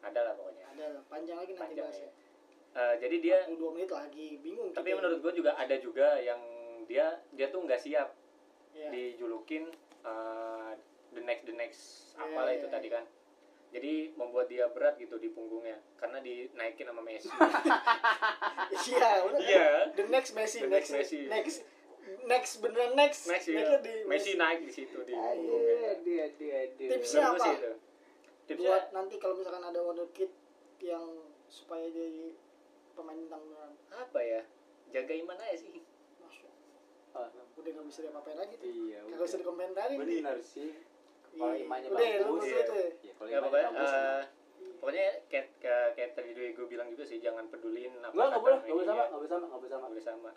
Ada 0.00 0.20
lah 0.22 0.32
pokoknya. 0.34 0.64
ada 0.66 0.84
lah, 0.90 1.02
panjang 1.06 1.36
lagi 1.36 1.52
nanti 1.52 1.62
Panjang 1.70 1.86
bahasnya 1.86 2.08
ya. 2.08 2.12
Eh, 2.72 2.94
jadi 2.98 3.16
dia 3.20 3.38
dua 3.52 3.70
menit 3.70 3.90
lagi 3.90 4.38
bingung 4.38 4.70
tapi 4.70 4.90
menurut 4.90 5.18
gue 5.20 5.32
juga 5.34 5.54
ada 5.54 5.76
juga 5.76 6.18
yang 6.18 6.40
dia 6.84 7.06
dia 7.30 7.46
tuh 7.48 7.62
nggak 7.62 7.78
siap 7.78 8.10
Iya. 8.70 8.86
dijulukin 8.88 9.66
uh, 10.00 10.70
the 11.10 11.18
next 11.20 11.42
the 11.42 11.52
next 11.52 11.82
Iya, 12.14 12.22
apalah 12.24 12.50
iya, 12.50 12.58
itu 12.58 12.66
iya. 12.66 12.72
tadi 12.72 12.88
kan 12.88 13.04
jadi 13.70 13.92
membuat 14.12 14.46
dia 14.46 14.66
berat 14.66 14.94
gitu 14.96 15.14
di 15.16 15.30
punggungnya 15.30 15.78
karena 15.94 16.18
dinaikin 16.18 16.84
sama 16.84 17.00
Messi. 17.00 17.30
Iya 18.70 19.10
udah. 19.24 19.40
Iya. 19.40 19.68
The 19.94 20.04
next 20.06 20.32
Messi 20.32 20.58
The 20.58 20.68
next 20.68 20.90
next 20.90 21.10
Messi. 21.10 21.20
next 21.26 21.56
next 22.24 22.52
beneran 22.58 22.92
next. 22.94 23.26
Messi 23.26 23.50
Next-nya 23.52 23.62
ya. 23.68 23.78
di 23.80 23.94
Messi 24.04 24.30
naik 24.34 24.60
di 24.64 24.72
situ 24.72 24.98
di 25.02 25.12
Ah, 25.12 25.30
iya. 25.30 25.36
punggungnya. 25.36 25.92
dia 26.02 26.24
dia 26.32 26.58
dia. 26.74 26.88
Tipsnya 26.90 27.22
apa? 27.28 27.38
sih 27.40 27.54
itu. 27.56 27.72
tipsnya 28.44 28.66
buat 28.68 28.84
nanti 28.90 29.14
kalau 29.16 29.34
misalkan 29.36 29.62
ada 29.62 29.78
wonderkid 29.78 30.30
yang 30.80 31.06
supaya 31.46 31.86
jadi 31.86 32.34
pemain 32.92 33.14
bintang 33.16 33.42
beneran. 33.44 33.72
Apa 33.92 34.18
ya? 34.18 34.42
Jaga 34.90 35.14
iman 35.16 35.38
aja 35.38 35.56
sih. 35.56 35.78
Masya 36.18 36.50
Ah, 37.12 37.26
udah 37.52 37.70
nggak 37.70 37.86
bisa 37.86 38.00
diapa-apain 38.00 38.34
lagi 38.36 38.54
tuh. 38.56 38.66
Iya 38.66 38.98
kagak 39.04 39.26
usah 39.26 39.38
dikomentarin 39.38 39.98
benar 39.98 40.38
sih 40.40 40.70
kalau 41.32 41.52
Iya. 41.52 41.62
imannya 41.62 41.88
bagus. 41.88 42.00
ya 42.00 42.62
ya 43.00 43.12
kalau 43.14 43.28
ya 43.28 43.38
imannya 43.38 43.40
pokoknya 43.40 43.68
bagus 43.70 43.92
pokoknya 44.80 45.04
kayak 45.28 45.46
kayak, 45.60 45.86
kayak 45.92 46.10
tadi 46.14 46.30
gue 46.32 46.66
bilang 46.66 46.88
juga 46.88 47.04
sih 47.04 47.18
jangan 47.18 47.44
pedulin 47.48 47.92
apa 48.00 48.10
enggak 48.10 48.28
kata 48.28 48.40
boleh, 48.40 48.56
enggak 48.56 48.72
boleh 48.72 48.86
sama, 48.86 49.02
enggak 49.02 49.20
boleh 49.20 49.30
sama, 49.30 49.44
enggak 49.44 49.60
boleh 49.60 49.70
sama. 49.70 49.80
Nggak 49.80 49.90
boleh 49.90 50.04
sama. 50.04 50.30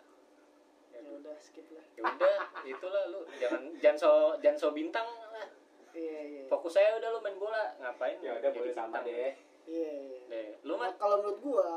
Ya, 0.94 0.98
ya 1.00 1.10
udah. 1.10 1.36
skip 1.40 1.66
lah. 1.72 1.84
Ya 1.90 2.02
udah 2.04 2.36
itulah 2.72 3.02
lu 3.08 3.20
jangan 3.34 3.62
jangan 3.78 3.96
so 3.96 4.10
jangan 4.38 4.56
so 4.56 4.68
bintang 4.70 5.06
lah. 5.06 5.48
Iya 5.90 6.18
iya. 6.22 6.42
Fokus 6.46 6.72
saya 6.72 6.94
udah 6.94 7.08
lu 7.08 7.18
main 7.20 7.36
bola 7.36 7.64
ngapain 7.78 8.18
Ya 8.20 8.34
udah 8.34 8.50
boleh 8.50 8.70
sama 8.70 9.02
deh. 9.02 9.32
iya 9.64 9.90
iya. 9.96 10.20
Deh 10.28 10.48
lu 10.62 10.74
Nah, 10.74 10.86
mah 10.86 10.90
kalau 10.94 11.16
menurut 11.18 11.38
gua 11.40 11.68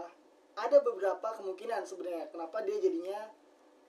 ada 0.54 0.78
beberapa 0.82 1.28
kemungkinan 1.34 1.82
sebenarnya 1.82 2.28
kenapa 2.28 2.66
dia 2.66 2.78
jadinya 2.78 3.30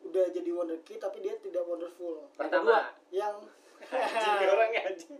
udah 0.01 0.31
jadi 0.31 0.51
wonderkid 0.51 0.99
tapi 0.99 1.19
dia 1.19 1.35
tidak 1.37 1.65
wonderful. 1.65 2.29
Pertama 2.33 2.93
yang 3.11 3.43
anjing 3.87 4.51
orangnya 4.55 4.81
anjing 4.87 5.19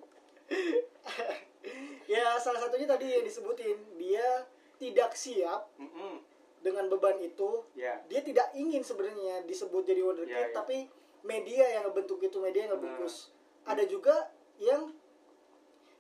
ya 2.09 2.37
salah 2.39 2.59
satunya 2.59 2.89
tadi 2.89 3.07
yang 3.11 3.25
disebutin 3.25 3.77
dia 3.97 4.47
tidak 4.79 5.13
siap 5.13 5.69
Mm-mm. 5.77 6.23
dengan 6.61 6.89
beban 6.89 7.19
itu 7.19 7.63
Ya. 7.77 8.01
dia 8.07 8.21
tidak 8.21 8.49
ingin 8.53 8.81
sebenarnya 8.81 9.45
disebut 9.45 9.85
jadi 9.85 10.01
wonderkid 10.01 10.33
Iya, 10.33 10.49
iya. 10.49 10.55
tapi 10.55 10.89
media 11.21 11.65
yang 11.69 11.83
ngebentuk 11.85 12.23
itu 12.23 12.39
media 12.39 12.67
yang 12.67 12.73
ngebungkus 12.75 13.35
ada 13.63 13.85
juga 13.85 14.33
yang 14.57 14.89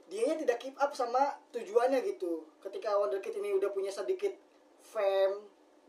dianya 0.08 0.40
tidak 0.40 0.56
keep 0.58 0.76
up 0.78 0.90
sama 0.90 1.36
tujuannya 1.52 2.00
gitu 2.02 2.48
ketika 2.58 2.96
wonderkid 2.96 3.36
ini 3.36 3.52
udah 3.52 3.68
punya 3.68 3.92
sedikit 3.92 4.32
fame 4.80 5.36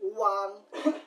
uang. 0.00 0.50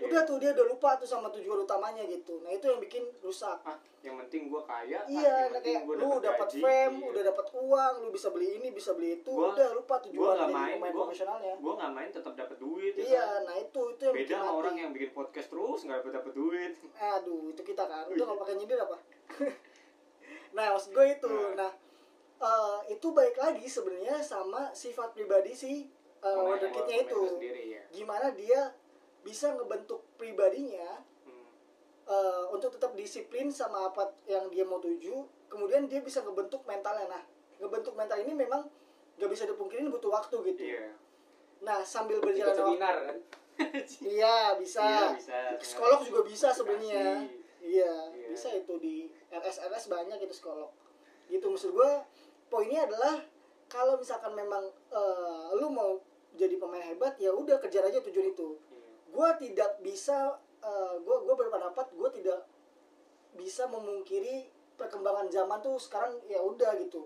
Udah 0.03 0.21
tuh 0.25 0.37
dia 0.37 0.53
udah 0.53 0.65
lupa 0.69 0.95
tuh 0.97 1.09
sama 1.09 1.29
tujuan 1.33 1.65
utamanya 1.65 2.05
gitu. 2.05 2.39
Nah 2.45 2.53
itu 2.53 2.69
yang 2.69 2.79
bikin 2.81 3.03
rusak. 3.21 3.59
Ah 3.65 3.77
yang 4.03 4.19
penting 4.19 4.51
gue 4.51 4.59
kaya 4.67 4.99
ah, 4.99 5.07
iya 5.07 5.47
yang 5.47 5.55
nah 5.55 5.63
penting 5.63 5.79
kayak 5.79 5.87
gua 5.87 5.95
lu 5.95 6.09
dapat 6.19 6.47
fame 6.59 6.95
iya. 6.99 7.07
udah 7.07 7.23
dapat 7.23 7.45
uang 7.55 7.93
lu 8.03 8.09
bisa 8.11 8.27
beli 8.35 8.47
ini 8.59 8.67
bisa 8.75 8.91
beli 8.91 9.23
itu 9.23 9.31
Gua- 9.31 9.55
udah 9.55 9.69
lupa 9.71 9.95
tujuan 10.03 10.27
nggak 10.27 10.39
dari 10.43 10.51
main 10.51 10.75
pemain 10.75 10.91
gue 10.91 10.99
profesionalnya. 10.99 11.53
gue 11.55 11.73
nggak 11.79 11.91
main 11.95 12.09
tetap 12.11 12.33
dapat 12.35 12.57
duit 12.59 12.93
ya 12.99 13.03
iya 13.07 13.23
kan? 13.23 13.39
nah 13.47 13.55
itu 13.55 13.81
itu 13.95 14.01
yang 14.03 14.15
beda 14.19 14.27
bikin 14.27 14.37
sama 14.43 14.51
orang 14.59 14.75
yang 14.75 14.91
bikin 14.91 15.11
podcast 15.15 15.47
terus 15.47 15.79
nggak 15.87 15.97
dapat 16.03 16.13
dapat 16.19 16.33
duit. 16.35 16.71
Aduh 16.99 17.43
itu 17.47 17.61
kita 17.63 17.83
kan. 17.87 18.03
Udah 18.11 18.15
iya. 18.19 18.25
nggak 18.27 18.39
pakai 18.43 18.55
nyindir 18.59 18.79
apa? 18.83 18.97
Nah 20.53 20.69
maksud 20.69 20.93
gue 20.93 21.05
itu. 21.09 21.33
Nah. 21.33 21.65
nah 21.65 21.71
eh, 22.43 22.79
itu 22.93 23.07
baik 23.09 23.35
lagi 23.39 23.65
sebenarnya 23.65 24.19
sama 24.19 24.69
sifat 24.75 25.15
pribadi 25.15 25.55
si 25.55 25.87
uh, 26.19 26.27
Pemain- 26.27 26.59
wonderkidnya 26.59 26.97
itu. 27.07 27.19
sendiri 27.39 27.63
ya 27.79 27.83
gimana 27.89 28.29
dia 28.35 28.69
bisa 29.23 29.51
ngebentuk 29.51 30.03
pribadinya 30.13 30.99
Hmm. 31.23 31.47
eh, 32.05 32.43
untuk 32.51 32.69
tetap 32.69 32.91
disiplin 32.93 33.47
sama 33.47 33.87
apa 33.87 34.11
yang 34.25 34.47
dia 34.47 34.61
mau 34.61 34.77
tuju 34.77 35.15
kemudian 35.47 35.87
dia 35.87 35.99
bisa 35.99 36.19
ngebentuk 36.19 36.61
mentalnya 36.63 37.07
nah 37.09 37.23
ngebentuk 37.57 37.95
mental 37.95 38.19
ini 38.19 38.35
memang 38.35 38.67
gak 39.15 39.29
bisa 39.29 39.45
dipungkirin 39.45 39.87
butuh 39.87 40.11
waktu 40.11 40.35
gitu 40.51 40.61
iya 40.67 40.91
nah 41.59 41.79
sambil 41.81 42.19
berjalan 42.19 42.51
waktu 42.51 42.63
seminar 42.67 42.95
kan 43.01 43.17
iya 44.09 44.35
bisa 44.57 44.83
Iya, 44.83 45.05
bisa. 45.15 45.37
psikolog 45.55 46.03
juga 46.03 46.21
bisa 46.23 46.51
sebenarnya 46.51 47.23
iya 47.61 47.93
Iya. 48.11 48.27
bisa 48.27 48.51
itu 48.51 48.73
di 48.77 48.95
RS 49.29 49.63
RS 49.63 49.87
banyak 49.87 50.19
itu 50.19 50.33
psikolog 50.33 50.67
gitu 51.25 51.47
maksud 51.47 51.71
gue 51.71 51.91
poinnya 52.49 52.83
adalah 52.83 53.23
kalau 53.65 53.95
misalkan 53.95 54.35
memang 54.35 54.59
eh, 54.91 55.47
lu 55.55 55.71
mau 55.71 56.03
jadi 56.33 56.57
pemain 56.57 56.83
hebat 56.83 57.15
ya 57.15 57.29
udah 57.29 57.57
kejar 57.57 57.85
aja 57.85 58.01
tujuan 58.01 58.27
itu. 58.27 58.57
Gue 59.13 59.29
tidak 59.39 59.77
bisa 59.85 60.41
gue 61.03 61.17
gue 61.27 61.35
berpendapat 61.35 61.91
gue 61.93 62.09
tidak 62.17 62.39
bisa 63.37 63.65
memungkiri 63.69 64.47
perkembangan 64.73 65.29
zaman 65.29 65.59
tuh 65.61 65.77
sekarang 65.77 66.17
ya 66.29 66.41
udah 66.41 66.73
gitu. 66.81 67.05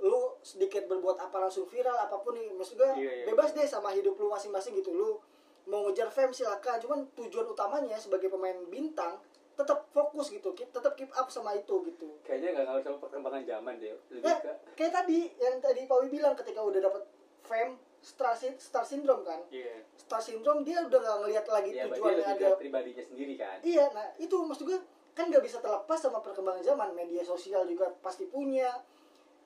Lu 0.00 0.34
sedikit 0.40 0.88
berbuat 0.88 1.20
apa 1.20 1.36
langsung 1.38 1.68
viral 1.68 1.94
apa 1.94 2.18
pun 2.22 2.34
nih 2.34 2.50
maksud 2.54 2.74
gue 2.78 2.90
Iya, 2.98 3.12
iya. 3.22 3.24
bebas 3.30 3.52
deh 3.54 3.66
sama 3.68 3.92
hidup 3.94 4.16
lu 4.18 4.30
masing-masing 4.32 4.74
gitu. 4.78 4.94
Lu 4.94 5.20
mau 5.68 5.86
ngejar 5.86 6.08
fame 6.10 6.32
silakan. 6.34 6.80
Cuman 6.82 6.98
tujuan 7.14 7.46
utamanya 7.46 7.98
sebagai 8.00 8.32
pemain 8.32 8.56
bintang 8.66 9.20
tetap 9.60 9.92
fokus 9.92 10.32
gitu 10.32 10.56
keep, 10.56 10.72
tetap 10.72 10.96
keep 10.96 11.12
up 11.12 11.28
sama 11.28 11.52
itu 11.52 11.74
gitu. 11.84 12.08
Kayaknya 12.24 12.48
nggak 12.56 12.64
ngaruh 12.64 12.82
sama 12.82 12.96
perkembangan 13.04 13.42
zaman 13.44 13.72
deh 13.76 13.92
lebih 14.08 14.24
ya 14.24 14.34
ke 14.40 14.52
kayak 14.72 14.92
tadi 14.96 15.18
yang 15.36 15.60
tadi 15.60 15.84
Pawi 15.84 16.08
bilang 16.08 16.32
ketika 16.32 16.64
udah 16.64 16.80
dapet 16.80 17.02
fame 17.44 17.76
star, 18.00 18.32
star 18.36 18.84
syndrome 18.84 19.22
kan 19.22 19.40
iya 19.52 19.84
star 19.96 20.20
syndrome 20.24 20.64
dia 20.64 20.80
udah 20.84 20.98
nggak 20.98 21.18
ngelihat 21.24 21.46
lagi 21.46 21.70
berarti 21.76 21.90
tujuannya 21.92 22.24
ada 22.26 22.48
ke 22.56 22.60
pribadinya 22.60 23.04
sendiri 23.04 23.34
kan 23.36 23.58
Iya, 23.60 23.84
nah 23.92 24.08
itu 24.16 24.36
maksud 24.40 24.64
gue 24.66 24.78
kan 25.14 25.28
nggak 25.28 25.44
bisa 25.44 25.58
terlepas 25.60 25.98
sama 26.00 26.24
perkembangan 26.24 26.64
zaman. 26.64 26.96
Media 26.96 27.20
sosial 27.20 27.68
juga 27.68 27.92
pasti 28.00 28.24
punya. 28.30 28.70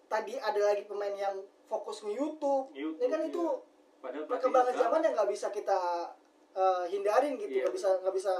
Tadi 0.07 0.37
ada 0.39 0.61
lagi 0.71 0.87
pemain 0.87 1.11
yang 1.11 1.43
fokus 1.67 2.05
nge 2.05 2.15
YouTube. 2.15 2.71
YouTube, 2.77 3.03
ya 3.03 3.07
kan 3.11 3.21
iya. 3.25 3.31
itu 3.33 3.45
padahal 3.99 4.25
perkembangan 4.29 4.75
zaman 4.77 5.01
yang 5.03 5.13
nggak 5.17 5.31
bisa 5.33 5.49
kita 5.51 5.81
eh, 6.55 6.85
hindarin 6.93 7.35
gitu, 7.41 7.51
Iya. 7.51 7.67
nggak 7.67 7.75
bisa 7.75 7.89
nggak 8.05 8.15
bisa 8.15 8.35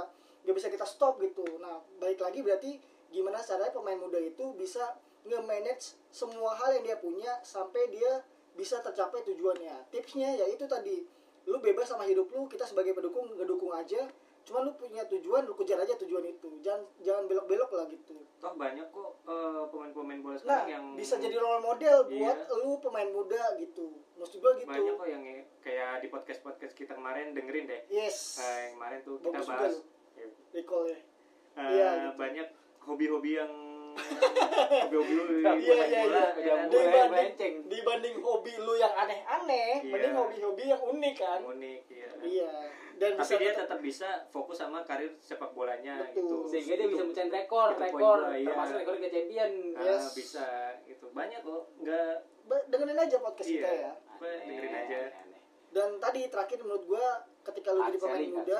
nggak 0.45 0.55
bisa 0.55 0.67
kita 0.71 0.85
stop 0.87 1.19
gitu. 1.19 1.43
Nah, 1.59 1.81
baik 1.99 2.21
lagi 2.21 2.39
berarti 2.45 2.79
gimana 3.09 3.41
caranya 3.41 3.73
pemain 3.73 3.99
muda 3.99 4.21
itu 4.21 4.53
bisa 4.55 4.95
nge-manage 5.25 5.97
semua 6.13 6.53
hal 6.53 6.79
yang 6.79 6.83
dia 6.85 6.97
punya 7.01 7.33
sampai 7.41 7.89
dia 7.89 8.21
bisa 8.55 8.79
tercapai 8.79 9.21
tujuannya. 9.23 9.87
Tipsnya 9.87 10.33
ya 10.33 10.45
itu 10.45 10.63
tadi, 10.65 11.03
lu 11.45 11.59
bebas 11.59 11.85
sama 11.85 12.03
hidup 12.03 12.27
lu, 12.29 12.47
kita 12.47 12.63
sebagai 12.63 12.91
pendukung 12.91 13.29
ngedukung 13.29 13.71
aja. 13.71 14.07
Cuma 14.41 14.61
lu 14.61 14.71
punya 14.73 15.01
tujuan, 15.05 15.41
lu 15.41 15.53
kejar 15.53 15.75
aja 15.75 15.97
tujuan 15.97 16.21
itu. 16.23 16.61
Jangan 16.61 16.85
jangan 16.99 17.25
belok-belok 17.25 17.71
lah 17.71 17.85
gitu. 17.87 18.13
toh 18.35 18.53
banyak 18.53 18.85
kok 18.87 19.11
eh, 19.25 19.63
pemain-pemain 19.67 20.21
bola 20.21 20.35
Nah, 20.35 20.39
sekarang 20.39 20.69
yang 20.69 20.85
bisa 20.93 21.17
jadi 21.17 21.33
role 21.35 21.59
model 21.59 21.97
Iya. 22.05 22.13
buat 22.13 22.39
lu 22.55 22.71
pemain 22.77 23.09
muda 23.09 23.41
gitu. 23.57 23.89
Maksud 24.15 24.37
gua 24.37 24.53
gitu. 24.53 24.69
banyak 24.69 24.93
kok 24.93 25.07
yang 25.07 25.23
kayak 25.59 25.91
di 25.97 26.07
podcast 26.07 26.39
podcast 26.39 26.73
kita 26.73 26.93
kemarin 26.93 27.33
dengerin 27.33 27.65
deh 27.65 27.81
Yes. 27.89 28.37
Nah, 28.37 28.53
yang 28.61 28.73
kemarin 28.75 28.99
tuh 29.01 29.15
kita 29.17 29.33
Bagus 29.33 29.47
juga 29.47 29.57
bahas 29.57 29.73
lu. 29.73 29.81
ya, 30.13 30.27
Recall 30.53 30.83
ya. 30.85 30.93
eh, 30.93 31.01
Iya, 31.71 31.89
gitu. 31.89 32.09
banyak 32.15 32.47
hobi-hobi 32.79 33.31
yang 33.35 33.51
hobi-hobi 33.95 35.13
lu 35.13 35.23
Iya, 35.41 35.75
iya, 35.85 36.01
iya. 36.35 36.53
Dibanding, 36.65 37.55
dibanding 37.65 38.15
hobi 38.19 38.53
lu 38.57 38.73
yang 38.75 38.93
aneh-aneh, 38.93 39.79
Iya. 39.79 39.89
mending 39.89 40.13
hobi-hobi 40.13 40.63
yang 40.65 40.81
unik 40.81 41.15
kan. 41.15 41.39
unik 41.41 41.81
iya. 41.87 42.09
Iya. 42.19 42.51
Dan 42.95 43.11
tapi 43.13 43.21
bisa 43.21 43.35
dia 43.35 43.51
tetap- 43.51 43.59
tetap 43.67 43.79
bisa 43.81 44.09
fokus 44.29 44.55
sama 44.55 44.79
karir 44.81 45.11
sepak 45.17 45.51
bolanya 45.51 45.99
Betul. 46.01 46.15
gitu 46.15 46.35
sehingga 46.47 46.73
dia 46.73 46.87
bisa 46.87 46.95
Itu- 46.97 47.09
mencari 47.11 47.29
rekor 47.33 47.67
itu 47.69 47.81
rekor 47.81 48.17
iya. 48.31 48.47
termasuk 48.47 48.75
rekor 48.77 48.93
Liga 48.95 49.09
Champion 49.11 49.51
ah, 49.75 49.83
Yes. 49.83 50.03
bisa 50.15 50.45
gitu 50.85 51.05
banyak 51.11 51.39
kok 51.41 51.63
nggak 51.77 52.11
Ba- 52.45 52.65
dengerin 52.65 52.95
aja 52.97 53.17
podcast 53.19 53.49
kita 53.49 53.67
iya 53.67 53.81
ya. 53.81 53.91
Apa, 54.07 54.25
dengerin 54.41 54.75
aja 54.77 54.99
Aneh. 55.13 55.41
Dan 55.69 55.89
tadi 55.99 56.21
terakhir 56.25 56.57
menurut 56.61 56.83
gua 56.87 57.05
ketika 57.43 57.69
lu 57.69 57.81
jadi 57.83 57.99
pemain 57.99 58.31
muda, 58.31 58.57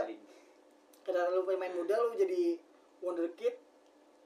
ketika 1.00 1.22
lu 1.30 1.42
pemain 1.42 1.74
muda 1.74 1.96
lu 1.96 2.12
jadi 2.14 2.44
wonderkid 3.00 3.56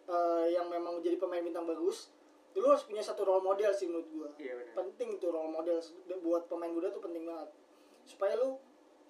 eh, 0.10 0.46
yang 0.58 0.66
memang 0.68 0.98
jadi 1.06 1.22
pemain 1.22 1.42
bintang 1.46 1.70
bagus, 1.70 2.10
lu 2.58 2.66
harus 2.66 2.84
punya 2.84 3.06
satu 3.06 3.22
role 3.24 3.46
model 3.46 3.70
sih 3.70 3.86
menurut 3.86 4.10
gua. 4.10 4.30
iya 4.42 4.58
Penting 4.74 5.22
tuh 5.22 5.30
role 5.30 5.54
model 5.54 5.78
buat 6.26 6.50
pemain 6.50 6.74
muda 6.74 6.90
tuh 6.90 7.00
penting 7.00 7.24
banget. 7.24 7.50
Supaya 8.10 8.34
lu 8.42 8.58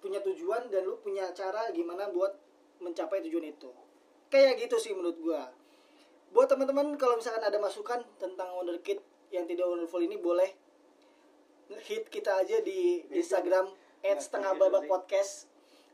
punya 0.00 0.20
tujuan 0.20 0.68
dan 0.68 0.84
lu 0.84 1.00
punya 1.00 1.32
cara 1.32 1.72
gimana 1.72 2.12
buat 2.12 2.36
mencapai 2.80 3.24
tujuan 3.28 3.48
itu. 3.48 3.72
Kayak 4.30 4.68
gitu 4.68 4.76
sih 4.78 4.92
menurut 4.92 5.18
gua. 5.18 5.42
Buat 6.30 6.52
teman-teman 6.54 6.94
kalau 6.94 7.18
misalkan 7.18 7.42
ada 7.42 7.58
masukan 7.58 8.06
tentang 8.22 8.54
wonderkid 8.54 9.02
yang 9.34 9.50
tidak 9.50 9.66
wonderful 9.66 9.98
ini 9.98 10.14
boleh 10.14 10.54
hit 11.86 12.06
kita 12.10 12.38
aja 12.38 12.62
di 12.62 13.02
Instagram 13.10 13.70
setengah 14.02 14.54
babak 14.58 14.86
podcast 14.86 15.49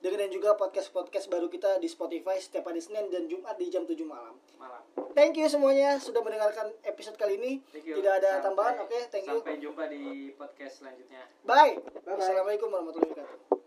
dengerin 0.07 0.31
juga 0.31 0.55
podcast 0.55 0.95
podcast 0.95 1.27
baru 1.27 1.51
kita 1.51 1.83
di 1.83 1.91
Spotify 1.91 2.39
setiap 2.39 2.71
hari 2.71 2.79
Senin 2.79 3.11
dan 3.11 3.27
Jumat 3.27 3.59
di 3.59 3.67
jam 3.67 3.83
7 3.83 3.99
malam. 4.07 4.39
malam 4.55 4.79
Thank 5.13 5.35
you 5.35 5.51
semuanya 5.51 5.99
sudah 5.99 6.23
mendengarkan 6.23 6.71
episode 6.85 7.19
kali 7.19 7.35
ini. 7.35 7.53
Thank 7.67 7.91
you. 7.91 7.99
Tidak 7.99 8.13
ada 8.15 8.39
Sampai- 8.39 8.45
tambahan. 8.47 8.75
Oke, 8.87 8.99
thank 9.11 9.27
you. 9.27 9.43
sampai 9.43 9.59
jumpa 9.59 9.83
di 9.91 10.03
podcast 10.39 10.75
selanjutnya 10.79 11.27
Bye. 11.43 11.83
Assalamualaikum 12.07 12.71
warahmatullahi 12.71 13.11
wabarakatuh. 13.11 13.66